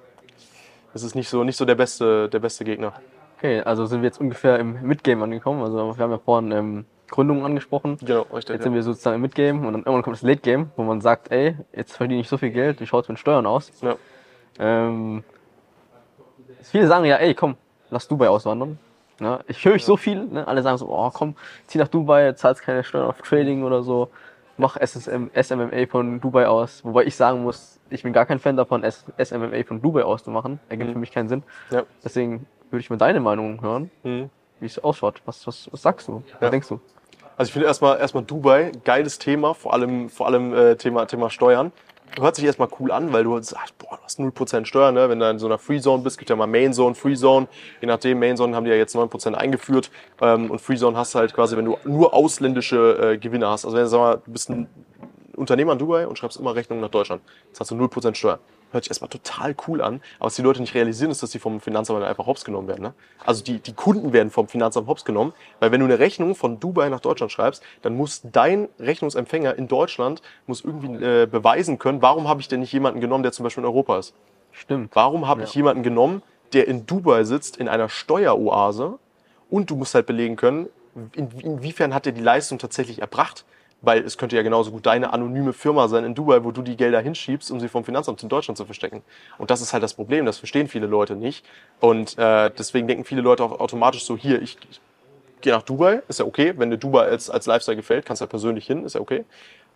das 0.93 1.03
ist 1.03 1.15
nicht 1.15 1.27
so, 1.27 1.43
nicht 1.43 1.57
so 1.57 1.65
der 1.65 1.75
beste, 1.75 2.29
der 2.29 2.39
beste 2.39 2.63
Gegner. 2.63 2.93
okay, 3.37 3.59
also 3.61 3.85
sind 3.87 4.01
wir 4.01 4.07
jetzt 4.07 4.21
ungefähr 4.21 4.57
im 4.59 4.81
Midgame 4.83 5.23
angekommen. 5.25 5.61
Also 5.63 5.97
wir 5.97 6.01
haben 6.03 6.11
ja 6.11 6.17
vorhin 6.19 6.51
ähm, 6.53 6.85
Gründungen 7.09 7.45
angesprochen. 7.45 7.97
Genau, 8.01 8.21
richtig. 8.23 8.49
Jetzt 8.55 8.59
Ja. 8.61 8.63
sind 8.63 8.73
wir 8.73 8.83
sozusagen 8.83 9.15
im 9.15 9.21
Midgame 9.21 9.59
und 9.59 9.73
dann 9.73 9.81
irgendwann 9.83 10.01
kommt 10.03 10.15
das 10.15 10.23
Late 10.23 10.41
Game, 10.41 10.71
wo 10.75 10.83
man 10.83 11.01
sagt, 11.01 11.31
ey, 11.31 11.55
jetzt 11.73 11.95
verdiene 11.95 12.21
ich 12.21 12.27
so 12.29 12.37
viel 12.37 12.49
Geld, 12.51 12.79
wie 12.81 12.87
schaut's 12.87 13.07
mit 13.09 13.19
Steuern 13.19 13.45
aus? 13.45 13.71
Ja. 13.81 13.95
Ähm, 14.59 15.23
viele 16.63 16.87
sagen 16.87 17.05
ja, 17.05 17.17
ey, 17.17 17.33
komm, 17.33 17.55
lass 17.89 18.07
Dubai 18.07 18.27
auswandern. 18.29 18.79
Ne? 19.19 19.39
Ich 19.47 19.63
höre 19.63 19.75
ich 19.75 19.85
so 19.85 19.95
viel, 19.97 20.25
ne? 20.25 20.47
alle 20.47 20.61
sagen 20.61 20.77
so, 20.77 20.89
oh 20.89 21.09
komm, 21.13 21.35
zieh 21.67 21.77
nach 21.77 21.87
Dubai, 21.87 22.33
zahlst 22.33 22.61
keine 22.61 22.83
Steuern 22.83 23.07
auf 23.07 23.21
Trading 23.21 23.63
oder 23.63 23.81
so. 23.83 24.09
mach 24.57 24.77
SSM, 24.77 25.31
SMMA 25.35 25.85
von 25.89 26.21
Dubai 26.21 26.47
aus. 26.47 26.83
Wobei 26.85 27.03
ich 27.03 27.15
sagen 27.17 27.43
muss, 27.43 27.77
ich 27.89 28.03
bin 28.03 28.13
gar 28.13 28.25
kein 28.25 28.39
Fan 28.39 28.55
davon, 28.55 28.83
SMMA 28.85 29.63
von 29.67 29.81
Dubai 29.81 30.03
aus 30.03 30.23
zu 30.23 30.31
machen. 30.31 30.59
Ergibt 30.69 30.89
Mhm. 30.89 30.93
für 30.93 30.99
mich 30.99 31.11
keinen 31.11 31.27
Sinn. 31.27 31.43
Ja. 31.71 31.83
Deswegen 32.05 32.45
würde 32.71 32.79
ich 32.79 32.89
mal 32.89 32.95
deine 32.95 33.19
Meinung 33.19 33.61
hören, 33.61 33.91
Mhm. 34.03 34.29
Wie 34.65 34.67
es 34.67 34.83
ausschaut. 34.83 35.21
Was, 35.25 35.45
was, 35.47 35.69
was 35.71 35.81
sagst 35.81 36.07
du? 36.07 36.23
Was 36.33 36.41
Ja. 36.41 36.49
denkst 36.49 36.67
du? 36.67 36.79
Also 37.37 37.49
ich 37.49 37.53
finde 37.53 37.67
erstmal 37.67 37.99
erstmal 37.99 38.23
Dubai, 38.23 38.71
geiles 38.83 39.19
Thema, 39.19 39.53
vor 39.53 39.73
allem, 39.73 40.09
vor 40.09 40.25
allem 40.27 40.53
äh, 40.53 40.75
Thema, 40.75 41.05
Thema 41.05 41.29
Steuern. 41.29 41.71
Hört 42.17 42.35
sich 42.37 42.45
erstmal 42.45 42.69
cool 42.79 42.91
an, 42.91 43.11
weil 43.11 43.25
du 43.25 43.37
sagst, 43.41 43.77
boah, 43.77 43.97
du 43.97 44.03
hast 44.03 44.19
0% 44.19 44.65
Steuern, 44.65 44.93
ne? 44.93 45.09
wenn 45.09 45.19
du 45.19 45.29
in 45.29 45.37
so 45.37 45.47
einer 45.47 45.57
Free 45.57 45.79
Zone 45.81 46.01
bist, 46.01 46.17
gibt 46.17 46.29
ja 46.29 46.35
mal 46.37 46.47
Main 46.47 46.73
Zone, 46.73 46.95
Free 46.95 47.15
Zone. 47.15 47.47
Je 47.81 47.87
nachdem, 47.87 48.19
Main 48.19 48.37
Zone 48.37 48.55
haben 48.55 48.63
die 48.63 48.69
ja 48.71 48.77
jetzt 48.77 48.95
9% 48.95 49.33
eingeführt. 49.33 49.91
Ähm, 50.21 50.49
und 50.49 50.61
Free 50.61 50.77
Zone 50.77 50.95
hast 50.97 51.13
du 51.13 51.19
halt 51.19 51.33
quasi, 51.33 51.57
wenn 51.57 51.65
du 51.65 51.77
nur 51.83 52.13
ausländische 52.13 53.11
äh, 53.13 53.17
Gewinne 53.17 53.47
hast. 53.49 53.65
Also 53.65 53.75
wenn 53.75 53.83
du, 53.83 53.89
sag 53.89 53.99
mal, 53.99 54.21
du 54.25 54.31
bist 54.31 54.49
ein 54.49 54.69
Unternehmer 55.35 55.73
in 55.73 55.79
Dubai 55.79 56.07
und 56.07 56.17
schreibst 56.17 56.39
immer 56.39 56.55
Rechnungen 56.55 56.81
nach 56.81 56.89
Deutschland. 56.91 57.21
Jetzt 57.47 57.59
hast 57.59 57.71
du 57.71 57.75
0% 57.75 58.15
Steuern. 58.15 58.39
Hört 58.71 58.83
sich 58.83 58.91
erstmal 58.91 59.09
total 59.09 59.55
cool 59.67 59.81
an, 59.81 60.01
aber 60.19 60.25
was 60.27 60.35
die 60.35 60.41
Leute 60.41 60.59
nicht 60.59 60.73
realisieren, 60.73 61.09
ist, 61.11 61.23
dass 61.23 61.31
sie 61.31 61.39
vom 61.39 61.61
Finanzamt 61.61 62.03
einfach 62.03 62.25
hops 62.25 62.43
genommen 62.43 62.67
werden. 62.67 62.81
Ne? 62.81 62.93
Also 63.25 63.43
die, 63.43 63.59
die 63.59 63.73
Kunden 63.73 64.11
werden 64.11 64.31
vom 64.31 64.47
Finanzamt 64.47 64.87
hops 64.87 65.05
genommen, 65.05 65.33
weil 65.59 65.71
wenn 65.71 65.79
du 65.79 65.85
eine 65.85 65.99
Rechnung 65.99 66.35
von 66.35 66.59
Dubai 66.59 66.89
nach 66.89 66.99
Deutschland 66.99 67.31
schreibst, 67.31 67.63
dann 67.83 67.95
muss 67.95 68.21
dein 68.23 68.67
Rechnungsempfänger 68.79 69.55
in 69.55 69.67
Deutschland 69.67 70.21
muss 70.45 70.63
irgendwie 70.63 71.03
äh, 71.03 71.25
beweisen 71.25 71.79
können, 71.79 72.01
warum 72.01 72.27
habe 72.27 72.41
ich 72.41 72.47
denn 72.47 72.59
nicht 72.59 72.73
jemanden 72.73 72.99
genommen, 72.99 73.23
der 73.23 73.31
zum 73.31 73.43
Beispiel 73.43 73.61
in 73.63 73.67
Europa 73.67 73.97
ist? 73.97 74.13
Stimmt. 74.51 74.95
Warum 74.95 75.27
habe 75.27 75.41
Ja. 75.41 75.47
ich 75.47 75.55
jemanden 75.55 75.83
genommen, 75.83 76.21
der 76.53 76.67
in 76.67 76.85
Dubai 76.85 77.23
sitzt, 77.23 77.57
in 77.57 77.67
einer 77.67 77.89
Steueroase 77.89 78.99
und 79.49 79.69
du 79.69 79.75
musst 79.75 79.95
halt 79.95 80.05
belegen 80.05 80.35
können, 80.35 80.67
in, 81.13 81.29
inwiefern 81.39 81.93
hat 81.93 82.05
er 82.05 82.13
die 82.13 82.21
Leistung 82.21 82.57
tatsächlich 82.57 82.99
erbracht? 82.99 83.45
Weil 83.85 84.03
es 84.03 84.17
könnte 84.17 84.35
ja 84.35 84.41
genauso 84.41 84.71
gut 84.71 84.85
deine 84.85 85.13
anonyme 85.13 85.53
Firma 85.53 85.87
sein 85.87 86.03
in 86.03 86.15
Dubai, 86.15 86.43
wo 86.43 86.51
du 86.51 86.63
die 86.63 86.75
Gelder 86.75 86.99
hinschiebst, 86.99 87.51
um 87.51 87.59
sie 87.59 87.69
vom 87.69 87.85
Finanzamt 87.85 88.21
in 88.23 88.29
Deutschland 88.29 88.57
zu 88.57 88.65
verstecken. 88.65 89.03
Und 89.37 89.51
das 89.51 89.61
ist 89.61 89.73
halt 89.73 89.83
das 89.83 89.93
Problem, 89.93 90.25
das 90.25 90.39
verstehen 90.39 90.67
viele 90.67 90.87
Leute 90.87 91.15
nicht. 91.15 91.45
Und 91.79 92.17
äh, 92.17 92.49
deswegen 92.57 92.87
denken 92.87 93.05
viele 93.05 93.21
Leute 93.21 93.43
auch 93.43 93.59
automatisch 93.59 94.03
so, 94.03 94.17
hier, 94.17 94.41
ich, 94.41 94.57
ich 94.69 94.81
gehe 95.41 95.53
nach 95.53 95.61
Dubai, 95.61 96.01
ist 96.07 96.19
ja 96.19 96.25
okay. 96.25 96.53
Wenn 96.57 96.71
dir 96.71 96.77
Dubai 96.77 97.03
als, 97.03 97.29
als 97.29 97.45
Lifestyle 97.45 97.77
gefällt, 97.77 98.05
kannst 98.05 98.21
du 98.21 98.25
ja 98.25 98.29
persönlich 98.29 98.65
hin, 98.65 98.83
ist 98.83 98.95
ja 98.95 99.01
okay. 99.01 99.23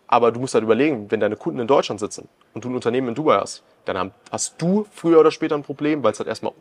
Aber 0.08 0.32
du 0.32 0.40
musst 0.40 0.54
halt 0.54 0.64
überlegen, 0.64 1.08
wenn 1.10 1.20
deine 1.20 1.36
Kunden 1.36 1.60
in 1.60 1.68
Deutschland 1.68 2.00
sitzen 2.00 2.28
und 2.52 2.64
du 2.64 2.68
ein 2.68 2.74
Unternehmen 2.74 3.08
in 3.08 3.14
Dubai 3.14 3.38
hast, 3.38 3.62
dann 3.84 4.10
hast 4.32 4.60
du 4.60 4.84
früher 4.90 5.20
oder 5.20 5.30
später 5.30 5.54
ein 5.54 5.62
Problem, 5.62 6.02
weil 6.02 6.10
es 6.10 6.18
halt 6.18 6.28
erstmal 6.28 6.52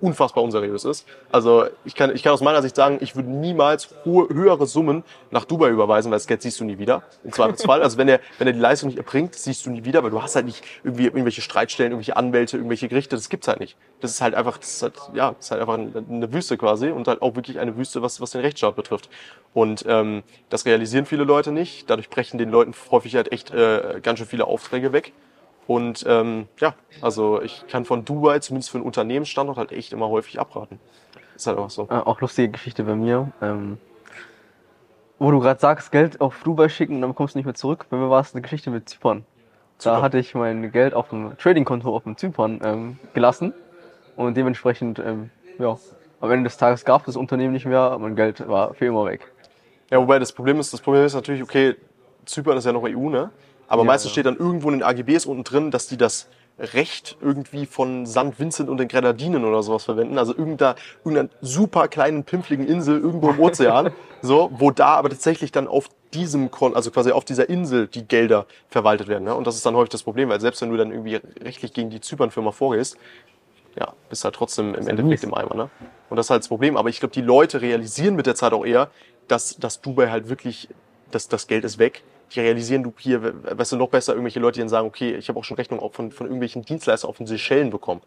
unfassbar 0.00 0.44
unseriös 0.44 0.84
ist. 0.84 1.06
Also 1.32 1.66
ich 1.84 1.94
kann, 1.94 2.14
ich 2.14 2.22
kann 2.22 2.32
aus 2.32 2.40
meiner 2.40 2.62
Sicht 2.62 2.76
sagen, 2.76 2.98
ich 3.00 3.16
würde 3.16 3.30
niemals 3.30 3.88
hohe, 4.04 4.28
höhere 4.28 4.66
Summen 4.66 5.04
nach 5.30 5.44
Dubai 5.44 5.68
überweisen, 5.70 6.10
weil 6.10 6.16
das 6.16 6.26
Geld 6.26 6.42
siehst 6.42 6.60
du 6.60 6.64
nie 6.64 6.78
wieder. 6.78 7.02
Im 7.24 7.32
Zweifelsfall. 7.32 7.82
Also 7.82 7.98
wenn 7.98 8.08
er, 8.08 8.20
wenn 8.38 8.46
er 8.46 8.52
die 8.52 8.60
Leistung 8.60 8.88
nicht 8.88 8.98
erbringt, 8.98 9.34
siehst 9.34 9.66
du 9.66 9.70
nie 9.70 9.84
wieder, 9.84 10.02
weil 10.02 10.10
du 10.10 10.22
hast 10.22 10.36
halt 10.36 10.46
nicht 10.46 10.62
irgendwie 10.82 11.04
irgendwelche 11.04 11.42
Streitstellen, 11.42 11.92
irgendwelche 11.92 12.16
Anwälte, 12.16 12.56
irgendwelche 12.56 12.88
Gerichte, 12.88 13.16
das 13.16 13.28
gibt's 13.28 13.48
halt 13.48 13.60
nicht. 13.60 13.76
Das 14.00 14.10
ist 14.10 14.20
halt 14.20 14.34
einfach, 14.34 14.58
das 14.58 14.74
ist 14.74 14.82
halt, 14.82 14.94
ja, 15.14 15.32
das 15.32 15.46
ist 15.46 15.50
halt 15.50 15.60
einfach 15.60 15.74
eine 15.74 16.32
Wüste 16.32 16.56
quasi 16.56 16.88
und 16.88 17.08
halt 17.08 17.22
auch 17.22 17.34
wirklich 17.36 17.58
eine 17.58 17.76
Wüste, 17.76 18.02
was, 18.02 18.20
was 18.20 18.30
den 18.30 18.40
Rechtsstaat 18.40 18.76
betrifft. 18.76 19.08
Und 19.52 19.84
ähm, 19.86 20.22
das 20.50 20.66
realisieren 20.66 21.06
viele 21.06 21.24
Leute 21.24 21.52
nicht. 21.52 21.88
Dadurch 21.88 22.10
brechen 22.10 22.38
den 22.38 22.50
Leuten 22.50 22.74
häufig 22.90 23.14
halt 23.16 23.32
echt 23.32 23.52
äh, 23.52 24.00
ganz 24.02 24.18
schön 24.18 24.28
viele 24.28 24.46
Aufträge 24.46 24.92
weg. 24.92 25.12
Und 25.66 26.04
ähm, 26.06 26.46
ja, 26.58 26.74
also 27.00 27.40
ich 27.40 27.66
kann 27.68 27.84
von 27.84 28.04
Dubai 28.04 28.38
zumindest 28.40 28.70
für 28.70 28.78
einen 28.78 28.86
Unternehmensstandort 28.86 29.56
halt 29.58 29.72
echt 29.72 29.92
immer 29.92 30.08
häufig 30.08 30.38
abraten. 30.38 30.78
Ist 31.34 31.46
halt 31.46 31.58
auch 31.58 31.70
so. 31.70 31.88
Äh, 31.90 31.94
auch 31.94 32.20
lustige 32.20 32.50
Geschichte 32.50 32.84
bei 32.84 32.94
mir. 32.94 33.32
Ähm, 33.40 33.78
wo 35.18 35.30
du 35.30 35.40
gerade 35.40 35.60
sagst, 35.60 35.90
Geld 35.90 36.20
auf 36.20 36.42
Dubai 36.44 36.68
schicken 36.68 36.96
und 36.96 37.00
dann 37.00 37.10
bekommst 37.10 37.34
du 37.34 37.38
nicht 37.38 37.46
mehr 37.46 37.54
zurück. 37.54 37.86
Bei 37.88 37.96
mir 37.96 38.10
war 38.10 38.20
es 38.20 38.34
eine 38.34 38.42
Geschichte 38.42 38.70
mit 38.70 38.88
Zypern. 38.88 39.24
Da 39.78 39.82
Zypern. 39.82 40.02
hatte 40.02 40.18
ich 40.18 40.34
mein 40.34 40.70
Geld 40.70 40.94
auf 40.94 41.08
dem 41.08 41.36
Trading-Konto 41.38 41.94
auf 41.94 42.04
dem 42.04 42.16
Zypern 42.16 42.60
ähm, 42.62 42.98
gelassen 43.14 43.54
und 44.16 44.36
dementsprechend, 44.36 44.98
ähm, 44.98 45.30
ja, 45.58 45.76
am 46.20 46.30
Ende 46.30 46.44
des 46.44 46.56
Tages 46.56 46.84
gab 46.84 47.02
es 47.02 47.06
das 47.06 47.16
Unternehmen 47.16 47.52
nicht 47.52 47.66
mehr, 47.66 47.96
mein 47.98 48.16
Geld 48.16 48.46
war 48.48 48.74
für 48.74 48.86
immer 48.86 49.04
weg. 49.06 49.30
Ja, 49.90 50.00
wobei 50.00 50.18
das 50.18 50.32
Problem 50.32 50.58
ist, 50.60 50.72
das 50.72 50.80
Problem 50.80 51.04
ist 51.04 51.14
natürlich, 51.14 51.42
okay, 51.42 51.76
Zypern 52.24 52.56
ist 52.56 52.64
ja 52.64 52.72
noch 52.72 52.84
EU, 52.84 53.10
ne? 53.10 53.30
Aber 53.68 53.82
Ja, 53.82 53.86
meistens 53.86 54.10
ja. 54.10 54.12
steht 54.12 54.26
dann 54.26 54.36
irgendwo 54.36 54.68
in 54.70 54.78
den 54.78 54.82
AGBs 54.82 55.26
unten 55.26 55.44
drin, 55.44 55.70
dass 55.70 55.86
die 55.86 55.96
das 55.96 56.28
Recht 56.58 57.16
irgendwie 57.20 57.66
von 57.66 58.06
St. 58.06 58.38
Vincent 58.38 58.68
und 58.68 58.78
den 58.78 58.86
Grenadinen 58.86 59.44
oder 59.44 59.62
sowas 59.62 59.84
verwenden. 59.84 60.18
Also 60.18 60.36
irgendeiner, 60.36 60.76
irgendeiner 61.04 61.28
super 61.40 61.88
kleinen, 61.88 62.22
pimpfligen 62.22 62.66
Insel 62.66 63.00
irgendwo 63.00 63.30
im 63.30 63.40
Ozean. 63.40 63.90
so, 64.22 64.50
wo 64.54 64.70
da 64.70 64.94
aber 64.94 65.10
tatsächlich 65.10 65.50
dann 65.50 65.66
auf 65.66 65.88
diesem 66.14 66.52
Kon 66.52 66.76
also 66.76 66.92
quasi 66.92 67.10
auf 67.10 67.24
dieser 67.24 67.48
Insel 67.48 67.88
die 67.88 68.06
Gelder 68.06 68.46
verwaltet 68.68 69.08
werden. 69.08 69.24
Ne? 69.24 69.34
Und 69.34 69.46
das 69.48 69.56
ist 69.56 69.66
dann 69.66 69.74
häufig 69.74 69.90
das 69.90 70.04
Problem, 70.04 70.28
weil 70.28 70.40
selbst 70.40 70.62
wenn 70.62 70.70
du 70.70 70.76
dann 70.76 70.92
irgendwie 70.92 71.16
rechtlich 71.42 71.72
gegen 71.72 71.90
die 71.90 72.00
Zypern-Firma 72.00 72.52
vorgehst, 72.52 72.96
ja, 73.76 73.92
bist 74.08 74.24
halt 74.24 74.36
trotzdem 74.36 74.74
im 74.74 74.86
Endeffekt 74.86 75.24
im 75.24 75.34
Eimer. 75.34 75.56
Ne? 75.56 75.70
Und 76.08 76.16
das 76.16 76.26
ist 76.26 76.30
halt 76.30 76.42
das 76.42 76.48
Problem. 76.48 76.76
Aber 76.76 76.88
ich 76.88 77.00
glaube, 77.00 77.12
die 77.12 77.20
Leute 77.20 77.60
realisieren 77.60 78.14
mit 78.14 78.26
der 78.26 78.36
Zeit 78.36 78.52
auch 78.52 78.64
eher, 78.64 78.90
dass, 79.26 79.56
dass 79.56 79.80
Dubai 79.80 80.10
halt 80.10 80.28
wirklich, 80.28 80.68
dass 81.10 81.26
das 81.26 81.48
Geld 81.48 81.64
ist 81.64 81.78
weg. 81.78 82.04
Die 82.32 82.40
realisieren, 82.40 82.82
du 82.82 82.92
hier, 82.98 83.22
we- 83.22 83.58
weißt 83.58 83.72
du, 83.72 83.76
noch 83.76 83.88
besser 83.90 84.12
irgendwelche 84.12 84.40
Leute, 84.40 84.54
die 84.54 84.60
dann 84.60 84.68
sagen, 84.68 84.86
okay, 84.88 85.14
ich 85.16 85.28
habe 85.28 85.38
auch 85.38 85.44
schon 85.44 85.56
Rechnungen 85.56 85.82
auch 85.84 85.94
von, 85.94 86.10
von 86.12 86.26
irgendwelchen 86.26 86.62
Dienstleistern 86.64 87.08
auf 87.10 87.16
den 87.18 87.26
Seychellen 87.26 87.70
bekommen. 87.70 88.02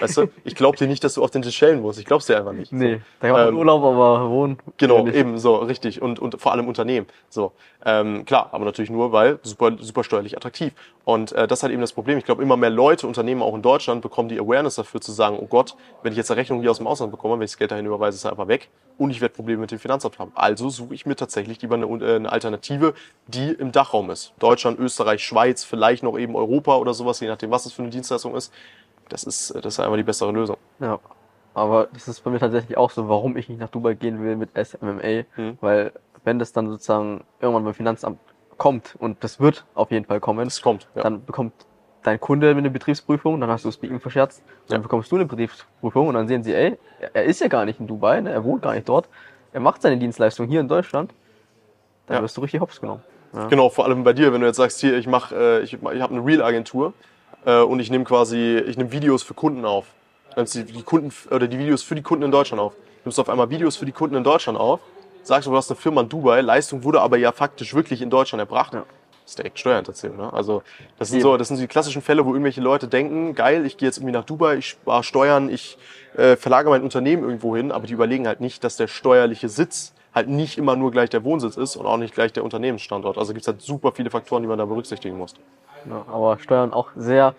Weißt 0.00 0.16
du, 0.16 0.28
ich 0.44 0.54
glaube 0.54 0.76
dir 0.76 0.86
nicht, 0.86 1.02
dass 1.02 1.14
du 1.14 1.24
auf 1.24 1.30
den 1.30 1.42
Seychellen 1.42 1.80
musst. 1.80 1.98
Ich 1.98 2.04
glaub's 2.04 2.26
dir 2.26 2.36
einfach 2.36 2.52
nicht. 2.52 2.72
Nee, 2.72 3.00
da 3.20 3.28
kann 3.28 3.36
man 3.36 3.48
Ähm, 3.48 3.58
Urlaub, 3.58 3.82
aber 3.82 4.30
wohnen. 4.30 4.58
Genau, 4.76 5.06
eben 5.06 5.38
so, 5.38 5.56
richtig. 5.56 6.02
Und, 6.02 6.18
und 6.18 6.40
vor 6.40 6.52
allem 6.52 6.68
Unternehmen. 6.68 7.06
So, 7.28 7.52
ähm, 7.84 8.24
klar, 8.24 8.50
aber 8.52 8.64
natürlich 8.64 8.90
nur, 8.90 9.12
weil 9.12 9.38
super, 9.42 9.76
super 9.80 10.04
steuerlich 10.04 10.36
attraktiv. 10.36 10.72
Und 11.04 11.32
äh, 11.32 11.48
das 11.48 11.62
halt 11.62 11.72
eben 11.72 11.80
das 11.80 11.92
Problem. 11.92 12.18
Ich 12.18 12.24
glaube, 12.24 12.42
immer 12.42 12.56
mehr 12.56 12.70
Leute, 12.70 13.06
Unternehmen 13.06 13.40
auch 13.40 13.54
in 13.54 13.62
Deutschland, 13.62 14.02
bekommen 14.02 14.28
die 14.28 14.38
Awareness 14.38 14.74
dafür 14.74 15.00
zu 15.00 15.12
sagen, 15.12 15.38
oh 15.40 15.46
Gott, 15.46 15.74
wenn 16.02 16.12
ich 16.12 16.18
jetzt 16.18 16.30
eine 16.30 16.38
Rechnung 16.38 16.60
hier 16.60 16.70
aus 16.70 16.78
dem 16.78 16.86
Ausland 16.86 17.10
bekomme, 17.10 17.34
wenn 17.34 17.44
ich 17.44 17.52
das 17.52 17.58
Geld 17.58 17.70
dahin 17.70 17.86
überweise, 17.86 18.16
ist 18.16 18.24
es 18.24 18.30
einfach 18.30 18.48
weg 18.48 18.68
und 18.98 19.10
ich 19.10 19.20
werde 19.20 19.34
Probleme 19.34 19.60
mit 19.60 19.70
dem 19.70 19.78
Finanzamt 19.78 20.18
haben. 20.18 20.32
Also 20.34 20.68
suche 20.68 20.94
ich 20.94 21.06
mir 21.06 21.16
tatsächlich 21.16 21.62
lieber 21.62 21.76
eine, 21.76 21.86
äh, 21.86 22.16
eine 22.16 22.30
Alternative, 22.30 22.94
die 23.26 23.52
im 23.52 23.72
Dachraum 23.72 24.10
ist. 24.10 24.34
Deutschland, 24.38 24.78
Österreich, 24.78 25.24
Schweiz, 25.24 25.64
vielleicht 25.64 26.02
noch 26.02 26.18
eben 26.18 26.36
Europa 26.36 26.76
oder 26.76 26.92
sowas, 26.92 27.20
je 27.20 27.28
nachdem, 27.28 27.50
was 27.50 27.64
es 27.64 27.72
für 27.72 27.82
eine 27.82 27.90
Dienstleistung 27.90 28.34
ist. 28.34 28.52
Das 29.08 29.24
ist, 29.24 29.50
äh, 29.50 29.60
das 29.60 29.74
ist 29.74 29.80
einfach 29.80 29.96
die 29.96 30.02
bessere 30.02 30.32
Lösung. 30.32 30.56
Ja. 30.80 30.98
Aber 31.54 31.88
das 31.92 32.06
ist 32.08 32.20
bei 32.22 32.30
mir 32.30 32.38
tatsächlich 32.38 32.76
auch 32.76 32.90
so, 32.90 33.08
warum 33.08 33.36
ich 33.36 33.48
nicht 33.48 33.58
nach 33.60 33.68
Dubai 33.70 33.94
gehen 33.94 34.22
will 34.22 34.36
mit 34.36 34.50
SMMA. 34.54 35.24
Mhm. 35.36 35.58
Weil 35.60 35.92
wenn 36.24 36.38
das 36.38 36.52
dann 36.52 36.68
sozusagen 36.68 37.24
irgendwann 37.40 37.64
beim 37.64 37.74
Finanzamt 37.74 38.18
kommt, 38.58 38.94
und 38.98 39.22
das 39.24 39.40
wird 39.40 39.64
auf 39.74 39.90
jeden 39.90 40.04
Fall 40.04 40.20
kommen, 40.20 40.46
Es 40.46 40.60
kommt. 40.62 40.88
Ja. 40.94 41.02
dann 41.02 41.24
bekommt 41.24 41.52
dein 42.02 42.20
Kunde 42.20 42.50
eine 42.50 42.70
Betriebsprüfung, 42.70 43.40
dann 43.40 43.50
hast 43.50 43.64
du 43.64 43.68
es 43.68 43.80
mit 43.82 43.90
ihm 43.90 44.00
verscherzt, 44.00 44.42
dann 44.68 44.78
Ja. 44.78 44.82
bekommst 44.82 45.10
du 45.10 45.16
eine 45.16 45.24
Betriebsprüfung 45.26 46.08
und 46.08 46.14
dann 46.14 46.28
sehen 46.28 46.42
sie, 46.44 46.54
ey, 46.54 46.78
er- 47.12 47.24
ist 47.24 47.40
ja 47.40 47.48
gar 47.48 47.64
nicht 47.64 47.80
in 47.80 47.86
Dubai, 47.86 48.20
ne? 48.20 48.30
er 48.30 48.44
wohnt 48.44 48.62
gar 48.62 48.74
nicht 48.74 48.88
dort, 48.88 49.08
er 49.52 49.60
macht 49.60 49.82
seine 49.82 49.96
Dienstleistung 49.96 50.46
hier 50.46 50.60
in 50.60 50.68
Deutschland, 50.68 51.12
dann 52.06 52.16
Ja. 52.18 52.22
wirst 52.22 52.36
du 52.36 52.40
richtig 52.40 52.60
hops 52.60 52.80
genommen. 52.80 53.02
Genau, 53.50 53.68
vor 53.68 53.84
allem 53.84 54.04
bei 54.04 54.12
dir, 54.14 54.32
wenn 54.32 54.40
du 54.40 54.46
jetzt 54.46 54.56
sagst, 54.56 54.80
hier, 54.80 54.96
ich 54.96 55.06
mach, 55.06 55.32
äh, 55.32 55.60
ich, 55.60 55.74
ich 55.74 56.00
habe 56.00 56.14
eine 56.14 56.24
Real-Agentur 56.24 56.94
äh, 57.48 57.62
und 57.62 57.80
ich 57.80 57.90
nehme 57.90 58.04
quasi, 58.04 58.58
ich 58.58 58.76
nehme 58.76 58.92
Videos 58.92 59.22
für 59.22 59.34
Kunden 59.34 59.64
auf. 59.64 59.86
Nimmst 60.36 60.54
du 60.54 60.62
die, 60.62 60.72
die 60.72 60.82
Kunden 60.82 61.12
oder 61.30 61.48
die 61.48 61.58
Videos 61.58 61.82
für 61.82 61.94
die 61.94 62.02
Kunden 62.02 62.24
in 62.24 62.30
Deutschland 62.30 62.60
auf. 62.60 62.74
Du 62.74 62.80
nimmst 63.06 63.18
auf 63.18 63.28
einmal 63.28 63.48
Videos 63.50 63.76
für 63.76 63.86
die 63.86 63.92
Kunden 63.92 64.14
in 64.16 64.22
Deutschland 64.22 64.58
auf, 64.58 64.80
sagst, 65.22 65.48
du 65.48 65.56
hast 65.56 65.70
eine 65.70 65.76
Firma 65.76 66.02
in 66.02 66.08
Dubai, 66.08 66.42
Leistung 66.42 66.84
wurde 66.84 67.00
aber 67.00 67.16
ja 67.16 67.32
faktisch 67.32 67.74
wirklich 67.74 68.02
in 68.02 68.10
Deutschland 68.10 68.40
erbracht. 68.40 68.74
Ja. 68.74 68.84
Das 69.22 69.32
ist 69.32 69.38
direkt 69.38 69.58
Steuerhinterziehung, 69.58 70.16
ne? 70.16 70.32
Also 70.32 70.62
das 70.98 71.10
sind 71.10 71.20
so, 71.20 71.36
das 71.36 71.48
sind 71.48 71.58
so 71.58 71.62
die 71.62 71.68
klassischen 71.68 72.00
Fälle, 72.00 72.24
wo 72.24 72.30
irgendwelche 72.30 72.62
Leute 72.62 72.88
denken, 72.88 73.34
geil, 73.34 73.66
ich 73.66 73.76
gehe 73.76 73.86
jetzt 73.86 73.98
irgendwie 73.98 74.12
nach 74.12 74.24
Dubai, 74.24 74.56
ich 74.56 74.68
spare 74.68 75.04
Steuern, 75.04 75.50
ich 75.50 75.76
äh, 76.16 76.36
verlagere 76.36 76.70
mein 76.70 76.82
Unternehmen 76.82 77.24
irgendwo 77.24 77.54
hin, 77.54 77.70
aber 77.70 77.86
die 77.86 77.92
überlegen 77.92 78.26
halt 78.26 78.40
nicht, 78.40 78.64
dass 78.64 78.76
der 78.76 78.86
steuerliche 78.86 79.50
Sitz 79.50 79.92
halt 80.14 80.28
nicht 80.28 80.56
immer 80.56 80.76
nur 80.76 80.90
gleich 80.90 81.10
der 81.10 81.24
Wohnsitz 81.24 81.58
ist 81.58 81.76
und 81.76 81.84
auch 81.84 81.98
nicht 81.98 82.14
gleich 82.14 82.32
der 82.32 82.42
Unternehmensstandort. 82.42 83.18
Also 83.18 83.34
gibt 83.34 83.42
es 83.42 83.48
halt 83.48 83.60
super 83.60 83.92
viele 83.92 84.08
Faktoren, 84.08 84.42
die 84.42 84.48
man 84.48 84.58
da 84.58 84.64
berücksichtigen 84.64 85.18
muss. 85.18 85.34
Ja, 85.86 86.04
aber 86.12 86.38
Steuern 86.38 86.72
auch 86.72 86.90
sehr 86.96 87.34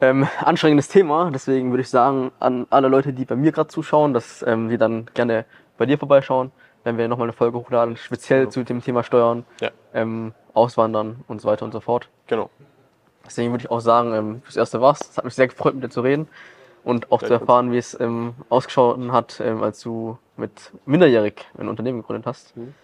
ähm, 0.00 0.26
anstrengendes 0.40 0.88
Thema. 0.88 1.30
Deswegen 1.32 1.70
würde 1.70 1.82
ich 1.82 1.88
sagen, 1.90 2.30
an 2.38 2.66
alle 2.70 2.88
Leute, 2.88 3.12
die 3.12 3.24
bei 3.24 3.36
mir 3.36 3.52
gerade 3.52 3.68
zuschauen, 3.68 4.12
dass 4.14 4.42
ähm, 4.46 4.68
die 4.68 4.78
dann 4.78 5.06
gerne 5.14 5.44
bei 5.78 5.86
dir 5.86 5.98
vorbeischauen, 5.98 6.52
wenn 6.84 6.98
wir 6.98 7.08
nochmal 7.08 7.26
eine 7.26 7.32
Folge 7.32 7.58
hochladen, 7.58 7.96
speziell 7.96 8.40
Genau. 8.40 8.50
zu 8.50 8.64
dem 8.64 8.82
Thema 8.82 9.02
Steuern, 9.02 9.44
Ja. 9.60 9.70
ähm, 9.94 10.32
Auswandern 10.54 11.24
und 11.28 11.40
so 11.40 11.48
weiter 11.48 11.64
und 11.64 11.72
so 11.72 11.80
fort. 11.80 12.08
Genau. 12.26 12.50
Deswegen 13.26 13.50
würde 13.52 13.64
ich 13.64 13.70
auch 13.70 13.80
sagen, 13.80 14.14
ähm, 14.14 14.42
fürs 14.42 14.56
Erste 14.56 14.80
war's. 14.80 15.00
Es 15.00 15.16
hat 15.16 15.24
mich 15.24 15.34
sehr 15.34 15.48
gefreut, 15.48 15.74
mit 15.74 15.84
dir 15.84 15.88
zu 15.90 16.00
reden 16.00 16.28
und 16.84 17.06
auch 17.10 17.18
zu 17.18 17.26
Gleichfalls. 17.26 17.40
erfahren, 17.40 17.72
wie 17.72 17.78
es 17.78 17.98
ähm, 18.00 18.34
ausgeschaut 18.48 18.98
hat, 19.10 19.40
ähm, 19.40 19.62
als 19.62 19.80
du 19.80 20.16
mit 20.36 20.72
minderjährig 20.84 21.46
ein 21.58 21.68
Unternehmen 21.68 22.00
gegründet 22.00 22.26
hast. 22.26 22.56
Mhm. 22.56 22.74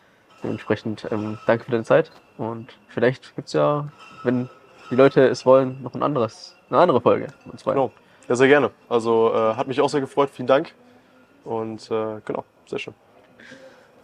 Dementsprechend 0.43 1.07
ähm, 1.11 1.39
danke 1.47 1.65
für 1.65 1.71
deine 1.71 1.85
Zeit 1.85 2.11
und 2.37 2.77
vielleicht 2.89 3.35
gibt's 3.37 3.53
ja, 3.53 3.89
wenn 4.25 4.49
die 4.91 4.97
Leute 4.97 5.27
es 5.29 5.47
wollen, 5.47 5.83
noch 5.83 5.95
ein 5.95 6.03
anderes, 6.03 6.57
eine 6.69 6.81
andere 6.81 7.01
Folge. 7.01 7.29
Und 7.45 7.59
zwar. 7.59 7.75
genau. 7.75 7.93
Ja, 8.29 8.37
sehr 8.37 8.49
gerne. 8.49 8.71
Also 8.89 9.33
äh, 9.35 9.55
hat 9.55 9.69
mich 9.69 9.81
auch 9.81 9.89
sehr 9.89 10.01
gefreut. 10.01 10.31
Vielen 10.31 10.47
Dank. 10.47 10.75
Und 11.45 11.91
äh, 11.91 12.21
genau, 12.25 12.45
sehr 12.67 12.79
schön. 12.79 12.95